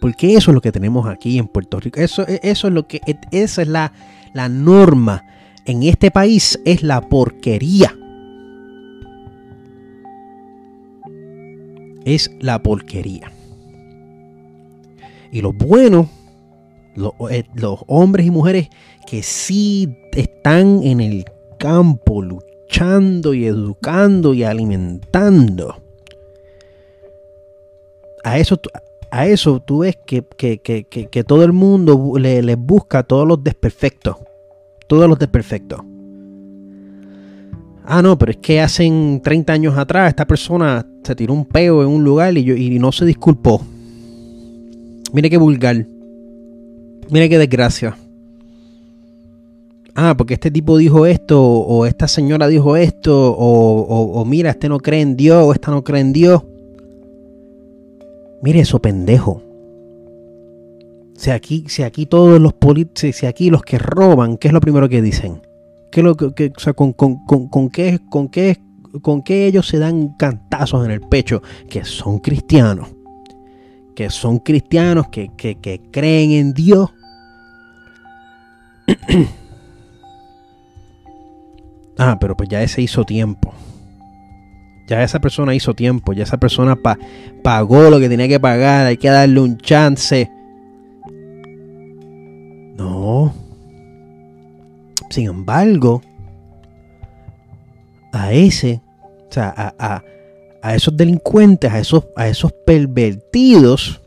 Porque 0.00 0.34
eso 0.34 0.52
es 0.52 0.54
lo 0.54 0.60
que 0.60 0.70
tenemos 0.70 1.08
aquí 1.08 1.36
en 1.36 1.48
Puerto 1.48 1.80
Rico. 1.80 1.98
Eso, 1.98 2.24
eso 2.24 2.68
es 2.68 2.72
lo 2.72 2.86
que, 2.86 3.00
esa 3.32 3.62
es 3.62 3.68
la, 3.68 3.92
la 4.32 4.48
norma. 4.48 5.24
En 5.64 5.82
este 5.82 6.12
país 6.12 6.60
es 6.64 6.84
la 6.84 7.00
porquería. 7.00 7.92
Es 12.04 12.30
la 12.38 12.62
porquería. 12.62 13.32
Y 15.32 15.40
lo 15.40 15.52
bueno 15.52 16.08
eh, 17.28 17.42
los, 17.54 17.80
hombres 17.88 18.24
y 18.24 18.30
mujeres 18.30 18.68
que 19.08 19.24
sí 19.24 19.96
están 20.12 20.84
en 20.84 21.00
el 21.00 21.24
campo 21.58 22.22
luchando 22.22 23.34
y 23.34 23.46
educando 23.46 24.32
y 24.32 24.44
alimentando. 24.44 25.81
A 28.24 28.38
eso, 28.38 28.60
a 29.10 29.26
eso 29.26 29.60
tú 29.60 29.78
ves 29.78 29.98
que, 30.06 30.22
todo 31.26 31.44
el 31.44 31.52
mundo 31.52 32.14
le 32.18 32.54
busca 32.56 33.02
todos 33.02 33.26
los 33.26 33.42
desperfectos. 33.42 34.16
Todos 34.86 35.08
los 35.08 35.18
desperfectos. 35.18 35.80
Ah, 37.84 38.00
no, 38.00 38.16
pero 38.16 38.32
es 38.32 38.38
que 38.38 38.60
hacen 38.60 39.20
30 39.22 39.52
años 39.52 39.76
atrás 39.76 40.08
esta 40.08 40.26
persona 40.26 40.86
se 41.02 41.16
tiró 41.16 41.34
un 41.34 41.44
peo 41.44 41.82
en 41.82 41.88
un 41.88 42.04
lugar 42.04 42.36
y, 42.38 42.44
yo, 42.44 42.54
y 42.54 42.78
no 42.78 42.92
se 42.92 43.04
disculpó. 43.04 43.60
Mire 45.12 45.28
qué 45.28 45.36
vulgar. 45.36 45.84
Mira 47.10 47.28
qué 47.28 47.38
desgracia. 47.38 47.96
Ah, 49.94 50.14
porque 50.16 50.34
este 50.34 50.50
tipo 50.50 50.78
dijo 50.78 51.04
esto, 51.06 51.42
o 51.42 51.84
esta 51.84 52.08
señora 52.08 52.48
dijo 52.48 52.76
esto, 52.76 53.34
o, 53.36 54.24
mira, 54.24 54.50
este 54.50 54.68
no 54.68 54.78
cree 54.78 55.02
en 55.02 55.16
Dios, 55.16 55.44
o 55.44 55.52
esta 55.52 55.70
no 55.70 55.84
cree 55.84 56.00
en 56.00 56.12
Dios. 56.14 56.42
Mire 58.42 58.60
eso, 58.60 58.80
pendejo. 58.80 59.42
Si 61.14 61.30
aquí, 61.30 61.64
si 61.68 61.82
aquí 61.82 62.06
todos 62.06 62.40
los 62.40 62.52
políticos, 62.52 63.16
si 63.16 63.26
aquí 63.26 63.50
los 63.50 63.62
que 63.62 63.78
roban, 63.78 64.36
¿qué 64.36 64.48
es 64.48 64.54
lo 64.54 64.60
primero 64.60 64.88
que 64.88 65.00
dicen? 65.00 65.42
¿Qué 65.90 66.02
lo 66.02 66.16
que, 66.16 66.52
o 66.56 66.60
sea, 66.60 66.72
con, 66.72 66.92
con, 66.92 67.24
con, 67.26 67.70
qué, 67.70 68.00
con, 68.10 68.28
qué, 68.28 68.60
¿Con 69.02 69.22
qué 69.22 69.46
ellos 69.46 69.68
se 69.68 69.78
dan 69.78 70.16
cantazos 70.16 70.84
en 70.84 70.90
el 70.90 71.00
pecho? 71.00 71.42
Que 71.68 71.84
son 71.84 72.18
cristianos. 72.18 72.88
Que 73.94 74.10
son 74.10 74.38
cristianos, 74.38 75.08
que, 75.08 75.30
que 75.36 75.80
creen 75.90 76.32
en 76.32 76.54
Dios 76.54 76.90
ah, 81.98 82.18
pero 82.20 82.36
pues 82.36 82.48
ya 82.48 82.62
ese 82.62 82.82
hizo 82.82 83.04
tiempo. 83.04 83.52
Ya 84.86 85.02
esa 85.02 85.20
persona 85.20 85.54
hizo 85.54 85.74
tiempo. 85.74 86.12
Ya 86.12 86.24
esa 86.24 86.38
persona 86.38 86.78
pagó 87.42 87.90
lo 87.90 88.00
que 88.00 88.08
tenía 88.08 88.28
que 88.28 88.40
pagar. 88.40 88.86
Hay 88.86 88.96
que 88.96 89.08
darle 89.08 89.40
un 89.40 89.58
chance. 89.58 90.30
No. 92.76 93.32
Sin 95.10 95.28
embargo, 95.28 96.02
a 98.12 98.32
ese, 98.32 98.80
o 99.28 99.32
sea, 99.32 99.52
a, 99.56 100.02
a, 100.62 100.74
esos 100.74 100.96
delincuentes, 100.96 101.70
a 101.70 101.78
esos, 101.78 102.06
a 102.16 102.28
esos 102.28 102.52
pervertidos, 102.52 104.00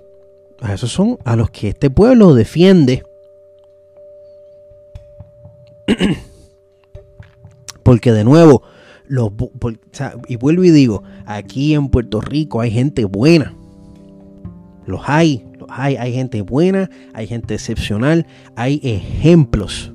a 0.61 0.73
esos 0.73 0.91
son 0.91 1.17
a 1.26 1.36
los 1.36 1.49
que 1.51 1.69
este 1.69 1.89
pueblo 1.89 2.34
defiende. 2.34 3.03
Porque 7.84 8.11
de 8.11 8.23
nuevo, 8.23 8.63
y 10.28 10.36
vuelvo 10.36 10.64
y 10.64 10.72
digo, 10.72 11.03
aquí 11.26 11.74
en 11.74 11.89
Puerto 11.89 12.22
Rico 12.22 12.62
hay 12.62 12.72
gente 12.72 13.06
buena. 13.06 13.53
Los 14.86 15.01
hay, 15.06 15.43
los 15.60 15.68
hay, 15.70 15.95
hay 15.95 16.14
gente 16.14 16.41
buena, 16.41 16.89
hay 17.14 17.28
gente 17.28 17.56
excepcional, 17.56 18.26
hay 18.56 18.80
ejemplos. 18.84 19.91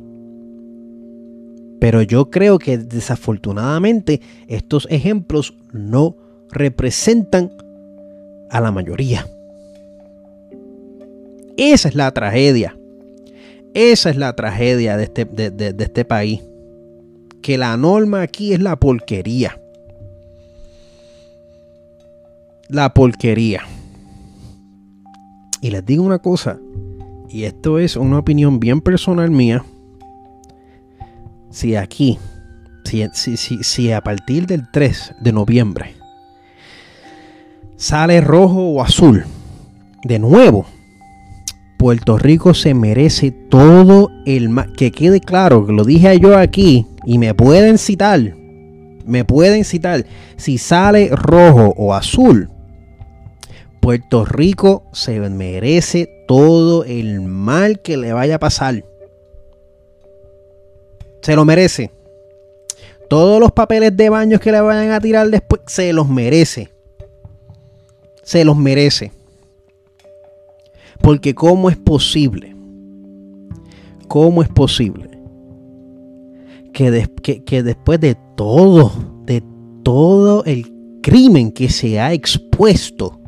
Pero 1.81 2.03
yo 2.03 2.31
creo 2.31 2.59
que 2.59 2.77
desafortunadamente 2.77 4.21
estos 4.49 4.87
ejemplos 4.91 5.55
no 5.73 6.17
representan 6.51 7.51
a 8.51 8.61
la 8.61 8.71
mayoría. 8.71 9.27
Esa 11.57 11.89
es 11.89 11.95
la 11.95 12.11
tragedia. 12.13 12.77
Esa 13.75 14.11
es 14.11 14.17
la 14.17 14.35
tragedia 14.35 14.97
de 14.97 15.05
este, 15.05 15.25
de, 15.25 15.75
este 15.79 16.05
país. 16.05 16.41
Que 17.51 17.59
la 17.59 17.77
norma 17.77 18.23
aquí 18.23 18.53
es 18.53 18.61
la 18.61 18.77
porquería. 18.77 19.61
La 22.69 22.95
porquería. 22.95 23.63
Y 25.61 25.71
les 25.71 25.85
digo 25.85 26.05
una 26.05 26.21
cosa, 26.21 26.61
y 27.29 27.43
esto 27.43 27.81
es 27.81 27.97
una 27.97 28.21
opinión 28.21 28.61
bien 28.61 28.81
personal 28.81 29.33
mía. 29.33 29.65
Si 31.51 31.75
aquí, 31.75 32.21
si, 32.85 33.05
si, 33.15 33.65
si, 33.65 33.91
a 33.91 34.01
partir 34.01 34.47
del 34.47 34.71
3 34.71 35.17
de 35.21 35.33
noviembre 35.33 35.97
sale 37.75 38.21
rojo 38.21 38.61
o 38.61 38.81
azul, 38.81 39.25
de 40.05 40.21
nuevo, 40.21 40.67
Puerto 41.81 42.19
Rico 42.19 42.53
se 42.53 42.75
merece 42.75 43.31
todo 43.31 44.11
el 44.27 44.51
que 44.77 44.93
quede 44.93 45.19
claro, 45.19 45.65
que 45.65 45.73
lo 45.73 45.85
dije 45.85 46.21
yo 46.21 46.37
aquí 46.37 46.87
y 47.07 47.17
me 47.17 47.33
pueden 47.33 47.79
citar, 47.79 48.21
me 49.07 49.25
pueden 49.25 49.65
citar, 49.65 50.05
si 50.37 50.59
sale 50.59 51.09
rojo 51.09 51.73
o 51.79 51.95
azul, 51.95 52.51
Puerto 53.81 54.27
Rico 54.27 54.85
se 54.93 55.21
merece 55.31 56.07
todo 56.29 56.85
el 56.85 57.23
mal 57.23 57.81
que 57.81 57.97
le 57.97 58.13
vaya 58.13 58.35
a 58.35 58.41
pasar. 58.41 58.85
Se 61.23 61.35
lo 61.35 61.47
merece. 61.47 61.93
Todos 63.09 63.41
los 63.41 63.53
papeles 63.53 63.97
de 63.97 64.11
baños 64.11 64.43
que 64.43 64.53
le 64.53 64.61
vayan 64.61 64.91
a 64.91 65.01
tirar 65.01 65.31
después, 65.31 65.63
se 65.67 65.95
los 65.95 66.11
merece. 66.11 66.69
Se 68.23 68.45
los 68.45 68.59
merece. 68.59 69.13
Porque 71.01 71.35
¿cómo 71.35 71.71
es 71.71 71.77
posible? 71.77 72.55
¿Cómo 74.09 74.43
es 74.43 74.49
posible 74.49 75.11
que, 76.73 77.43
que, 77.45 77.63
después 77.63 78.01
de 78.01 78.17
todo, 78.37 78.93
de 79.27 79.43
todo 79.83 80.45
el 80.45 80.73
crimen 81.03 81.53
que 81.53 81.69
se 81.69 82.01
ha 82.01 82.13
expuesto, 82.13 83.21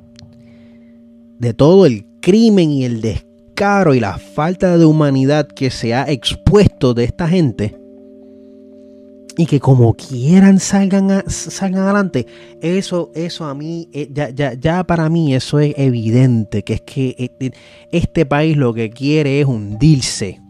de 1.39 1.55
todo 1.55 1.87
el 1.87 2.07
crimen 2.21 2.71
y 2.71 2.85
el 2.85 3.01
descaro 3.01 3.95
y 3.95 4.01
la 4.01 4.19
falta 4.19 4.79
de 4.79 4.85
humanidad 4.85 5.49
que 5.49 5.71
se 5.71 5.95
ha 5.95 6.11
expuesto 6.11 6.95
de 6.95 7.05
esta 7.05 7.29
gente, 7.29 7.77
y 9.37 9.47
que 9.47 9.61
como 9.61 9.95
quieran 9.95 10.61
salgan, 10.61 11.25
salgan 11.29 11.85
adelante, 11.85 12.27
eso, 12.61 13.11
eso 13.15 13.45
a 13.47 13.55
mí, 13.55 13.89
eh, 13.93 14.09
ya, 14.13 14.31
ya, 14.31 14.55
ya, 14.55 14.85
para 14.85 15.09
mí 15.09 15.35
eso 15.35 15.59
es 15.59 15.75
evidente, 15.77 16.63
que 16.63 16.75
es 16.75 16.81
que 16.83 17.15
eh, 17.19 17.31
eh, 17.41 17.51
este 17.93 18.27
país 18.27 18.57
lo 18.57 18.75
que 18.75 18.91
quiere 18.91 19.41
es 19.41 19.47
hundirse. 19.47 20.41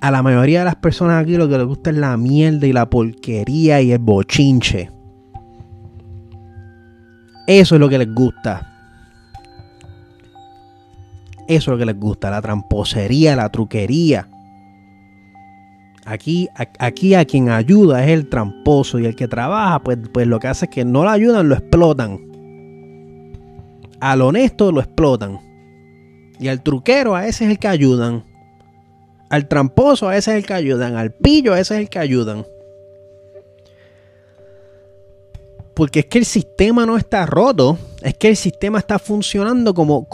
A 0.00 0.10
la 0.10 0.22
mayoría 0.22 0.60
de 0.60 0.66
las 0.66 0.76
personas 0.76 1.22
aquí 1.22 1.36
lo 1.36 1.48
que 1.48 1.56
les 1.56 1.66
gusta 1.66 1.90
es 1.90 1.96
la 1.96 2.16
mierda 2.16 2.66
y 2.66 2.72
la 2.72 2.88
porquería 2.90 3.80
y 3.80 3.92
el 3.92 3.98
bochinche. 3.98 4.90
Eso 7.46 7.74
es 7.74 7.80
lo 7.80 7.88
que 7.88 7.98
les 7.98 8.14
gusta. 8.14 8.70
Eso 11.48 11.48
es 11.48 11.66
lo 11.68 11.78
que 11.78 11.86
les 11.86 11.98
gusta, 11.98 12.30
la 12.30 12.40
tramposería, 12.40 13.34
la 13.34 13.48
truquería. 13.50 14.28
Aquí, 16.06 16.48
aquí 16.54 17.14
a 17.14 17.24
quien 17.24 17.48
ayuda 17.48 18.04
es 18.04 18.10
el 18.10 18.28
tramposo 18.28 18.98
y 18.98 19.06
el 19.06 19.16
que 19.16 19.26
trabaja, 19.26 19.82
pues, 19.82 19.98
pues 20.12 20.26
lo 20.26 20.38
que 20.38 20.48
hace 20.48 20.66
es 20.66 20.70
que 20.70 20.84
no 20.84 21.02
lo 21.02 21.10
ayudan, 21.10 21.48
lo 21.48 21.54
explotan. 21.54 22.20
Al 24.00 24.20
honesto 24.20 24.70
lo 24.70 24.80
explotan. 24.80 25.38
Y 26.38 26.48
al 26.48 26.62
truquero 26.62 27.14
a 27.14 27.26
ese 27.26 27.44
es 27.44 27.50
el 27.52 27.58
que 27.58 27.68
ayudan. 27.68 28.24
Al 29.30 29.48
tramposo 29.48 30.08
a 30.08 30.16
ese 30.16 30.32
es 30.32 30.36
el 30.38 30.46
que 30.46 30.52
ayudan. 30.52 30.96
Al 30.96 31.10
pillo 31.10 31.54
a 31.54 31.60
ese 31.60 31.74
es 31.74 31.80
el 31.80 31.88
que 31.88 31.98
ayudan. 31.98 32.44
Porque 35.74 36.00
es 36.00 36.06
que 36.06 36.18
el 36.18 36.26
sistema 36.26 36.84
no 36.84 36.98
está 36.98 37.24
roto. 37.24 37.78
Es 38.02 38.14
que 38.14 38.28
el 38.28 38.36
sistema 38.36 38.78
está 38.78 38.98
funcionando 38.98 39.72
como, 39.72 40.06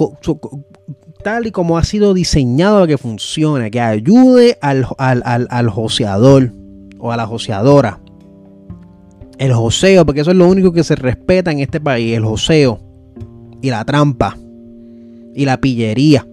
tal 1.23 1.47
y 1.47 1.51
como 1.51 1.79
ha 1.79 1.85
sido 1.85 2.15
diseñado 2.15 2.87
que 2.87 2.99
funcione, 2.99 3.71
que 3.71 3.81
ayude 3.81 4.59
al, 4.61 4.87
al, 4.99 5.71
joseador 5.71 6.53
o 6.99 7.13
a 7.13 7.17
la 7.17 7.27
joseadora. 7.27 8.01
El 9.39 9.55
joseo, 9.55 10.05
porque 10.05 10.21
eso 10.21 10.33
es 10.33 10.37
lo 10.37 10.49
único 10.49 10.73
que 10.73 10.85
se 10.85 10.97
respeta 10.97 11.51
en 11.51 11.61
este 11.61 11.81
país, 11.81 12.17
el 12.17 12.25
joseo 12.25 12.81
y 13.63 13.71
la 13.71 13.85
trampa 13.85 14.37
y 15.35 15.45
la 15.45 15.59
pillería. 15.61 16.27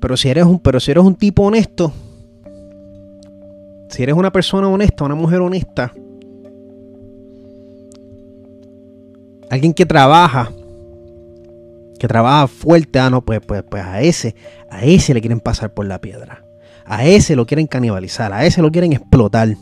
Pero 0.00 0.16
si 0.16 0.28
eres 0.28 0.44
un, 0.44 0.58
pero 0.58 0.80
si 0.80 0.90
eres 0.90 1.04
un 1.04 1.14
tipo 1.14 1.42
honesto, 1.42 1.92
si 3.88 4.02
eres 4.02 4.14
una 4.14 4.32
persona 4.32 4.68
honesta, 4.68 5.04
una 5.04 5.14
mujer 5.14 5.40
honesta, 5.40 5.92
alguien 9.50 9.72
que 9.72 9.86
trabaja, 9.86 10.50
que 12.04 12.08
trabaja 12.08 12.46
fuerte, 12.48 12.98
ah, 12.98 13.08
no, 13.08 13.24
pues, 13.24 13.40
pues, 13.40 13.62
pues 13.62 13.82
a 13.82 14.02
ese, 14.02 14.34
a 14.70 14.84
ese 14.84 15.14
le 15.14 15.22
quieren 15.22 15.40
pasar 15.40 15.72
por 15.72 15.86
la 15.86 16.02
piedra. 16.02 16.44
A 16.84 17.06
ese 17.06 17.34
lo 17.34 17.46
quieren 17.46 17.66
canibalizar, 17.66 18.30
a 18.30 18.44
ese 18.44 18.60
lo 18.60 18.70
quieren 18.70 18.92
explotar. 18.92 19.56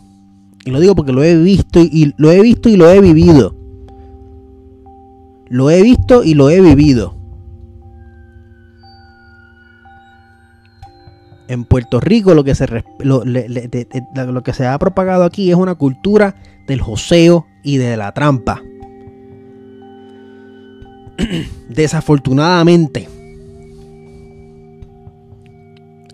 Y 0.64 0.70
lo 0.72 0.80
digo 0.80 0.96
porque 0.96 1.12
lo 1.12 1.22
he 1.22 1.36
visto 1.36 1.78
y 1.78 2.12
lo 2.16 2.32
he 2.32 2.40
visto 2.42 2.68
y 2.68 2.76
lo 2.76 2.90
he 2.90 3.00
vivido. 3.00 3.54
Lo 5.50 5.70
he 5.70 5.82
visto 5.82 6.24
y 6.24 6.34
lo 6.34 6.50
he 6.50 6.60
vivido. 6.60 7.16
En 11.46 11.64
Puerto 11.64 12.00
Rico 12.00 12.34
lo 12.34 12.42
que, 12.42 12.56
se, 12.56 12.66
lo, 12.98 13.22
lo 13.24 14.42
que 14.42 14.52
se 14.52 14.66
ha 14.66 14.76
propagado 14.80 15.22
aquí 15.22 15.48
es 15.48 15.56
una 15.56 15.76
cultura 15.76 16.34
del 16.66 16.80
joseo 16.80 17.46
y 17.62 17.76
de 17.76 17.96
la 17.96 18.10
trampa. 18.10 18.62
Desafortunadamente. 21.68 23.08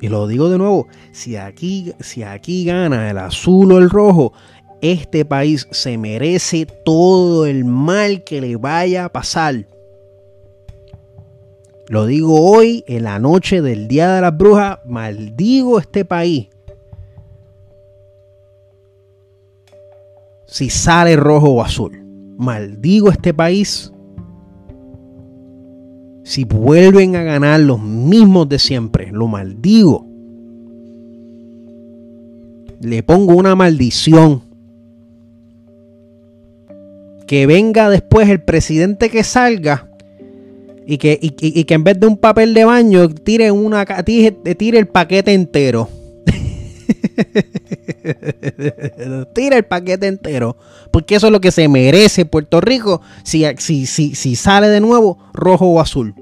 Y 0.01 0.09
lo 0.09 0.27
digo 0.29 0.49
de 0.49 0.59
nuevo, 0.59 0.87
si 1.13 1.37
aquí, 1.37 1.93
si 2.01 2.23
aquí 2.23 2.65
gana 2.65 3.11
el 3.11 3.19
azul 3.19 3.73
o 3.73 3.79
el 3.79 3.91
rojo, 3.91 4.33
este 4.81 5.25
país 5.25 5.67
se 5.73 5.99
merece 5.99 6.67
todo 6.85 7.47
el 7.47 7.65
mal 7.65 8.23
que 8.23 8.41
le 8.41 8.57
vaya 8.57 9.07
a 9.07 9.13
pasar. 9.13 9.67
Lo 11.89 12.07
digo 12.07 12.41
hoy, 12.41 12.85
en 12.87 13.05
la 13.05 13.19
noche 13.19 13.61
del 13.61 13.89
Día 13.89 14.15
de 14.15 14.21
las 14.21 14.37
Brujas, 14.37 14.79
maldigo 14.85 15.81
este 15.81 16.05
país. 16.05 16.49
Si 20.47 20.71
sale 20.71 21.17
rojo 21.17 21.51
o 21.51 21.63
azul. 21.63 22.05
Maldigo 22.39 23.11
este 23.11 23.35
país 23.35 23.93
si 26.29 26.45
vuelven 26.45 27.17
a 27.17 27.23
ganar 27.23 27.59
los 27.61 27.81
mismos 27.81 28.51
de 28.51 28.59
siempre, 28.59 29.09
lo 29.11 29.29
maldigo. 29.29 30.07
Le 32.83 33.03
pongo 33.03 33.35
una 33.35 33.57
maldición. 33.57 34.43
Que 37.27 37.47
venga 37.47 37.89
después 37.89 38.29
el 38.29 38.43
presidente 38.43 39.09
que 39.09 39.25
salga 39.25 39.89
y 40.87 40.99
que, 40.99 41.19
que 41.19 41.75
en 41.75 41.85
vez 41.85 41.99
de 41.99 42.07
un 42.07 42.19
papel 42.19 42.53
de 42.53 42.67
baño 42.67 43.09
tire, 43.09 43.51
una, 43.51 43.87
tire, 44.05 44.33
tire 44.33 44.79
el 44.79 44.87
paquete 44.87 45.33
entero. 45.33 45.89
Tira 49.35 49.57
el 49.57 49.65
paquete 49.65 50.07
entero. 50.07 50.57
Porque 50.93 51.17
eso 51.17 51.27
es 51.27 51.33
lo 51.33 51.41
que 51.41 51.51
se 51.51 51.69
merece 51.69 52.25
Puerto 52.25 52.61
Rico 52.61 53.01
si, 53.23 53.45
si, 53.59 53.87
si 53.87 54.37
sale 54.37 54.69
de 54.69 54.81
nuevo 54.81 55.19
rojo 55.33 55.67
o 55.67 55.81
azul. 55.81 56.15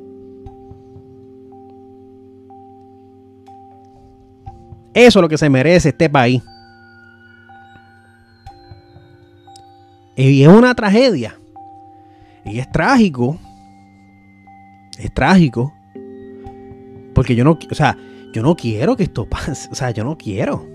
Eso 4.95 5.19
es 5.19 5.23
lo 5.23 5.29
que 5.29 5.39
se 5.39 5.51
merece 5.51 5.91
este 5.91 6.09
país. 6.09 6.43
Y 10.17 10.43
es 10.43 10.49
una 10.49 10.75
tragedia. 10.75 11.39
Y 12.47 12.59
es 12.59 12.73
trágico. 12.73 13.39
Es 14.99 15.13
trágico. 15.13 15.75
Porque 17.15 17.35
yo 17.35 17.45
no, 17.45 17.59
o 17.71 17.75
sea, 17.75 17.97
yo 18.37 18.43
no 18.43 18.55
quiero 18.55 18.97
que 18.99 19.05
esto 19.05 19.25
pase. 19.25 19.67
O 19.73 19.75
sea, 19.75 19.93
yo 19.93 20.05
no 20.05 20.19
quiero 20.19 20.67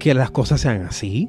que 0.00 0.14
las 0.14 0.32
cosas 0.32 0.60
sean 0.60 0.82
así. 0.82 1.28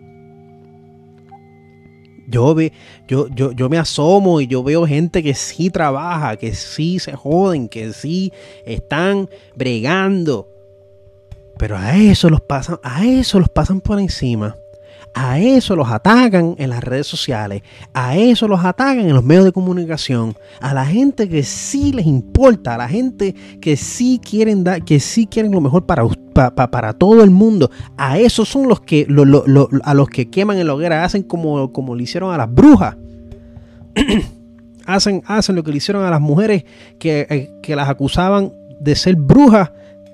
Yo, 2.27 2.55
ve, 2.55 2.73
yo, 3.07 3.27
yo, 3.27 3.51
yo 3.51 3.69
me 3.69 3.77
asomo 3.77 4.41
y 4.41 4.47
yo 4.47 4.63
veo 4.63 4.87
gente 4.87 5.21
que 5.21 5.35
sí 5.35 5.69
trabaja, 5.69 6.37
que 6.37 6.55
sí 6.55 6.97
se 6.97 7.13
joden, 7.13 7.69
que 7.69 7.93
sí 7.93 8.33
están 8.65 9.29
bregando. 9.55 10.49
Pero 11.59 11.77
a 11.77 11.95
eso 11.97 12.27
los 12.31 12.41
pasan, 12.41 12.79
a 12.81 13.05
eso 13.05 13.39
los 13.39 13.49
pasan 13.49 13.79
por 13.79 13.99
encima. 13.99 14.55
A 15.13 15.39
eso 15.39 15.75
los 15.75 15.89
atacan 15.89 16.55
en 16.57 16.69
las 16.69 16.83
redes 16.83 17.07
sociales. 17.07 17.63
A 17.93 18.17
eso 18.17 18.47
los 18.47 18.63
atacan 18.63 19.01
en 19.01 19.13
los 19.13 19.23
medios 19.23 19.45
de 19.45 19.51
comunicación. 19.51 20.35
A 20.61 20.73
la 20.73 20.85
gente 20.85 21.27
que 21.27 21.43
sí 21.43 21.91
les 21.91 22.05
importa. 22.05 22.75
A 22.75 22.77
la 22.77 22.87
gente 22.87 23.35
que 23.59 23.75
sí 23.75 24.19
quieren 24.23 24.63
dar, 24.63 24.83
que 24.83 24.99
sí 24.99 25.27
quieren 25.27 25.51
lo 25.51 25.59
mejor 25.59 25.85
para, 25.85 26.05
para 26.33 26.93
todo 26.93 27.23
el 27.23 27.29
mundo. 27.29 27.69
A 27.97 28.19
esos 28.19 28.47
son 28.47 28.67
los 28.67 28.79
que 28.81 29.05
a 29.83 29.93
los 29.93 30.09
que 30.09 30.29
queman 30.29 30.57
en 30.57 30.67
la 30.67 30.73
hoguera. 30.73 31.03
Hacen 31.03 31.23
como, 31.23 31.73
como 31.73 31.95
le 31.95 32.03
hicieron 32.03 32.33
a 32.33 32.37
las 32.37 32.53
brujas. 32.53 32.95
hacen, 34.85 35.21
hacen 35.25 35.55
lo 35.55 35.63
que 35.63 35.71
le 35.71 35.77
hicieron 35.77 36.05
a 36.05 36.09
las 36.09 36.21
mujeres 36.21 36.63
que, 36.99 37.27
eh, 37.29 37.51
que 37.61 37.75
las 37.75 37.89
acusaban 37.89 38.53
de 38.79 38.95
ser 38.95 39.15
brujas 39.15 39.71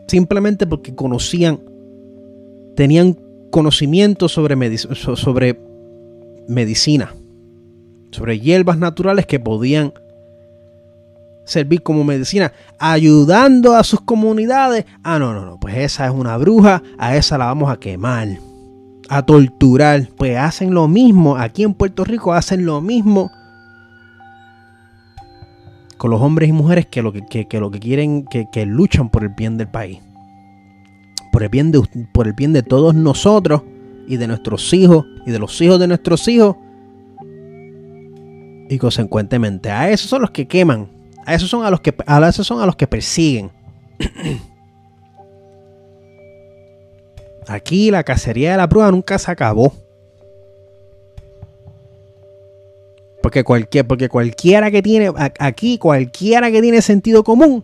simplemente 0.08 0.66
porque 0.66 0.96
conocían, 0.96 1.60
tenían 2.76 3.18
conocimiento 3.52 4.30
sobre, 4.30 4.78
sobre 4.78 5.60
medicina, 6.48 7.14
sobre 8.12 8.40
hierbas 8.40 8.78
naturales 8.78 9.26
que 9.26 9.40
podían 9.40 9.94
servir 11.46 11.82
como 11.82 12.04
medicina, 12.04 12.52
ayudando 12.78 13.76
a 13.76 13.84
sus 13.84 14.02
comunidades. 14.02 14.86
Ah, 15.04 15.18
no, 15.18 15.34
no, 15.34 15.46
no, 15.46 15.60
pues 15.60 15.78
esa 15.78 16.06
es 16.06 16.12
una 16.12 16.38
bruja, 16.38 16.84
a 16.98 17.16
esa 17.16 17.38
la 17.38 17.46
vamos 17.46 17.72
a 17.72 17.78
quemar, 17.78 18.28
a 19.10 19.26
torturar. 19.26 20.10
Pues 20.18 20.38
hacen 20.38 20.74
lo 20.74 20.88
mismo, 20.88 21.38
aquí 21.38 21.64
en 21.64 21.74
Puerto 21.74 22.04
Rico 22.04 22.34
hacen 22.34 22.66
lo 22.66 22.82
mismo 22.82 23.32
con 25.98 26.12
los 26.12 26.22
hombres 26.22 26.50
y 26.50 26.52
mujeres 26.52 26.86
que 26.86 27.02
lo 27.02 27.12
que, 27.12 27.48
lo 27.60 27.72
que 27.72 27.80
quieren, 27.80 28.26
que, 28.26 28.48
que 28.52 28.66
luchan 28.66 29.10
por 29.10 29.24
el 29.24 29.30
bien 29.30 29.58
del 29.58 29.68
país 29.68 30.00
por 31.38 31.44
el 31.44 31.50
bien 31.50 31.72
de, 31.72 31.84
por 32.14 32.26
el 32.26 32.34
bien 32.34 32.52
de 32.52 32.64
todos 32.64 32.96
nosotros 32.96 33.62
y 34.08 34.18
de 34.18 34.26
nuestros 34.26 34.74
hijos 34.74 35.06
y 35.24 35.30
de 35.30 35.38
los 35.38 35.62
hijos 35.62 35.80
de 35.80 35.88
nuestros 35.88 36.28
hijos. 36.28 36.56
Y 38.68 38.80
consecuentemente, 38.80 39.70
a 39.70 39.92
esos 39.92 40.10
son 40.10 40.24
los 40.24 40.32
que 40.32 40.48
queman, 40.48 40.90
a 41.28 41.36
esos 41.36 41.48
son 41.48 41.64
a 41.64 41.70
los 41.70 41.80
que, 41.82 41.94
a 42.08 42.28
esos 42.28 42.48
son 42.48 42.60
a 42.60 42.66
los 42.66 42.76
que 42.76 42.88
persiguen. 42.88 43.52
Aquí 47.48 47.92
la 47.92 48.02
cacería 48.02 48.50
de 48.54 48.58
la 48.58 48.68
prueba 48.68 48.90
nunca 48.90 49.20
se 49.20 49.30
acabó. 49.30 49.74
Porque, 53.22 53.44
cualquier, 53.44 53.86
porque 53.86 54.10
cualquiera 54.10 54.72
que 54.72 54.82
tiene, 54.82 55.12
aquí 55.38 55.78
cualquiera 55.78 56.50
que 56.50 56.64
tiene 56.64 56.82
sentido 56.82 57.24
común, 57.24 57.64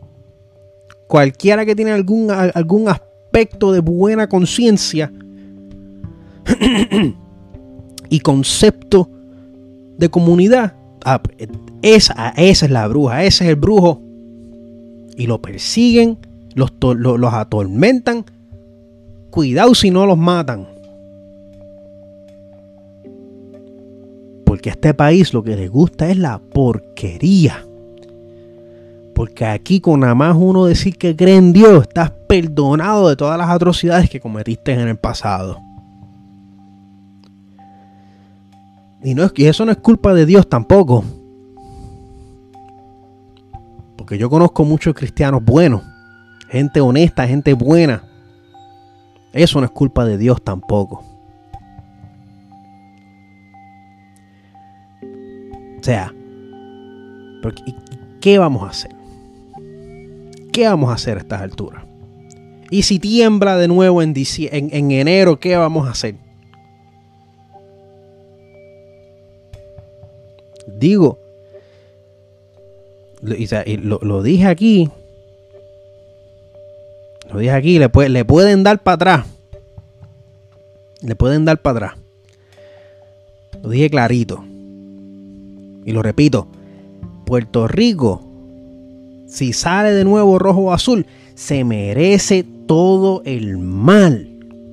cualquiera 1.08 1.66
que 1.66 1.76
tiene 1.76 1.92
algún, 1.92 2.30
algún 2.30 2.88
aspecto 2.88 3.13
de 3.34 3.80
buena 3.80 4.30
conciencia 4.30 5.12
y 8.10 8.20
concepto 8.20 9.10
de 9.98 10.10
comunidad, 10.10 10.76
ah, 11.04 11.22
esa, 11.82 12.30
esa 12.38 12.66
es 12.66 12.72
la 12.72 12.88
bruja, 12.88 13.24
ese 13.24 13.46
es 13.46 13.50
el 13.50 13.56
brujo. 13.56 14.02
Y 15.18 15.28
lo 15.28 15.42
persiguen, 15.42 16.18
los, 16.56 16.72
los 16.82 17.34
atormentan. 17.34 18.26
Cuidado 19.32 19.74
si 19.74 19.90
no 19.90 20.06
los 20.06 20.18
matan. 20.18 20.68
Porque 24.46 24.70
a 24.70 24.74
este 24.74 24.94
país 24.94 25.34
lo 25.34 25.44
que 25.44 25.56
les 25.56 25.70
gusta 25.70 26.10
es 26.10 26.18
la 26.18 26.40
porquería. 26.40 27.66
Porque 29.14 29.46
aquí 29.46 29.80
con 29.80 30.00
nada 30.00 30.16
más 30.16 30.36
uno 30.38 30.66
decir 30.66 30.98
que 30.98 31.16
cree 31.16 31.36
en 31.36 31.54
Dios, 31.54 31.84
estás 31.84 32.12
perdonado 32.28 33.10
de 33.10 33.16
todas 33.16 33.38
las 33.38 33.50
atrocidades 33.50 34.10
que 34.10 34.20
cometiste 34.20 34.74
en 34.74 34.88
el 34.88 34.98
pasado. 34.98 35.62
Y, 39.04 39.14
no 39.14 39.30
y 39.36 39.46
eso 39.46 39.66
no 39.66 39.72
es 39.72 39.78
culpa 39.78 40.14
de 40.14 40.26
Dios 40.26 40.48
tampoco. 40.48 41.04
Porque 43.98 44.18
yo 44.18 44.30
conozco 44.30 44.66
muchos 44.66 44.94
cristianos 44.96 45.44
buenos, 45.44 45.84
gente 46.50 46.82
honesta, 46.82 47.28
gente 47.28 47.54
buena. 47.54 48.04
Eso 49.34 49.60
no 49.60 49.66
es 49.66 49.72
culpa 49.72 50.06
de 50.06 50.18
Dios 50.18 50.42
tampoco. 50.44 51.04
O 55.80 55.84
sea, 55.84 56.14
¿qué 58.22 58.38
vamos 58.38 58.64
a 58.64 58.70
hacer? 58.70 59.03
¿Qué 60.54 60.68
vamos 60.68 60.90
a 60.90 60.94
hacer 60.94 61.18
a 61.18 61.22
estas 61.22 61.42
alturas? 61.42 61.84
Y 62.70 62.84
si 62.84 63.00
tiembla 63.00 63.58
de 63.58 63.68
nuevo 63.68 64.02
en, 64.02 64.14
en 64.16 64.92
enero, 64.92 65.40
¿qué 65.40 65.58
vamos 65.58 65.88
a 65.88 65.92
hacer? 65.92 66.16
Digo, 70.66 71.20
lo, 73.22 74.00
lo, 74.02 74.24
dije 74.24 74.48
aquí, 74.48 74.90
lo 77.32 77.40
dije 77.40 77.52
aquí, 77.52 77.80
le, 77.80 78.10
le 78.10 78.26
pueden 78.26 78.64
dar 78.64 78.82
para 78.82 78.96
atrás. 78.96 79.26
Le 81.02 81.16
pueden 81.16 81.46
dar 81.46 81.62
para 81.62 81.88
atrás. 81.88 82.04
Lo 83.62 83.70
dije 83.70 83.90
clarito. 83.90 84.44
Y 85.86 85.92
lo 85.92 86.02
repito. 86.02 86.48
Puerto 87.26 87.68
Rico, 87.68 88.22
si 89.34 89.52
sale 89.52 89.92
de 89.92 90.04
nuevo 90.04 90.38
rojo 90.38 90.62
o 90.62 90.74
azul, 90.74 91.08
se 91.34 91.64
merece 91.64 92.46
todo 92.68 93.24
el 93.26 93.58
mal 93.58 94.30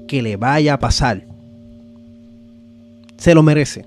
que 0.07 0.21
le 0.21 0.37
vaya 0.37 0.75
a 0.75 0.79
pasar. 0.79 1.23
Se 3.17 3.35
lo 3.35 3.43
merece. 3.43 3.87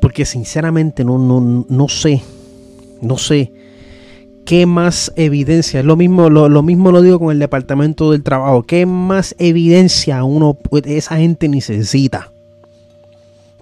Porque 0.00 0.24
sinceramente 0.24 1.04
no, 1.04 1.16
no, 1.18 1.64
no 1.68 1.88
sé. 1.88 2.22
No 3.00 3.16
sé 3.16 3.52
¿Qué 4.44 4.66
más 4.66 5.12
evidencia? 5.14 5.84
Lo 5.84 5.94
mismo, 5.94 6.28
lo, 6.28 6.62
mismo 6.64 6.90
lo 6.90 7.02
digo 7.02 7.20
con 7.20 7.30
el 7.30 7.38
departamento 7.38 8.10
del 8.10 8.24
trabajo. 8.24 8.64
¿Qué 8.64 8.84
más 8.84 9.36
evidencia 9.38 10.24
uno, 10.24 10.58
esa 10.86 11.18
gente 11.18 11.48
necesita? 11.48 12.29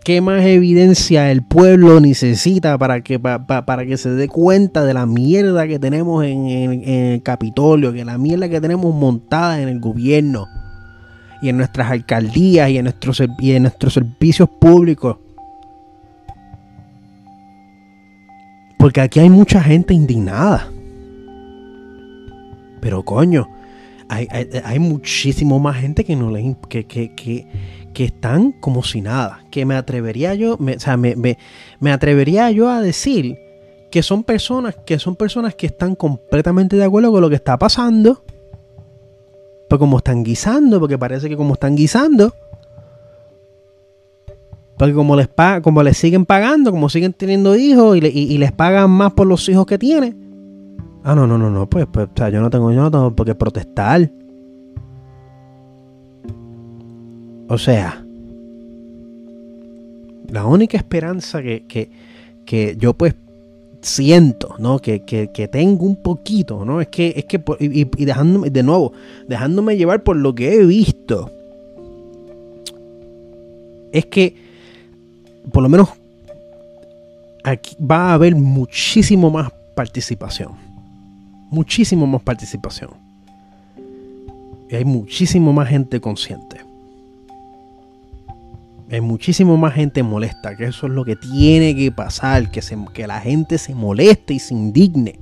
¿Qué 0.08 0.22
más 0.22 0.42
evidencia 0.42 1.30
el 1.30 1.42
pueblo 1.42 2.00
necesita 2.00 2.78
para 2.78 3.02
que, 3.02 3.20
para 3.20 3.84
que 3.84 3.98
se 3.98 4.08
dé 4.08 4.26
cuenta 4.26 4.82
de 4.86 4.94
la 4.94 5.04
mierda 5.04 5.68
que 5.68 5.78
tenemos 5.78 6.24
en, 6.24 6.48
el 6.48 7.22
Capitolio, 7.22 7.92
que 7.92 8.06
la 8.06 8.16
mierda 8.16 8.48
que 8.48 8.58
tenemos 8.58 8.94
montada 8.94 9.60
en 9.60 9.68
el 9.68 9.80
gobierno 9.80 10.46
y 11.42 11.50
en 11.50 11.58
nuestras 11.58 11.90
alcaldías 11.90 12.70
y 12.70 12.78
en 12.78 12.84
nuestros, 12.84 13.22
y 13.38 13.52
en 13.52 13.64
nuestros 13.64 13.92
servicios 13.92 14.48
públicos? 14.48 15.18
Porque 18.78 19.02
aquí 19.02 19.20
hay 19.20 19.28
mucha 19.28 19.60
gente 19.62 19.92
indignada. 19.92 20.70
Pero 22.80 23.02
coño, 23.02 23.46
hay, 24.08 24.78
muchísimo 24.78 25.58
más 25.58 25.76
gente 25.76 26.04
que 26.04 26.16
no 26.16 26.30
le 26.30 26.56
que, 26.68 26.84
que, 26.86 27.14
que, 27.14 28.04
están 28.04 28.52
como 28.52 28.82
si 28.82 29.00
nada. 29.00 29.44
Que 29.50 29.64
me 29.64 29.74
atrevería 29.74 30.34
yo, 30.34 30.56
me, 30.58 30.76
o 30.76 30.80
sea, 30.80 30.96
me, 30.96 31.14
me, 31.16 31.92
atrevería 31.92 32.50
yo 32.50 32.70
a 32.70 32.80
decir 32.80 33.38
que 33.90 34.02
son 34.02 34.24
personas, 34.24 34.76
que 34.86 34.98
son 34.98 35.16
personas 35.16 35.54
que 35.54 35.66
están 35.66 35.94
completamente 35.94 36.76
de 36.76 36.84
acuerdo 36.84 37.12
con 37.12 37.20
lo 37.20 37.28
que 37.28 37.36
está 37.36 37.58
pasando. 37.58 38.24
Pero 39.68 39.78
como 39.78 39.98
están 39.98 40.24
guisando, 40.24 40.80
porque 40.80 40.96
parece 40.96 41.28
que 41.28 41.36
como 41.36 41.54
están 41.54 41.76
guisando, 41.76 42.34
porque 44.78 44.94
como 44.94 45.16
les, 45.16 45.28
como 45.62 45.82
les 45.82 45.98
siguen 45.98 46.24
pagando, 46.24 46.70
como 46.70 46.88
siguen 46.88 47.12
teniendo 47.12 47.56
hijos 47.56 47.96
y, 47.96 48.38
les 48.38 48.52
pagan 48.52 48.90
más 48.90 49.12
por 49.12 49.26
los 49.26 49.48
hijos 49.48 49.66
que 49.66 49.76
tienen. 49.76 50.27
Ah, 51.04 51.14
no, 51.14 51.26
no, 51.26 51.38
no, 51.38 51.50
no, 51.50 51.68
pues, 51.68 51.86
pues 51.92 52.08
o 52.08 52.16
sea, 52.16 52.28
yo 52.28 52.40
no 52.40 52.50
tengo, 52.50 52.70
yo 52.72 52.82
no 52.82 52.90
tengo 52.90 53.14
por 53.14 53.26
qué 53.26 53.34
protestar. 53.34 54.10
O 57.48 57.56
sea, 57.56 58.04
la 60.28 60.44
única 60.44 60.76
esperanza 60.76 61.42
que, 61.42 61.64
que, 61.66 61.90
que 62.44 62.76
yo 62.78 62.94
pues 62.94 63.14
siento, 63.80 64.54
¿no? 64.58 64.78
Que, 64.80 65.00
que, 65.00 65.30
que, 65.32 65.48
tengo 65.48 65.86
un 65.86 65.96
poquito, 65.96 66.64
¿no? 66.64 66.80
Es 66.80 66.88
que, 66.88 67.14
es 67.16 67.24
que, 67.24 67.42
y, 67.60 67.80
y, 67.80 68.04
dejándome, 68.04 68.50
de 68.50 68.62
nuevo, 68.62 68.92
dejándome 69.26 69.76
llevar 69.76 70.02
por 70.02 70.16
lo 70.16 70.34
que 70.34 70.54
he 70.54 70.66
visto, 70.66 71.30
es 73.92 74.04
que 74.06 74.34
por 75.52 75.62
lo 75.62 75.68
menos 75.68 75.88
aquí 77.44 77.76
va 77.80 78.10
a 78.10 78.14
haber 78.14 78.34
muchísimo 78.34 79.30
más 79.30 79.50
participación. 79.74 80.67
Muchísimo 81.50 82.06
más 82.06 82.22
participación. 82.22 82.90
Y 84.70 84.76
hay 84.76 84.84
muchísimo 84.84 85.52
más 85.52 85.68
gente 85.68 86.00
consciente. 86.00 86.58
Hay 88.90 89.00
muchísimo 89.00 89.56
más 89.56 89.74
gente 89.74 90.02
molesta, 90.02 90.56
que 90.56 90.64
eso 90.64 90.86
es 90.86 90.92
lo 90.92 91.04
que 91.04 91.16
tiene 91.16 91.74
que 91.74 91.92
pasar, 91.92 92.50
que, 92.50 92.62
que 92.94 93.06
la 93.06 93.20
gente 93.20 93.58
se 93.58 93.74
moleste 93.74 94.34
y 94.34 94.38
se 94.38 94.54
indigne. 94.54 95.18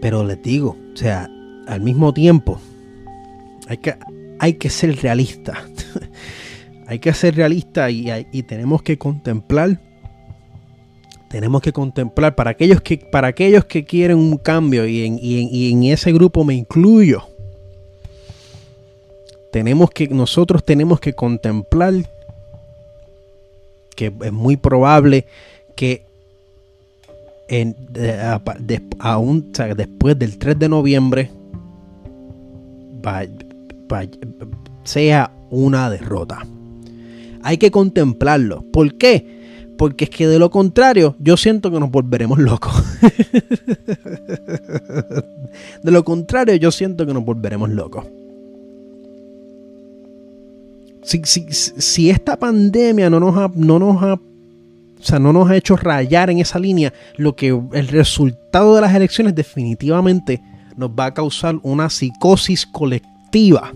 Pero 0.00 0.24
les 0.24 0.42
digo, 0.42 0.76
o 0.92 0.96
sea, 0.96 1.28
al 1.66 1.80
mismo 1.80 2.12
tiempo, 2.12 2.60
hay 3.68 3.78
que, 3.78 3.96
hay 4.38 4.54
que 4.54 4.70
ser 4.70 4.96
realista. 5.00 5.64
hay 6.86 6.98
que 6.98 7.12
ser 7.14 7.36
realista 7.36 7.90
y, 7.90 8.42
tenemos 8.42 8.82
que 8.82 8.98
contemplar. 8.98 9.80
Tenemos 11.34 11.62
que 11.62 11.72
contemplar 11.72 12.36
para 12.36 12.50
aquellos 12.52 12.80
que, 12.80 12.96
para 12.96 13.26
aquellos 13.26 13.64
que 13.64 13.84
quieren 13.84 14.18
un 14.18 14.38
cambio 14.38 14.86
y 14.86 15.04
en, 15.04 15.18
y 15.20 15.72
en 15.72 15.82
ese 15.82 16.12
grupo 16.12 16.44
me 16.44 16.54
incluyo. 16.54 17.24
Tenemos 19.50 19.90
que, 19.90 20.06
nosotros 20.06 20.62
tenemos 20.62 21.00
que 21.00 21.12
contemplar 21.12 21.94
que 23.96 24.12
es 24.22 24.32
muy 24.32 24.56
probable 24.56 25.26
que 25.74 26.04
en, 27.48 27.74
después 29.74 30.16
del 30.16 30.38
3 30.38 30.56
de 30.56 30.68
noviembre 30.68 31.30
sea 34.84 35.32
una 35.50 35.90
derrota. 35.90 36.46
Hay 37.42 37.58
que 37.58 37.72
contemplarlo. 37.72 38.64
¿Por 38.72 38.94
qué? 38.94 39.33
Porque 39.76 40.04
es 40.04 40.10
que 40.10 40.28
de 40.28 40.38
lo 40.38 40.50
contrario, 40.50 41.16
yo 41.18 41.36
siento 41.36 41.70
que 41.70 41.80
nos 41.80 41.90
volveremos 41.90 42.38
locos. 42.38 42.72
de 45.82 45.90
lo 45.90 46.04
contrario, 46.04 46.54
yo 46.56 46.70
siento 46.70 47.06
que 47.06 47.14
nos 47.14 47.24
volveremos 47.24 47.70
locos. 47.70 48.04
Si, 51.02 52.08
esta 52.08 52.38
pandemia 52.38 53.10
no 53.10 53.20
nos 53.20 53.36
ha, 53.36 53.50
no 53.54 53.78
nos 53.78 54.02
ha, 54.02 54.18
no 55.18 55.32
nos 55.32 55.50
ha 55.50 55.56
hecho 55.56 55.76
rayar 55.76 56.30
en 56.30 56.38
esa 56.38 56.58
línea, 56.58 56.94
lo 57.16 57.36
que 57.36 57.48
el 57.48 57.88
resultado 57.88 58.74
de 58.74 58.80
las 58.80 58.94
elecciones 58.94 59.34
definitivamente 59.34 60.40
nos 60.76 60.90
va 60.90 61.06
a 61.06 61.14
causar 61.14 61.56
una 61.62 61.90
psicosis 61.90 62.66
colectiva 62.66 63.72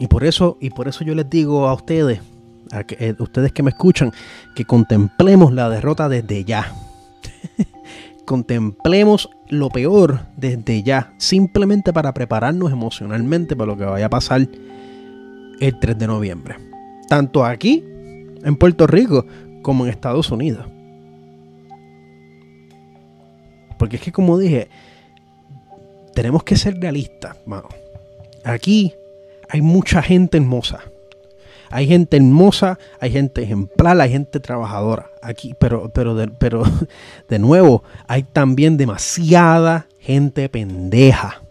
y 0.00 0.06
por 0.06 0.24
eso, 0.24 0.56
y 0.60 0.70
por 0.70 0.88
eso 0.88 1.04
yo 1.04 1.14
les 1.14 1.28
digo 1.28 1.68
a 1.68 1.74
ustedes, 1.74 2.20
eh, 2.72 3.14
ustedes 3.18 3.52
que 3.52 3.62
me 3.62 3.70
escuchan, 3.70 4.12
que 4.54 4.64
contemplemos 4.64 5.52
la 5.52 5.68
derrota 5.68 6.08
desde 6.08 6.44
ya. 6.44 6.72
contemplemos 8.24 9.28
lo 9.48 9.70
peor 9.70 10.20
desde 10.36 10.84
ya, 10.84 11.12
simplemente 11.18 11.92
para 11.92 12.14
prepararnos 12.14 12.70
emocionalmente 12.70 13.56
para 13.56 13.72
lo 13.72 13.76
que 13.76 13.84
vaya 13.84 14.06
a 14.06 14.10
pasar 14.10 14.46
el 15.60 15.78
3 15.80 15.98
de 15.98 16.06
noviembre. 16.06 16.56
Tanto 17.08 17.44
aquí, 17.44 17.84
en 18.44 18.56
Puerto 18.56 18.86
Rico, 18.86 19.26
como 19.62 19.84
en 19.84 19.90
Estados 19.90 20.30
Unidos. 20.30 20.64
Porque 23.78 23.96
es 23.96 24.02
que 24.02 24.12
como 24.12 24.38
dije, 24.38 24.68
tenemos 26.14 26.44
que 26.44 26.56
ser 26.56 26.78
realistas, 26.80 27.36
Aquí 28.44 28.92
hay 29.48 29.60
mucha 29.60 30.02
gente 30.02 30.36
hermosa. 30.36 30.80
Hay 31.72 31.86
gente 31.86 32.16
hermosa, 32.16 32.78
hay 32.98 33.12
gente 33.12 33.42
ejemplar, 33.42 34.00
hay 34.00 34.10
gente 34.10 34.40
trabajadora. 34.40 35.06
Aquí, 35.22 35.54
pero, 35.58 35.88
pero, 35.90 36.16
de, 36.16 36.26
pero 36.26 36.64
de 37.28 37.38
nuevo, 37.38 37.84
hay 38.08 38.24
también 38.24 38.76
demasiada 38.76 39.86
gente 40.00 40.48
pendeja. 40.48 41.42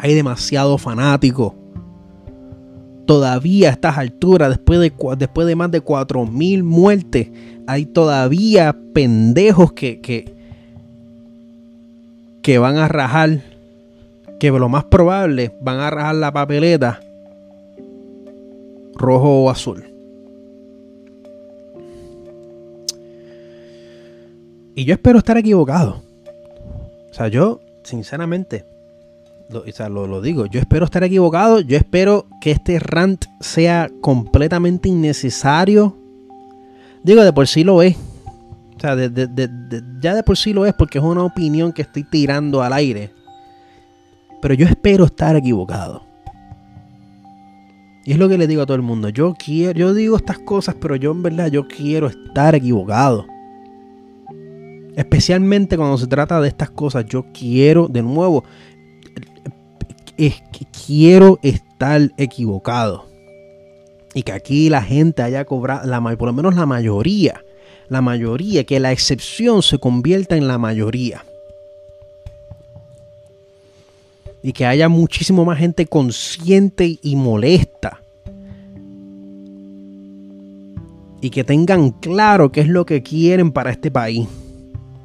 Hay 0.00 0.14
demasiado 0.14 0.76
fanático. 0.76 1.54
Todavía 3.06 3.68
a 3.68 3.72
estas 3.72 3.96
alturas, 3.96 4.48
después 4.48 4.80
de, 4.80 4.92
después 5.16 5.46
de 5.46 5.54
más 5.54 5.70
de 5.70 5.84
4.000 5.84 6.64
muertes, 6.64 7.28
hay 7.68 7.86
todavía 7.86 8.76
pendejos 8.92 9.72
que, 9.72 10.00
que, 10.00 10.34
que 12.42 12.58
van 12.58 12.76
a 12.78 12.88
rajar 12.88 13.40
que 14.40 14.50
lo 14.50 14.68
más 14.68 14.84
probable 14.84 15.52
van 15.60 15.78
a 15.78 15.90
rajar 15.90 16.16
la 16.16 16.32
papeleta 16.32 17.00
rojo 18.96 19.44
o 19.44 19.50
azul. 19.50 19.84
Y 24.74 24.84
yo 24.84 24.92
espero 24.94 25.18
estar 25.18 25.38
equivocado. 25.38 26.02
O 27.10 27.14
sea, 27.14 27.28
yo, 27.28 27.60
sinceramente, 27.82 28.66
lo, 29.48 29.60
o 29.60 29.72
sea, 29.72 29.88
lo, 29.88 30.06
lo 30.06 30.20
digo, 30.20 30.44
yo 30.46 30.60
espero 30.60 30.84
estar 30.84 31.02
equivocado, 31.02 31.60
yo 31.60 31.78
espero 31.78 32.26
que 32.42 32.50
este 32.50 32.78
rant 32.78 33.24
sea 33.40 33.88
completamente 34.02 34.88
innecesario. 34.90 35.96
Digo, 37.02 37.22
de 37.24 37.32
por 37.32 37.46
sí 37.46 37.64
lo 37.64 37.80
es. 37.82 37.96
O 38.76 38.80
sea, 38.80 38.94
de- 38.96 39.08
de- 39.08 39.26
de- 39.28 39.82
ya 40.00 40.14
de 40.14 40.22
por 40.22 40.36
sí 40.36 40.52
lo 40.52 40.66
es 40.66 40.74
porque 40.74 40.98
es 40.98 41.04
una 41.04 41.24
opinión 41.24 41.72
que 41.72 41.80
estoy 41.82 42.04
tirando 42.04 42.62
al 42.62 42.74
aire. 42.74 43.10
Pero 44.42 44.52
yo 44.52 44.66
espero 44.66 45.06
estar 45.06 45.34
equivocado. 45.36 46.02
Y 48.06 48.12
es 48.12 48.18
lo 48.18 48.28
que 48.28 48.38
le 48.38 48.46
digo 48.46 48.62
a 48.62 48.66
todo 48.66 48.76
el 48.76 48.82
mundo. 48.82 49.08
Yo 49.08 49.34
quiero, 49.34 49.76
yo 49.76 49.92
digo 49.92 50.16
estas 50.16 50.38
cosas, 50.38 50.76
pero 50.80 50.94
yo 50.94 51.10
en 51.10 51.24
verdad 51.24 51.48
yo 51.48 51.66
quiero 51.66 52.06
estar 52.06 52.54
equivocado. 52.54 53.26
Especialmente 54.94 55.76
cuando 55.76 55.98
se 55.98 56.06
trata 56.06 56.40
de 56.40 56.46
estas 56.46 56.70
cosas, 56.70 57.04
yo 57.06 57.26
quiero, 57.34 57.88
de 57.88 58.02
nuevo, 58.02 58.44
es 60.16 60.40
que 60.52 60.66
quiero 60.86 61.40
estar 61.42 62.00
equivocado. 62.16 63.06
Y 64.14 64.22
que 64.22 64.32
aquí 64.32 64.70
la 64.70 64.82
gente 64.82 65.22
haya 65.22 65.44
cobrado, 65.44 65.84
la, 65.84 66.00
por 66.16 66.28
lo 66.28 66.32
menos 66.32 66.54
la 66.54 66.64
mayoría, 66.64 67.42
la 67.88 68.02
mayoría, 68.02 68.62
que 68.62 68.78
la 68.78 68.92
excepción 68.92 69.64
se 69.64 69.78
convierta 69.78 70.36
en 70.36 70.46
la 70.46 70.58
mayoría. 70.58 71.24
Y 74.46 74.52
que 74.52 74.64
haya 74.64 74.88
muchísimo 74.88 75.44
más 75.44 75.58
gente 75.58 75.86
consciente 75.86 77.00
y 77.02 77.16
molesta. 77.16 78.00
Y 81.20 81.30
que 81.30 81.42
tengan 81.42 81.90
claro 81.90 82.52
qué 82.52 82.60
es 82.60 82.68
lo 82.68 82.86
que 82.86 83.02
quieren 83.02 83.50
para 83.50 83.72
este 83.72 83.90
país. 83.90 84.28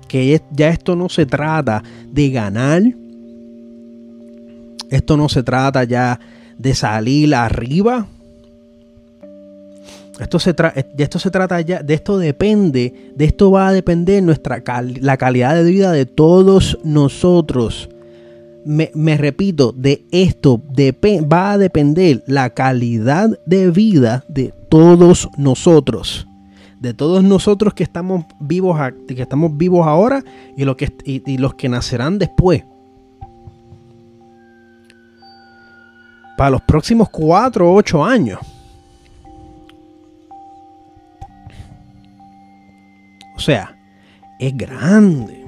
Que 0.08 0.40
ya 0.52 0.70
esto 0.70 0.96
no 0.96 1.10
se 1.10 1.26
trata 1.26 1.82
de 2.12 2.30
ganar. 2.30 2.84
Esto 4.92 5.18
no 5.18 5.28
se 5.28 5.42
trata 5.42 5.86
ya 5.86 6.20
de 6.60 6.76
salir 6.76 7.34
arriba. 7.34 8.06
Esto 10.20 10.38
se, 10.38 10.56
tra- 10.56 10.76
de 10.76 11.04
esto 11.04 11.18
se 11.18 11.32
trata 11.32 11.60
ya, 11.62 11.82
de 11.82 11.96
esto 11.96 12.20
depende, 12.20 13.12
de 13.16 13.26
esto 13.26 13.50
va 13.50 13.70
a 13.70 13.74
depender 13.74 14.22
nuestra 14.22 14.62
la 15.00 15.18
calidad 15.18 15.56
de 15.56 15.64
vida 15.64 15.92
de 15.92 16.06
todos 16.06 16.78
nosotros. 16.84 17.90
Me, 18.64 19.18
repito, 19.18 19.72
de 19.72 20.06
esto 20.12 20.62
va 21.32 21.54
a 21.54 21.58
depender 21.58 22.24
la 22.28 22.52
calidad 22.52 23.30
de 23.46 23.72
vida 23.72 24.24
de 24.28 24.54
todos 24.70 25.30
nosotros. 25.38 26.28
De 26.80 26.94
todos 26.94 27.24
nosotros 27.24 27.74
que 27.74 27.84
estamos 27.84 28.26
vivos, 28.40 28.80
que 29.08 29.22
estamos 29.22 29.56
vivos 29.58 29.86
ahora 29.88 30.24
y, 30.58 30.64
lo 30.66 30.78
que, 30.78 30.92
y- 31.06 31.22
y 31.32 31.38
los 31.38 31.54
que 31.56 31.70
nacerán 31.70 32.18
después. 32.20 32.64
Para 36.38 36.52
los 36.52 36.62
próximos 36.62 37.10
4 37.10 37.70
o 37.72 37.76
8 37.76 38.04
años. 38.04 38.40
O 43.36 43.40
sea, 43.40 43.76
es 44.40 44.56
grande. 44.56 45.41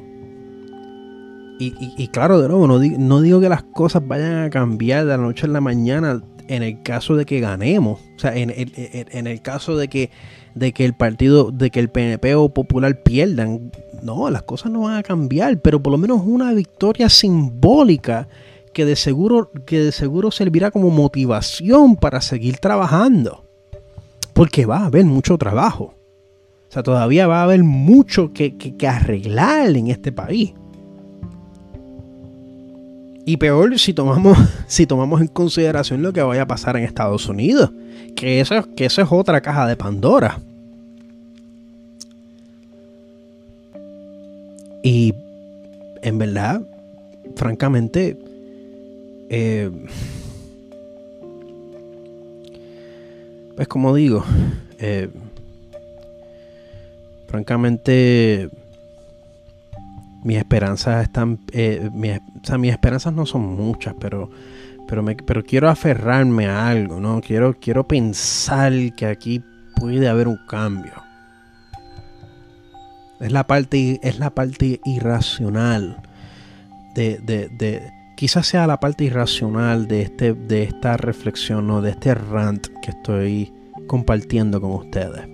Y, 1.60 2.08
claro, 2.10 2.42
de 2.42 2.48
nuevo, 2.50 2.68
no, 2.68 2.80
no 2.80 3.22
digo 3.22 3.40
que 3.40 3.48
las 3.48 3.64
cosas 3.64 4.06
vayan 4.06 4.44
a 4.44 4.50
cambiar 4.50 5.06
de 5.06 5.12
la 5.12 5.18
noche 5.18 5.46
a 5.46 5.50
la 5.50 5.62
mañana 5.62 6.22
en 6.50 6.62
el 6.62 6.82
caso 6.84 7.16
de 7.16 7.26
que 7.26 7.40
ganemos. 7.40 8.00
O 8.16 8.20
sea, 8.20 8.36
en, 8.36 8.50
en- 8.50 8.72
en 9.12 9.28
el 9.28 9.42
caso 9.42 9.78
de 9.78 9.88
que, 9.88 10.10
de 10.56 10.74
que 10.74 10.84
el 10.84 10.94
partido, 10.94 11.52
de 11.52 11.70
que 11.70 11.80
el 11.80 11.90
PNP 11.90 12.36
o 12.36 12.50
Popular 12.54 13.02
pierdan. 13.04 13.72
No, 14.02 14.30
las 14.30 14.44
cosas 14.44 14.72
no 14.74 14.82
van 14.82 14.98
a 14.98 15.04
cambiar, 15.04 15.62
pero 15.62 15.82
por 15.82 15.92
lo 15.92 15.98
menos 15.98 16.22
una 16.26 16.52
victoria 16.54 17.08
simbólica 17.08 18.28
que 18.74 18.84
de 18.86 18.96
seguro, 18.98 19.50
que 19.66 19.80
de 19.80 19.92
seguro 19.94 20.32
servirá 20.32 20.70
como 20.72 20.90
motivación 20.90 21.96
para 21.96 22.20
seguir 22.20 22.58
trabajando. 22.58 23.46
Porque 24.34 24.66
va 24.66 24.80
a 24.80 24.86
haber 24.88 25.06
mucho 25.06 25.38
trabajo. 25.38 25.94
O 26.68 26.72
sea, 26.74 26.84
todavía 26.84 27.28
va 27.28 27.42
a 27.42 27.44
haber 27.44 27.64
mucho 27.64 28.34
que- 28.34 28.58
que 28.58 28.88
arreglar 28.88 29.70
en 29.78 29.88
este 29.88 30.12
país. 30.12 30.54
Y 33.26 33.38
peor 33.38 33.78
si 33.80 33.94
tomamos, 33.94 34.38
si 34.68 34.86
tomamos 34.86 35.22
en 35.22 35.28
consideración 35.28 36.02
lo 36.02 36.14
que 36.14 36.22
vaya 36.22 36.44
a 36.44 36.48
pasar 36.48 36.78
en 36.78 36.84
Estados 36.84 37.28
Unidos. 37.28 37.72
Que 38.16 38.42
eso, 38.42 38.68
que 38.76 38.86
es 38.86 39.00
otra 39.00 39.42
caja 39.42 39.68
de 39.68 39.76
Pandora. 39.76 40.40
Y 44.84 45.14
en 46.02 46.18
verdad, 46.18 46.62
francamente, 47.36 48.18
eh, 49.30 49.72
pues 53.56 53.68
como 53.70 53.96
digo, 53.96 54.26
eh, 54.80 55.10
francamente 57.28 58.50
mis 60.24 60.38
esperanzas 60.38 61.04
están 61.04 61.40
eh, 61.52 61.90
o 62.42 62.46
sea, 62.46 62.58
mis 62.58 62.72
esperanzas 62.72 63.14
no 63.14 63.26
son 63.26 63.42
muchas 63.56 63.96
pero 64.00 64.30
pero 64.88 65.02
me, 65.02 65.16
pero 65.16 65.44
quiero 65.44 65.70
aferrarme 65.70 66.48
a 66.48 66.68
algo 66.68 67.00
no 67.00 67.22
quiero 67.22 67.56
quiero 67.60 67.88
pensar 67.88 68.74
que 68.96 69.06
aquí 69.06 69.44
puede 69.76 70.08
haber 70.08 70.28
un 70.28 70.40
cambio. 70.48 70.94
Es 73.20 73.32
la 73.32 73.46
parte 73.46 74.00
es 74.04 74.20
la 74.20 74.30
parte 74.30 74.80
irracional 74.86 76.02
de, 76.96 77.20
de, 77.20 77.50
de 77.50 77.92
quizás 78.16 78.48
sea 78.48 78.68
la 78.68 78.80
parte 78.80 79.06
irracional 79.06 79.88
de 79.88 80.04
este 80.04 80.34
de 80.34 80.64
esta 80.64 80.98
reflexión 80.98 81.70
o 81.70 81.82
de 81.82 81.92
este 81.92 82.16
rant 82.16 82.68
que 82.82 82.92
estoy 82.92 83.54
compartiendo 83.88 84.62
con 84.62 84.72
ustedes 84.72 85.33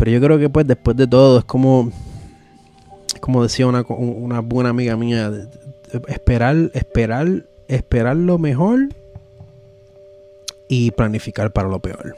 Pero 0.00 0.12
yo 0.12 0.20
creo 0.22 0.38
que 0.38 0.48
pues 0.48 0.66
después 0.66 0.96
de 0.96 1.06
todo 1.06 1.40
es 1.40 1.44
como, 1.44 1.92
como 3.20 3.42
decía 3.42 3.66
una, 3.66 3.82
una 3.82 4.40
buena 4.40 4.70
amiga 4.70 4.96
mía, 4.96 5.30
esperar, 6.08 6.70
esperar, 6.72 7.44
esperar 7.68 8.16
lo 8.16 8.38
mejor 8.38 8.88
y 10.68 10.90
planificar 10.92 11.52
para 11.52 11.68
lo 11.68 11.80
peor. 11.80 12.16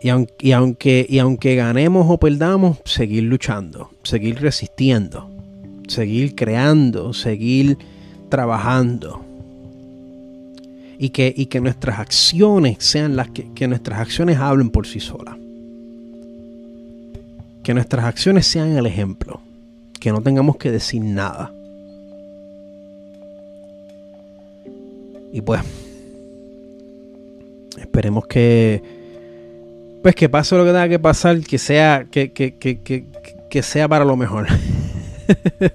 Y 0.00 0.08
aunque, 0.08 0.34
y 0.40 0.52
aunque, 0.52 1.06
y 1.06 1.18
aunque 1.18 1.56
ganemos 1.56 2.06
o 2.08 2.16
perdamos, 2.16 2.78
seguir 2.86 3.24
luchando, 3.24 3.90
seguir 4.02 4.40
resistiendo, 4.40 5.28
seguir 5.88 6.34
creando, 6.34 7.12
seguir 7.12 7.76
trabajando. 8.30 9.22
Y 10.96 11.10
que, 11.10 11.34
y 11.36 11.46
que 11.46 11.60
nuestras 11.60 11.98
acciones 11.98 12.78
sean 12.78 13.14
las 13.14 13.28
que, 13.28 13.52
que 13.52 13.68
nuestras 13.68 14.00
acciones 14.00 14.38
hablen 14.38 14.70
por 14.70 14.86
sí 14.86 15.00
solas 15.00 15.43
que 17.64 17.74
nuestras 17.74 18.04
acciones 18.04 18.46
sean 18.46 18.76
el 18.76 18.86
ejemplo, 18.86 19.40
que 19.98 20.12
no 20.12 20.20
tengamos 20.20 20.56
que 20.56 20.70
decir 20.70 21.02
nada. 21.02 21.50
Y 25.32 25.40
pues, 25.40 25.62
esperemos 27.80 28.26
que, 28.26 28.82
pues 30.02 30.14
que 30.14 30.28
pase 30.28 30.56
lo 30.56 30.64
que 30.64 30.70
tenga 30.70 30.88
que 30.88 30.98
pasar, 30.98 31.40
que 31.40 31.58
sea, 31.58 32.06
que, 32.08 32.32
que, 32.32 32.56
que, 32.56 33.04
que, 33.50 33.62
sea 33.62 33.88
para 33.88 34.04
lo 34.04 34.16
mejor. 34.16 34.46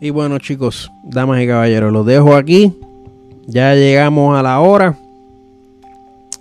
y 0.00 0.10
bueno 0.10 0.38
chicos, 0.38 0.90
damas 1.02 1.42
y 1.42 1.46
caballeros, 1.46 1.90
los 1.90 2.06
dejo 2.06 2.36
aquí. 2.36 2.78
Ya 3.46 3.74
llegamos 3.74 4.38
a 4.38 4.42
la 4.42 4.60
hora. 4.60 4.96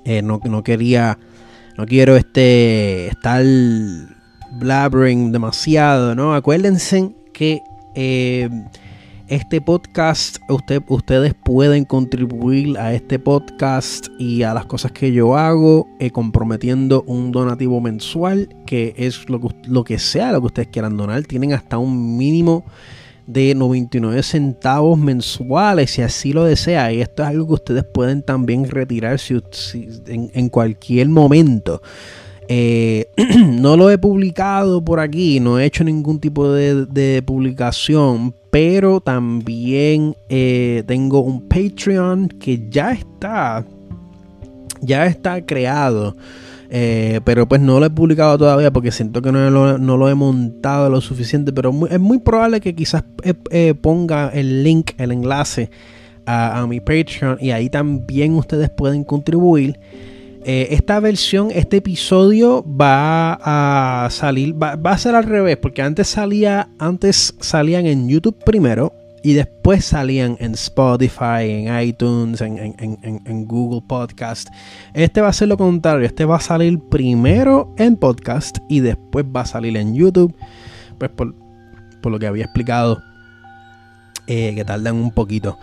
Eh, 0.03 0.21
no, 0.21 0.39
no 0.43 0.61
quería 0.61 1.17
no 1.81 1.87
quiero 1.87 2.15
este 2.15 3.07
estar 3.07 3.43
blabbering 4.51 5.31
demasiado, 5.31 6.13
¿no? 6.13 6.35
Acuérdense 6.35 7.11
que 7.33 7.63
eh, 7.95 8.47
este 9.27 9.61
podcast, 9.61 10.37
usted, 10.47 10.83
ustedes 10.89 11.33
pueden 11.33 11.85
contribuir 11.85 12.77
a 12.77 12.93
este 12.93 13.17
podcast 13.17 14.09
y 14.19 14.43
a 14.43 14.53
las 14.53 14.67
cosas 14.67 14.91
que 14.91 15.11
yo 15.11 15.35
hago 15.35 15.89
eh, 15.99 16.11
comprometiendo 16.11 17.01
un 17.07 17.31
donativo 17.31 17.81
mensual, 17.81 18.55
que 18.67 18.93
es 18.95 19.27
lo 19.27 19.41
que, 19.41 19.47
lo 19.63 19.83
que 19.83 19.97
sea, 19.97 20.33
lo 20.33 20.41
que 20.41 20.45
ustedes 20.45 20.67
quieran 20.67 20.97
donar. 20.97 21.23
Tienen 21.23 21.53
hasta 21.53 21.79
un 21.79 22.15
mínimo 22.15 22.63
de 23.27 23.55
99 23.55 24.23
centavos 24.23 24.97
mensuales 24.97 25.91
si 25.91 26.01
así 26.01 26.33
lo 26.33 26.45
desea. 26.45 26.91
Y 26.91 27.01
esto 27.01 27.23
es 27.23 27.29
algo 27.29 27.47
que 27.47 27.53
ustedes 27.53 27.83
pueden 27.83 28.23
también 28.23 28.69
retirar 28.69 29.19
si, 29.19 29.39
en, 30.07 30.49
cualquier 30.49 31.09
momento. 31.09 31.81
Eh, 32.47 33.07
no 33.47 33.77
lo 33.77 33.89
he 33.89 33.97
publicado 33.97 34.83
por 34.83 34.99
aquí 34.99 35.39
no 35.39 35.57
he 35.57 35.65
hecho 35.65 35.85
ningún 35.85 36.19
tipo 36.19 36.51
de, 36.51 36.85
de 36.85 37.21
publicación 37.21 38.33
pero 38.49 38.99
también 38.99 40.17
eh, 40.27 40.83
tengo 40.85 41.21
un 41.21 41.47
patreon 41.47 42.27
que 42.27 42.67
ya 42.69 42.91
está 42.91 43.65
ya 44.81 45.05
está 45.05 45.45
creado 45.45 46.17
Eh, 46.73 47.19
pero 47.25 47.49
pues 47.49 47.59
no 47.59 47.81
lo 47.81 47.85
he 47.85 47.89
publicado 47.89 48.37
todavía 48.37 48.71
porque 48.71 48.93
siento 48.93 49.21
que 49.21 49.29
no 49.29 49.49
lo, 49.49 50.09
he 50.09 50.15
montado 50.15 50.89
lo 50.89 51.01
suficiente. 51.01 51.51
Pero 51.51 51.73
es 51.89 51.99
muy 51.99 52.19
probable 52.19 52.61
que 52.61 52.73
quizás 52.73 53.03
eh, 53.23 53.73
ponga 53.73 54.29
el 54.29 54.63
link, 54.63 54.91
el 54.97 55.11
enlace 55.11 55.69
a, 56.25 56.65
mi 56.67 56.79
Patreon 56.79 57.37
y 57.41 57.51
ahí 57.51 57.69
también 57.69 58.35
ustedes 58.35 58.69
pueden 58.69 59.03
contribuir. 59.03 59.77
esta 60.45 60.99
versión, 61.01 61.49
este 61.51 61.77
episodio 61.77 62.63
va 62.65 63.37
a 64.05 64.09
salir, 64.09 64.55
va, 64.61 64.75
va, 64.77 64.91
a 64.93 64.97
ser 64.97 65.13
al 65.13 65.25
revés, 65.25 65.57
porque 65.57 65.81
antes 65.81 66.07
salía, 66.07 66.69
antes 66.79 67.35
salían 67.39 67.85
en 67.85 68.07
YouTube 68.07 68.37
primero 68.45 68.93
y 69.23 69.33
después 69.33 69.85
salían 69.85 70.37
en 70.39 70.53
Spotify, 70.53 71.43
en 71.49 71.79
iTunes, 71.81 72.41
en, 72.41 73.45
Google 73.45 73.81
Podcast. 73.87 74.49
Este 74.93 75.21
va 75.21 75.29
a 75.29 75.33
ser 75.33 75.47
lo 75.47 75.57
contrario. 75.57 76.05
Este 76.05 76.25
va 76.25 76.37
a 76.37 76.41
salir 76.41 76.79
primero 76.89 77.73
en 77.77 77.97
podcast 77.97 78.57
y 78.69 78.79
después 78.79 79.25
va 79.25 79.41
a 79.41 79.45
salir 79.45 79.77
en 79.77 79.93
YouTube. 79.93 80.35
Pues 80.97 81.11
por, 81.11 81.33
lo 82.11 82.19
que 82.19 82.27
había 82.27 82.45
explicado, 82.45 83.01
eh, 84.27 84.53
que 84.55 84.65
tardan 84.65 84.95
un 84.95 85.11
poquito. 85.11 85.57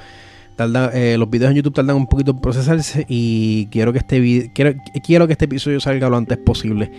Eh, 0.93 1.17
los 1.19 1.31
videos 1.31 1.51
en 1.51 1.57
YouTube 1.57 1.75
tardan 1.75 1.97
un 1.97 2.09
poquito 2.09 2.33
en 2.33 2.41
procesarse 2.41 3.07
y 3.09 3.67
quiero 3.67 3.93
que 3.93 3.99
este 4.01 4.53
quiero, 4.53 4.75
quiero 5.05 5.27
que 5.27 5.33
este 5.33 5.45
episodio 5.45 5.81
salga 5.81 6.09
lo 6.09 6.17
antes 6.17 6.39
posible. 6.39 6.91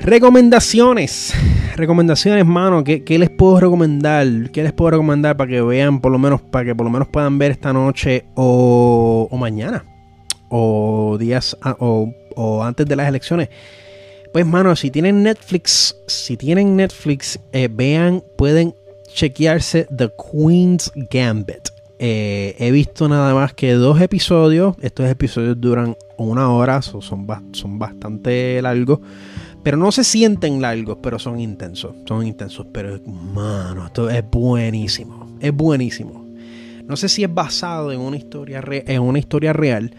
Recomendaciones. 0.00 1.34
Recomendaciones, 1.76 2.46
mano. 2.46 2.84
¿Qué, 2.84 3.18
les 3.18 3.30
puedo 3.30 3.60
recomendar? 3.60 4.26
¿Qué 4.52 4.62
les 4.62 4.72
puedo 4.72 4.92
recomendar 4.92 5.36
para 5.36 5.50
que 5.50 5.60
vean, 5.60 6.00
por 6.00 6.12
lo 6.12 6.18
menos, 6.18 6.40
para 6.40 6.64
que 6.64 6.74
por 6.74 6.84
lo 6.84 6.90
menos 6.90 7.08
puedan 7.08 7.38
ver 7.38 7.50
esta 7.50 7.72
noche 7.72 8.26
o, 8.34 9.28
mañana? 9.38 9.84
O 10.48 11.16
días 11.18 11.56
o, 11.62 12.62
antes 12.62 12.86
de 12.86 12.96
las 12.96 13.08
elecciones. 13.08 13.48
Pues, 14.32 14.46
mano, 14.46 14.76
si 14.76 14.90
tienen 14.90 15.22
Netflix, 15.22 15.96
si 16.06 16.36
tienen 16.36 16.76
Netflix, 16.76 17.38
eh, 17.52 17.68
vean, 17.70 18.22
pueden 18.36 18.74
chequearse 19.12 19.86
The 19.96 20.10
Queen's 20.32 20.92
Gambit. 21.10 21.75
Eh, 21.98 22.54
he 22.58 22.70
visto 22.70 23.08
nada 23.08 23.34
más 23.34 23.54
que 23.54 23.72
dos 23.72 24.00
episodios. 24.00 24.76
Estos 24.80 25.06
episodios 25.06 25.60
duran 25.60 25.96
una 26.18 26.50
hora, 26.50 26.82
son, 26.82 27.02
son 27.02 27.78
bastante 27.78 28.60
largos. 28.62 29.00
Pero 29.62 29.76
no 29.76 29.90
se 29.90 30.04
sienten 30.04 30.62
largos, 30.62 30.98
pero 31.02 31.18
son 31.18 31.40
intensos. 31.40 31.94
Son 32.06 32.24
intensos. 32.26 32.66
Pero, 32.72 33.00
mano, 33.04 33.86
esto 33.86 34.08
es 34.08 34.22
buenísimo. 34.30 35.36
Es 35.40 35.52
buenísimo. 35.52 36.24
No 36.84 36.96
sé 36.96 37.08
si 37.08 37.24
es 37.24 37.34
basado 37.34 37.90
en 37.90 38.00
una 38.00 38.16
historia, 38.16 38.62
en 38.64 39.02
una 39.02 39.18
historia 39.18 39.52
real. 39.52 39.92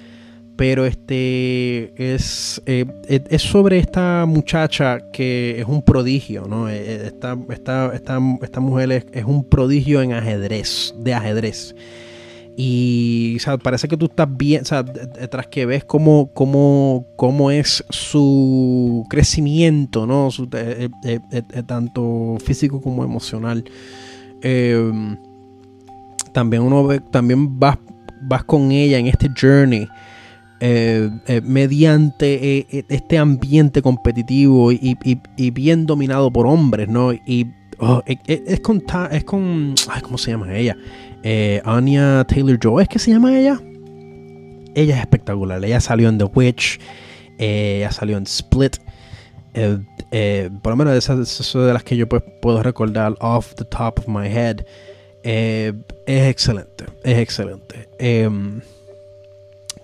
Pero 0.57 0.85
este 0.85 1.93
es, 1.95 2.61
eh, 2.65 2.85
es 3.07 3.41
sobre 3.43 3.77
esta 3.77 4.25
muchacha 4.27 4.99
que 5.13 5.59
es 5.59 5.67
un 5.67 5.83
prodigio, 5.83 6.47
¿no? 6.47 6.67
Eh, 6.67 6.75
eh, 6.77 7.01
esta, 7.05 7.37
esta, 7.49 7.93
esta, 7.93 8.19
esta 8.41 8.59
mujer 8.59 8.91
es, 8.91 9.05
es 9.11 9.23
un 9.23 9.43
prodigio 9.43 10.01
en 10.01 10.13
ajedrez, 10.13 10.95
de 10.97 11.13
ajedrez. 11.13 11.75
Y 12.59 13.37
parece 13.61 13.87
que 13.87 13.95
tú 13.97 14.07
estás 14.07 14.27
bien, 14.35 14.63
o 14.63 14.65
sea, 14.65 14.83
tras 14.83 15.45
que 15.45 15.67
ves 15.67 15.85
cómo, 15.85 16.31
cómo, 16.33 17.05
cómo 17.15 17.51
es 17.51 17.85
su 17.91 19.05
crecimiento, 19.11 20.07
¿no? 20.07 20.29
Eh, 20.53 20.89
tanto 21.67 22.37
físico 22.43 22.81
como 22.81 23.03
emocional. 23.03 23.63
Em, 24.41 25.15
también 26.33 26.63
uno 26.63 26.99
también 27.11 27.59
vas, 27.59 27.77
vas 28.23 28.43
con 28.43 28.71
ella 28.71 28.97
en 28.97 29.05
este 29.05 29.29
journey. 29.39 29.87
Mediante 31.43 32.65
este 32.89 33.17
ambiente 33.17 33.81
competitivo 33.81 34.71
y, 34.71 35.51
bien 35.51 35.85
dominado 35.85 36.31
por 36.31 36.47
hombres, 36.47 36.87
¿no? 36.89 37.13
Y 37.13 37.47
oh, 37.79 38.01
es, 38.05 38.59
con, 38.61 38.83
es 39.11 39.23
con, 39.23 39.75
¿cómo 40.03 40.17
se 40.17 40.31
llama 40.31 40.55
ella? 40.55 40.75
eh, 41.23 41.61
Anya 41.65 42.25
Taylor 42.25 42.57
Joy, 42.57 42.83
¿es 42.83 42.89
que 42.89 42.99
se 42.99 43.11
llama 43.11 43.37
ella? 43.37 43.59
Ella 44.75 44.95
es 44.95 45.01
espectacular. 45.01 45.63
Ella 45.63 45.79
salió 45.79 46.09
en 46.09 46.17
The 46.17 46.25
Witch, 46.25 46.79
eh, 47.37 47.77
ella 47.77 47.91
salió 47.91 48.17
en 48.17 48.23
Split. 48.23 48.77
Eh, 49.53 49.79
eh, 50.11 50.49
por 50.61 50.71
lo 50.71 50.77
menos 50.77 50.95
esas, 50.95 51.53
de 51.53 51.73
las 51.73 51.83
que 51.83 51.97
yo 51.97 52.07
pues, 52.07 52.23
puedo 52.41 52.61
recordar 52.61 53.15
off 53.19 53.55
the 53.55 53.65
top 53.65 53.99
of 53.99 54.07
my 54.07 54.27
head. 54.27 54.65
es 55.23 55.73
excelente, 56.05 56.85
es 57.03 57.17
excelente. 57.17 57.89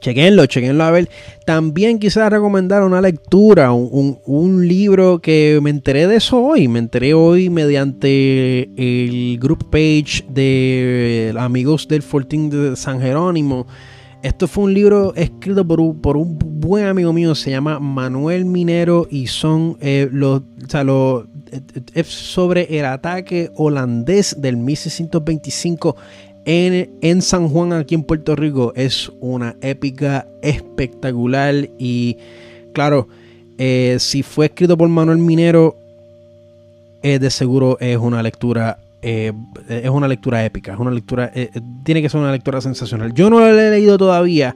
Chequenlo, 0.04 0.46
chequenlo 0.48 0.84
a 0.84 0.92
ver. 0.92 1.10
También 1.46 1.98
quisiera 1.98 2.30
recomendar 2.30 2.84
una 2.84 3.00
lectura, 3.00 3.72
un, 3.72 4.68
libro 4.68 5.20
que 5.20 5.60
me 5.64 5.70
enteré 5.70 6.08
de 6.08 6.18
eso 6.18 6.44
hoy. 6.44 6.68
Me 6.68 6.80
enteré 6.80 7.14
hoy 7.14 7.50
mediante 7.50 8.64
el 8.76 9.40
group 9.40 9.70
page 9.70 10.26
de 10.28 11.34
amigos 11.40 11.88
del 11.88 12.02
Fortín 12.02 12.50
de 12.50 12.76
San 12.76 13.00
Jerónimo. 13.00 13.66
Esto 14.22 14.50
fue 14.50 14.66
un 14.66 14.74
libro 14.74 15.14
escrito 15.16 15.66
por 15.66 15.80
un, 15.80 16.02
por 16.02 16.18
un 16.18 16.38
buen 16.38 16.86
amigo 16.86 17.14
mío, 17.14 17.34
se 17.34 17.52
llama 17.52 17.80
Manuel 17.80 18.44
Minero 18.44 19.08
y 19.10 19.28
son 19.28 19.78
eh, 19.80 20.10
los, 20.12 20.42
o 20.42 20.70
sea, 20.70 20.84
los, 20.84 21.26
es 21.94 22.08
sobre 22.08 22.78
el 22.78 22.86
ataque 22.86 23.52
holandés 23.56 24.36
del 24.40 24.58
1625 24.58 25.96
en, 26.46 27.22
San 27.22 27.48
Juan, 27.48 27.74
aquí 27.74 27.96
en 27.96 28.04
Puerto 28.04 28.36
Rico, 28.36 28.74
es 28.76 29.12
una 29.20 29.56
épica 29.62 30.28
espectacular. 30.42 31.70
Y 31.78 32.18
claro, 32.74 33.08
eh, 33.58 33.98
si 34.00 34.24
fue 34.24 34.48
escrito 34.48 34.78
por 34.78 34.90
Manuel 34.90 35.20
Minero, 35.20 35.78
eh, 37.02 37.20
de 37.20 37.30
seguro 37.30 37.78
es 37.80 37.98
una 37.98 38.22
lectura. 38.22 38.80
Eh, 39.02 39.34
es 39.70 39.90
una 39.90 40.08
lectura 40.08 40.44
épica. 40.46 40.74
Es 40.74 40.80
una 40.80 40.92
lectura. 40.92 41.32
tiene 41.84 42.02
que 42.02 42.10
ser 42.10 42.20
una 42.20 42.32
lectura 42.32 42.62
sensacional. 42.62 43.14
Yo 43.14 43.30
no 43.30 43.40
lo 43.40 43.48
he 43.48 43.70
leído 43.72 43.98
todavía. 43.98 44.56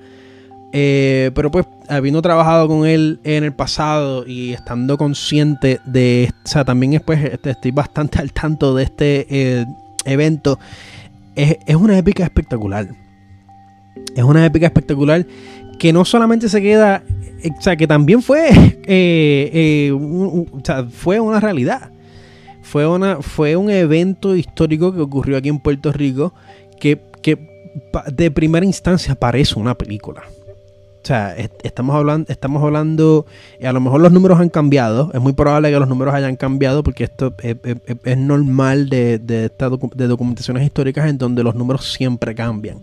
pero 0.72 1.52
pues 1.52 1.66
habiendo 1.88 2.22
trabajado 2.22 2.68
con 2.68 2.86
él 2.86 3.20
en 3.24 3.46
el 3.46 3.54
pasado 3.54 4.28
y 4.28 4.52
estando 4.52 4.98
consciente 4.98 5.80
de, 5.86 6.32
o 6.44 6.48
sea, 6.48 6.66
también 6.66 7.02
pues, 7.06 7.40
estoy 7.44 7.72
bastante 7.72 8.20
al 8.20 8.34
tanto 8.34 8.76
de 8.76 8.84
este 8.84 9.66
evento 10.06 10.60
es, 11.38 11.76
una 11.76 11.98
épica 11.98 12.24
espectacular. 12.24 12.90
Es 14.16 14.24
una 14.24 14.46
épica 14.46 14.66
espectacular 14.66 15.26
que 15.80 15.94
no 15.94 16.04
solamente 16.06 16.50
se 16.50 16.62
queda, 16.62 17.04
o 17.58 17.62
sea, 17.62 17.76
que 17.76 17.88
también 17.88 18.22
fue, 18.22 18.50
eh, 18.86 19.52
eh, 19.54 19.92
o 19.92 20.46
sea, 20.64 20.86
fue 20.86 21.20
una 21.20 21.40
realidad. 21.40 21.92
Fue, 22.64 22.86
una, 22.86 23.22
fue 23.22 23.56
un 23.56 23.70
evento 23.70 24.36
histórico 24.36 24.94
que 24.94 25.00
ocurrió 25.00 25.38
aquí 25.38 25.48
en 25.48 25.60
Puerto 25.60 25.94
Rico 25.94 26.34
que, 26.82 27.00
que 27.22 27.38
de 28.12 28.30
primera 28.30 28.66
instancia 28.66 29.16
parece 29.16 29.58
una 29.58 29.76
película. 29.76 30.24
O 31.08 31.14
sea, 31.16 31.38
estamos 31.64 31.96
hablando, 31.96 32.30
estamos 32.30 32.62
hablando, 32.62 33.26
a 33.64 33.72
lo 33.72 33.80
mejor 33.80 34.02
los 34.02 34.12
números 34.12 34.42
han 34.42 34.50
cambiado, 34.50 35.10
es 35.14 35.22
muy 35.22 35.32
probable 35.32 35.72
que 35.72 35.80
los 35.80 35.88
números 35.88 36.14
hayan 36.14 36.36
cambiado 36.36 36.84
porque 36.84 37.06
esto 37.06 37.34
es, 37.42 38.18
normal 38.18 38.90
de, 38.90 39.18
de, 39.18 39.50
de, 39.50 40.08
documentaciones 40.08 40.66
históricas 40.66 41.10
en 41.10 41.18
donde 41.18 41.46
los 41.46 41.56
números 41.56 41.94
siempre 41.94 42.36
cambian. 42.36 42.82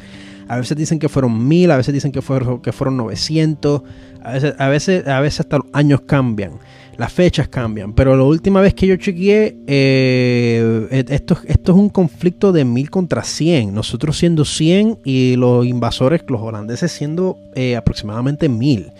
A 0.48 0.56
veces 0.56 0.74
dicen 0.74 0.98
que 0.98 1.10
fueron 1.10 1.46
mil, 1.46 1.70
a 1.70 1.76
veces 1.76 1.92
dicen 1.92 2.12
que 2.12 2.22
fueron, 2.22 2.62
que 2.62 2.72
fueron 2.72 2.96
900, 2.96 3.82
a 4.22 4.32
veces, 4.32 4.54
a 4.58 4.68
veces, 4.68 5.06
a 5.06 5.20
veces 5.20 5.40
hasta 5.40 5.58
los 5.58 5.66
años 5.74 6.00
cambian 6.06 6.52
las 6.96 7.12
fechas 7.12 7.48
cambian. 7.48 7.92
Pero 7.92 8.16
la 8.16 8.22
última 8.22 8.60
vez 8.60 8.74
que 8.74 8.86
yo 8.86 8.96
chequeé, 8.96 9.56
eh, 9.66 10.88
e, 10.90 11.04
esto, 11.08 11.38
es 11.46 11.58
un 11.68 11.88
conflicto 11.88 12.52
de 12.52 12.64
mil 12.64 12.90
contra 12.90 13.24
100. 13.24 13.74
Nosotros 13.74 14.18
siendo 14.18 14.44
100 14.44 14.98
y 15.04 15.36
los 15.36 15.66
invasores, 15.66 16.22
los 16.28 16.40
holandeses 16.40 16.92
siendo 16.92 17.38
eh, 17.54 17.76
aproximadamente 17.76 18.48
mil. 18.48 18.92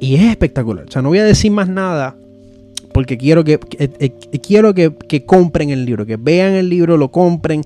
Y 0.00 0.16
es 0.16 0.22
espectacular. 0.22 0.86
O 0.88 0.90
sea, 0.90 1.02
no 1.02 1.10
voy 1.10 1.18
a 1.18 1.24
decir 1.24 1.50
más 1.50 1.68
nada 1.68 2.16
porque 2.92 3.16
quiero 3.16 3.44
que, 3.44 3.58
eh, 3.78 4.10
quiero 4.40 4.74
que, 4.74 5.24
compren 5.24 5.70
el 5.70 5.84
libro, 5.84 6.04
que 6.04 6.16
vean 6.16 6.54
el 6.54 6.68
libro, 6.68 6.96
lo 6.96 7.10
compren. 7.10 7.62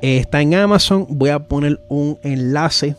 está 0.00 0.42
en 0.42 0.54
Amazon. 0.54 1.06
Voy 1.08 1.30
a 1.30 1.38
poner 1.38 1.80
un 1.88 2.18
enlace 2.22 2.94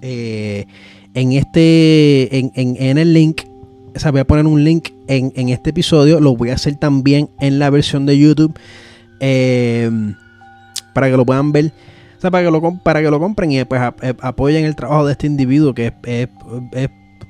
en 0.00 1.32
este 1.32 2.38
en 2.38 2.98
el 2.98 3.12
link 3.12 3.47
voy 4.10 4.20
a 4.20 4.26
poner 4.26 4.46
un 4.46 4.64
link 4.64 4.90
en, 5.06 5.48
este 5.48 5.70
episodio. 5.70 6.20
Lo 6.20 6.36
voy 6.36 6.50
a 6.50 6.54
hacer 6.54 6.76
también 6.76 7.30
en 7.40 7.58
la 7.58 7.70
versión 7.70 8.06
de 8.06 8.18
YouTube. 8.18 8.58
Eh, 9.20 9.90
para 10.92 11.10
que 11.10 11.16
lo 11.16 11.24
puedan 11.24 11.52
ver. 11.52 11.72
para 12.20 12.42
que 12.42 12.50
lo, 12.50 12.78
para 12.82 13.00
que 13.00 13.10
lo 13.10 13.20
compren 13.20 13.52
y 13.52 13.64
pues 13.64 13.80
apoyen 14.20 14.64
el 14.64 14.74
trabajo 14.74 15.06
de 15.06 15.12
este 15.12 15.26
individuo 15.26 15.74
que 15.74 15.92
es, 16.04 16.28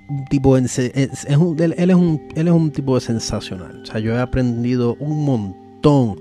un 0.09 0.25
tipo 0.31 0.57
él, 0.57 0.65
es 0.65 1.37
un, 1.37 2.23
él 2.35 2.49
es 2.49 2.55
un 2.55 2.71
tipo 2.71 2.99
sensacional. 2.99 3.83
O 3.83 3.87
sea, 3.87 4.01
yo 4.01 4.15
he 4.15 4.21
aprendido 4.21 4.97
un 5.01 5.25
montón 5.25 6.17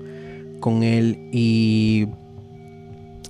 con 0.60 0.82
él 0.82 1.30
y 1.32 2.08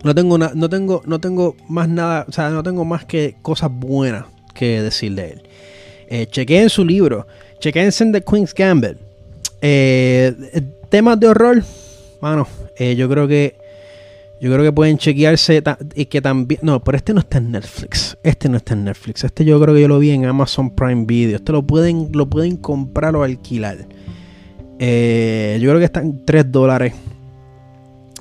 no 0.03 0.15
tengo 0.15 0.39
no 0.39 0.69
tengo 0.69 1.03
no 1.05 1.21
tengo 1.21 1.57
más 1.69 1.89
nada, 1.89 2.25
o 2.29 2.33
sea, 2.33 2.51
no 2.51 2.63
tengo 2.63 2.85
más 2.85 3.05
que 3.05 3.37
cosas 3.43 3.71
buenas 3.73 4.25
que 4.55 4.83
decir 4.83 5.15
de 5.15 5.33
él. 5.33 5.43
Eh, 6.11 6.27
chequeen 6.27 6.71
su 6.71 6.85
libro. 6.85 7.27
Chequense 7.61 8.03
en 8.03 8.13
The 8.13 8.23
Queen's 8.23 8.55
Gambit. 8.55 8.97
Eh, 9.61 10.33
temas 10.89 11.21
de 11.21 11.29
horror. 11.29 11.63
Bueno, 12.21 12.47
eh, 12.77 12.97
yo 12.97 13.09
creo 13.09 13.29
que. 13.29 13.57
Yo 14.41 14.53
creo 14.53 14.63
que 14.65 14.73
pueden 14.73 14.99
chequearse 14.99 15.63
y 15.97 16.07
que 16.07 16.23
también. 16.23 16.61
No, 16.63 16.83
pero 16.83 16.97
este 16.97 17.13
no 17.13 17.21
está 17.21 17.39
en 17.39 17.51
Netflix. 17.51 18.17
Este 18.23 18.49
no 18.49 18.57
está 18.57 18.75
en 18.75 18.85
Netflix. 18.85 19.25
Este 19.25 19.45
yo 19.45 19.61
creo 19.61 19.75
que 19.75 19.81
yo 19.81 19.89
lo 19.89 19.99
vi 19.99 20.11
en 20.11 20.25
Amazon 20.25 20.71
Prime 20.71 21.05
Video. 21.07 21.37
Este 21.37 21.53
lo 21.53 21.67
pueden, 21.67 22.11
lo 22.13 22.31
pueden 22.31 22.57
comprar 22.57 23.17
o 23.17 23.25
alquilar. 23.25 23.79
Eh, 24.79 25.59
yo 25.61 25.69
creo 25.69 25.81
que 25.81 25.87
está 25.87 26.01
en 26.01 26.25
3 26.25 26.53
dólares. 26.53 26.95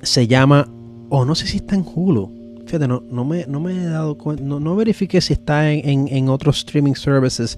Se 0.02 0.28
llama. 0.28 0.68
O 1.10 1.24
no 1.24 1.36
sé 1.36 1.46
si 1.46 1.58
está 1.58 1.76
en 1.76 1.86
Hulu. 1.86 2.37
Fíjate, 2.68 2.88
no, 2.88 3.02
no, 3.10 3.24
me, 3.26 3.42
he 3.42 3.86
dado 3.86 4.18
cuenta. 4.18 4.44
No, 4.44 4.60
no 4.60 4.76
verifiqué 4.76 5.22
si 5.22 5.34
está 5.34 5.72
en, 5.72 6.30
otros 6.30 6.58
streaming 6.58 6.94
services 6.94 7.58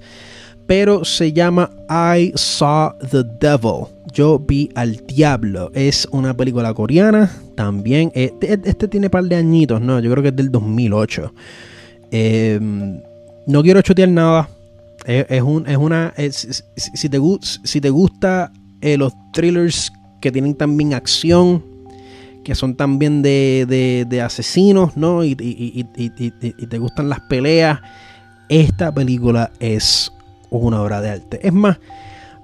pero 0.66 1.04
se 1.04 1.32
llama 1.32 1.68
I 1.88 2.30
Saw 2.36 2.92
the 3.10 3.24
Devil. 3.40 3.88
Yo 4.12 4.38
vi 4.38 4.70
al 4.76 5.04
diablo. 5.04 5.72
Es 5.74 6.06
una 6.12 6.32
película 6.32 6.72
coreana. 6.72 7.28
También. 7.56 8.12
Este, 8.14 8.52
este 8.52 8.86
tiene 8.86 9.08
un 9.08 9.10
par 9.10 9.24
de 9.24 9.34
añitos, 9.34 9.80
¿no? 9.80 9.98
Yo 9.98 10.08
creo 10.12 10.22
que 10.22 10.28
es 10.28 10.36
del 10.36 10.52
2008. 10.52 11.34
Em, 12.12 13.00
no 13.48 13.62
quiero 13.64 13.82
chotear 13.82 14.10
nada. 14.10 14.48
Es, 15.04 15.42
un, 15.42 15.66
es 15.66 15.76
una. 15.76 16.14
si, 16.30 17.08
te, 17.08 17.18
si 17.64 17.80
te 17.80 17.90
gusta 17.90 18.52
eh, 18.80 18.96
los 18.96 19.12
thrillers 19.32 19.92
que 20.20 20.30
tienen 20.30 20.54
también 20.54 20.94
acción, 20.94 21.64
que 22.50 22.56
son 22.56 22.74
también 22.74 23.22
de, 23.22 24.04
de, 24.08 24.20
asesinos, 24.22 24.96
¿no? 24.96 25.22
y, 25.22 25.36
te 25.36 26.78
gustan 26.78 27.08
las 27.08 27.20
peleas, 27.20 27.78
esta 28.48 28.92
película 28.92 29.52
es 29.60 30.12
una 30.50 30.82
obra 30.82 31.00
de 31.00 31.10
arte. 31.10 31.46
Es 31.46 31.52
más, 31.52 31.78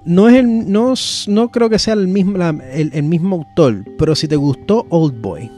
no, 0.05 0.29
es 0.29 0.35
el, 0.35 0.71
no, 0.71 0.93
no 1.27 1.51
creo 1.51 1.69
que 1.69 1.77
sea 1.77 1.95
el 1.95 2.07
mismo, 2.07 2.41
el, 2.41 3.03
mismo 3.03 3.35
autor, 3.35 3.83
pero 3.97 4.15
si 4.15 4.29
te 4.29 4.37
gustó 4.37 4.85
Old 4.91 5.19
Boy, 5.19 5.51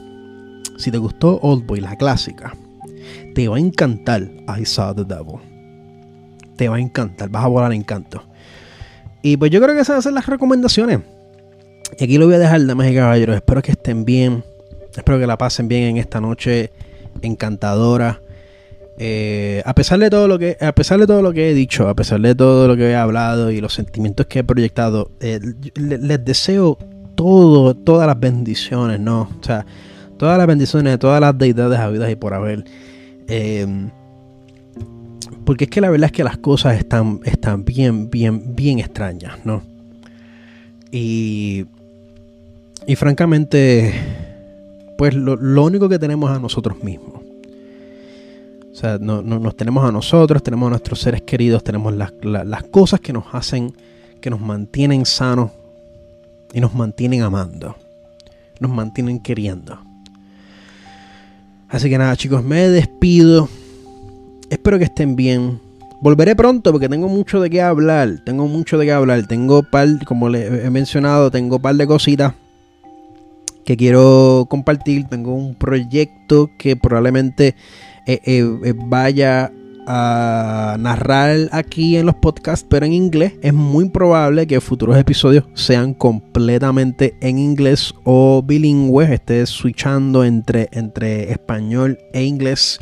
si 0.78 0.90
te 0.90 0.98
gustó 0.98 1.38
Old 1.42 1.64
Boy, 1.64 1.78
la 1.78 1.94
clásica, 1.94 2.52
te 3.36 3.46
va 3.46 3.54
a 3.54 3.60
encantar 3.60 4.28
I 4.58 4.64
Saw 4.64 4.96
the 4.96 5.04
Devil. 5.04 5.38
Te 6.56 6.68
va 6.68 6.74
a 6.74 6.80
encantar, 6.80 7.28
vas 7.28 7.44
a 7.44 7.46
volar 7.46 7.72
encanto. 7.72 8.24
Y 9.22 9.36
pues 9.36 9.52
yo 9.52 9.60
creo 9.60 9.76
que 9.76 9.82
esas 9.82 10.04
van 10.04 10.14
a 10.14 10.16
las 10.16 10.26
recomendaciones. 10.26 11.02
Y 11.98 12.04
aquí 12.04 12.18
lo 12.18 12.26
voy 12.26 12.34
a 12.34 12.38
dejar, 12.38 12.64
damas 12.66 12.90
y 12.90 12.94
caballeros. 12.94 13.36
Espero 13.36 13.62
que 13.62 13.72
estén 13.72 14.04
bien. 14.04 14.44
Espero 14.96 15.18
que 15.18 15.26
la 15.26 15.38
pasen 15.38 15.68
bien 15.68 15.84
en 15.84 15.96
esta 15.96 16.20
noche 16.20 16.70
encantadora. 17.22 18.20
Eh, 19.02 19.62
a 19.64 19.74
pesar 19.74 19.98
de 19.98 20.10
todo 20.10 20.28
lo 20.28 20.38
que 20.38 20.58
a 20.60 20.74
pesar 20.74 21.00
de 21.00 21.06
todo 21.06 21.22
lo 21.22 21.32
que 21.32 21.50
he 21.50 21.54
dicho 21.54 21.88
a 21.88 21.94
pesar 21.94 22.20
de 22.20 22.34
todo 22.34 22.68
lo 22.68 22.76
que 22.76 22.90
he 22.90 22.94
hablado 22.94 23.50
y 23.50 23.58
los 23.62 23.72
sentimientos 23.72 24.26
que 24.26 24.40
he 24.40 24.44
proyectado 24.44 25.10
eh, 25.20 25.40
les, 25.74 26.22
deseo 26.22 26.76
todo 27.14 27.74
todas 27.74 28.06
las 28.06 28.20
bendiciones 28.20 29.00
no 29.00 29.22
o 29.22 29.42
sea 29.42 29.64
todas 30.18 30.36
las 30.36 30.46
bendiciones 30.46 30.92
de 30.92 30.98
todas 30.98 31.18
las 31.18 31.38
deidades 31.38 31.78
habidas 31.78 32.10
y 32.10 32.16
por 32.16 32.34
haber 32.34 32.64
eh, 33.26 33.66
porque 35.46 35.64
es 35.64 35.70
que 35.70 35.80
la 35.80 35.88
verdad 35.88 36.06
es 36.06 36.12
que 36.12 36.24
las 36.24 36.36
cosas 36.36 36.76
están 36.76 37.20
están 37.24 37.64
bien 37.64 38.10
bien 38.10 38.54
bien 38.54 38.80
extrañas 38.80 39.38
no 39.44 39.62
y 40.92 41.64
y 42.90 42.96
francamente 42.96 43.94
pues 44.98 45.14
lo 45.14 45.64
único 45.64 45.88
que 45.88 46.00
tenemos 46.00 46.28
a 46.28 46.40
nosotros 46.40 46.82
mismos 46.82 47.20
o 48.72 48.74
sea, 48.74 48.98
no, 48.98 49.22
nos 49.22 49.56
tenemos 49.56 49.86
a 49.86 49.92
nosotros, 49.92 50.42
tenemos 50.42 50.68
a 50.68 50.70
nuestros 50.70 51.00
seres 51.00 51.22
queridos, 51.22 51.62
tenemos 51.62 51.94
las, 51.94 52.12
las 52.22 52.62
cosas 52.64 52.98
que 53.00 53.12
nos 53.12 53.24
hacen, 53.32 53.74
que 54.20 54.30
nos 54.30 54.40
mantienen 54.40 55.04
sanos 55.04 55.50
y 56.52 56.60
nos 56.60 56.74
mantienen 56.74 57.22
amando, 57.22 57.76
nos 58.58 58.70
mantienen 58.70 59.20
queriendo. 59.20 59.78
Así 61.68 61.90
que 61.90 61.98
nada, 61.98 62.16
chicos, 62.16 62.42
me 62.42 62.68
despido. 62.70 63.48
Espero 64.48 64.78
que 64.78 64.84
estén 64.84 65.14
bien. 65.14 65.60
Volveré 66.00 66.34
pronto 66.34 66.72
porque 66.72 66.88
tengo 66.88 67.08
mucho 67.08 67.40
de 67.40 67.50
qué 67.50 67.60
hablar. 67.60 68.22
Tengo 68.24 68.48
mucho 68.48 68.78
de 68.78 68.86
qué 68.86 68.92
hablar. 68.92 69.26
Tengo 69.26 69.62
par, 69.62 69.88
como 70.06 70.30
les 70.30 70.64
he 70.64 70.70
mencionado, 70.70 71.30
tengo 71.30 71.58
par 71.58 71.74
de 71.74 71.86
cositas 71.86 72.32
que 73.64 73.76
quiero 73.76 74.46
compartir. 74.48 75.06
Tengo 75.08 75.34
un 75.34 75.54
proyecto 75.54 76.50
que 76.58 76.76
probablemente 76.76 77.54
eh, 78.06 78.20
eh, 78.24 78.58
eh, 78.64 78.74
vaya 78.76 79.52
a 79.86 80.76
narrar 80.78 81.48
aquí 81.52 81.96
en 81.96 82.06
los 82.06 82.14
podcasts, 82.14 82.66
pero 82.68 82.86
en 82.86 82.92
inglés. 82.92 83.32
Es 83.42 83.54
muy 83.54 83.88
probable 83.88 84.46
que 84.46 84.60
futuros 84.60 84.96
episodios 84.96 85.44
sean 85.54 85.94
completamente 85.94 87.14
en 87.20 87.38
inglés 87.38 87.94
o 88.04 88.42
bilingües, 88.44 89.10
esté 89.10 89.44
switchando 89.46 90.24
entre, 90.24 90.68
entre 90.72 91.32
español 91.32 91.98
e 92.12 92.24
inglés. 92.24 92.78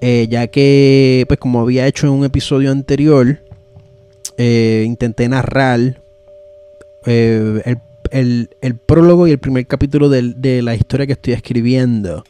ya 0.00 0.46
que, 0.48 1.24
pues 1.26 1.40
como 1.40 1.60
había 1.60 1.86
hecho 1.86 2.06
en 2.06 2.12
un 2.12 2.24
episodio 2.24 2.70
anterior, 2.70 3.40
intenté 4.36 5.28
narrar 5.28 6.02
el, 7.06 7.78
prólogo 8.86 9.26
y 9.26 9.32
el 9.32 9.38
primer 9.38 9.66
capítulo 9.66 10.08
de 10.08 10.62
la 10.62 10.74
historia 10.74 11.06
que 11.06 11.12
estoy 11.12 11.34
escribiendo. 11.34 12.24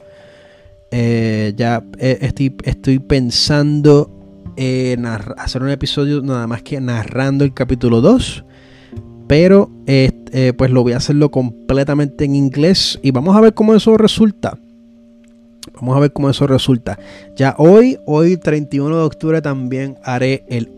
Eh, 0.91 1.53
ya 1.57 1.83
eh, 1.99 2.19
estoy, 2.21 2.57
estoy 2.65 2.99
pensando 3.01 4.11
en 4.57 5.05
hacer 5.05 5.63
un 5.63 5.71
episodio 5.71 6.23
nada 6.23 6.47
más 6.47 6.63
que 6.63 6.81
narrando 6.81 7.45
el 7.45 7.53
capítulo 7.53 8.01
2. 8.01 8.45
Pero 9.29 9.71
eh, 9.87 10.53
pues 10.57 10.71
lo 10.71 10.83
voy 10.85 10.93
a 10.93 10.99
hacerlo 10.99 11.31
completamente 11.31 12.25
en 12.25 12.37
inglés. 12.37 12.99
Y 13.03 13.11
vamos 13.11 13.37
a 13.37 13.41
ver 13.41 13.55
cómo 13.55 13.75
eso 13.75 13.97
resulta. 13.97 14.59
Vamos 15.75 15.97
a 15.97 16.01
ver 16.01 16.13
cómo 16.13 16.31
eso 16.31 16.47
resulta. 16.47 16.99
Ya 17.35 17.57
hoy, 17.59 17.99
hoy 18.07 18.37
31 18.37 18.97
de 18.97 19.03
octubre 19.03 19.43
también 19.43 19.97
haré 20.05 20.45
el 20.49 20.71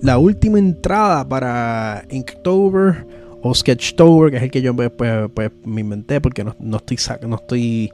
la 0.00 0.18
última 0.18 0.58
entrada 0.58 1.28
para 1.28 2.04
Inktober 2.08 3.06
o 3.42 3.54
Sketchtober, 3.54 4.30
que 4.30 4.36
es 4.36 4.42
el 4.44 4.50
que 4.50 4.62
yo 4.62 4.74
pues, 4.74 4.90
pues, 4.96 5.28
pues 5.34 5.50
me 5.64 5.80
inventé 5.80 6.20
porque 6.20 6.44
no, 6.44 6.54
no 6.60 6.76
estoy, 6.76 6.96
no 7.26 7.36
estoy 7.36 7.92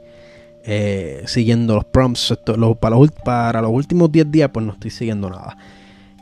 eh, 0.63 1.23
siguiendo 1.25 1.75
los 1.75 1.85
prompts. 1.85 2.37
para, 2.79 2.95
los, 2.95 3.11
para, 3.25 3.61
los, 3.61 3.71
últimos 3.71 4.11
10 4.11 4.31
días, 4.31 4.49
pues 4.53 4.65
no 4.65 4.73
estoy 4.73 4.91
siguiendo 4.91 5.29
nada. 5.29 5.57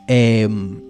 Em, 0.06 0.80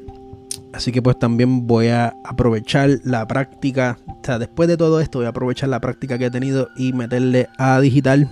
así 0.72 0.92
que 0.92 1.02
pues 1.02 1.18
también 1.18 1.66
voy 1.66 1.88
a 1.88 2.14
aprovechar 2.24 2.90
la 3.02 3.26
práctica. 3.26 3.98
O 4.06 4.20
sea, 4.22 4.38
después 4.38 4.68
de 4.68 4.76
todo 4.76 5.00
esto, 5.00 5.18
voy 5.18 5.26
a 5.26 5.30
aprovechar 5.30 5.68
la 5.68 5.80
práctica 5.80 6.18
que 6.18 6.26
he 6.26 6.30
tenido 6.30 6.68
y 6.76 6.92
meterle 6.92 7.48
a 7.58 7.80
digital. 7.80 8.30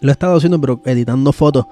Lo 0.00 0.10
he 0.10 0.12
estado 0.12 0.36
haciendo, 0.36 0.60
pero 0.60 0.80
editando 0.86 1.32
fotos. 1.32 1.66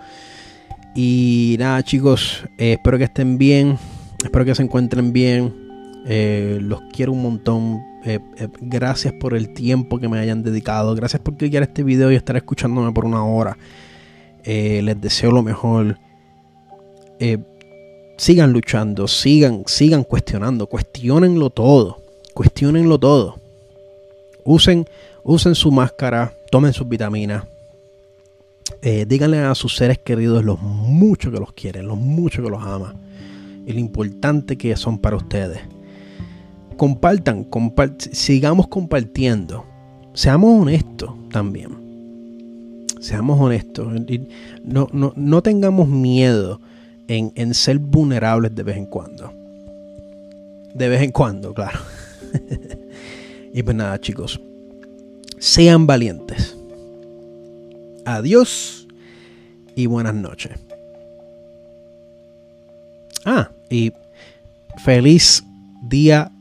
Y 0.94 1.56
nada, 1.58 1.82
chicos, 1.82 2.44
eh, 2.58 2.72
espero 2.72 2.98
que 2.98 3.04
estén 3.04 3.38
bien. 3.38 3.78
Espero 4.22 4.44
que 4.44 4.54
se 4.54 4.62
encuentren 4.62 5.12
bien. 5.12 5.69
Eh, 6.06 6.58
los 6.60 6.80
quiero 6.92 7.12
un 7.12 7.22
montón. 7.22 7.82
Eh, 8.04 8.18
eh, 8.38 8.48
gracias 8.60 9.12
por 9.14 9.34
el 9.34 9.52
tiempo 9.52 9.98
que 9.98 10.08
me 10.08 10.18
hayan 10.18 10.42
dedicado. 10.42 10.94
Gracias 10.94 11.20
por 11.22 11.36
clicar 11.36 11.62
este 11.62 11.82
video 11.82 12.10
y 12.10 12.16
estar 12.16 12.36
escuchándome 12.36 12.92
por 12.92 13.04
una 13.04 13.24
hora. 13.24 13.56
Les 14.44 15.00
deseo 15.00 15.30
lo 15.32 15.42
mejor. 15.42 15.98
sigan 18.16 18.52
luchando, 18.52 19.06
sigan, 19.06 19.64
sigan 19.66 20.02
cuestionando, 20.02 20.66
cuestionenlo 20.66 21.50
todo, 21.50 22.02
cuestionenlo 22.32 22.98
todo. 22.98 23.38
Usen, 24.44 24.86
usen 25.22 25.54
su 25.54 25.70
máscara, 25.70 26.32
tomen 26.50 26.72
sus 26.72 26.88
vitaminas. 26.88 27.44
díganle 28.82 29.40
a 29.40 29.54
sus 29.54 29.76
seres 29.76 29.98
queridos 29.98 30.42
lo 30.42 30.56
mucho 30.56 31.30
que 31.30 31.38
los 31.38 31.52
quieren, 31.52 31.86
lo 31.86 31.96
mucho 31.96 32.42
que 32.42 32.48
los 32.48 32.62
ama 32.62 32.94
y 33.66 33.74
lo 33.74 33.78
importante 33.78 34.56
que 34.56 34.74
son 34.74 34.98
para 34.98 35.16
ustedes 35.16 35.60
compartan, 36.80 37.46
sigamos 38.10 38.66
compartiendo. 38.68 39.66
Seamos 40.14 40.62
honestos 40.62 41.10
también. 41.28 42.86
Seamos 43.00 43.38
honestos. 43.38 43.92
No, 44.64 44.88
no, 44.90 45.42
tengamos 45.42 45.88
miedo 45.88 46.58
en, 47.06 47.32
en, 47.34 47.52
ser 47.52 47.78
vulnerables 47.78 48.54
de 48.54 48.62
vez 48.62 48.78
en 48.78 48.86
cuando. 48.86 49.30
De 50.74 50.88
vez 50.88 51.02
en 51.02 51.10
cuando, 51.10 51.52
claro. 51.52 51.80
y 53.52 53.62
pues 53.62 53.76
nada, 53.76 54.00
chicos. 54.00 54.40
Sean 55.38 55.86
valientes. 55.86 56.56
Adiós 58.06 58.88
y 59.76 59.84
buenas 59.84 60.14
noches. 60.14 60.52
Ah, 63.26 63.50
y 63.68 63.92
feliz 64.82 65.44
día 65.82 66.32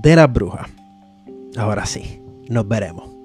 de 0.00 0.16
la 0.16 0.26
bruja. 0.26 0.68
Ahora 1.56 1.84
sí, 1.86 2.22
nos 2.48 2.66
veremos. 2.68 3.17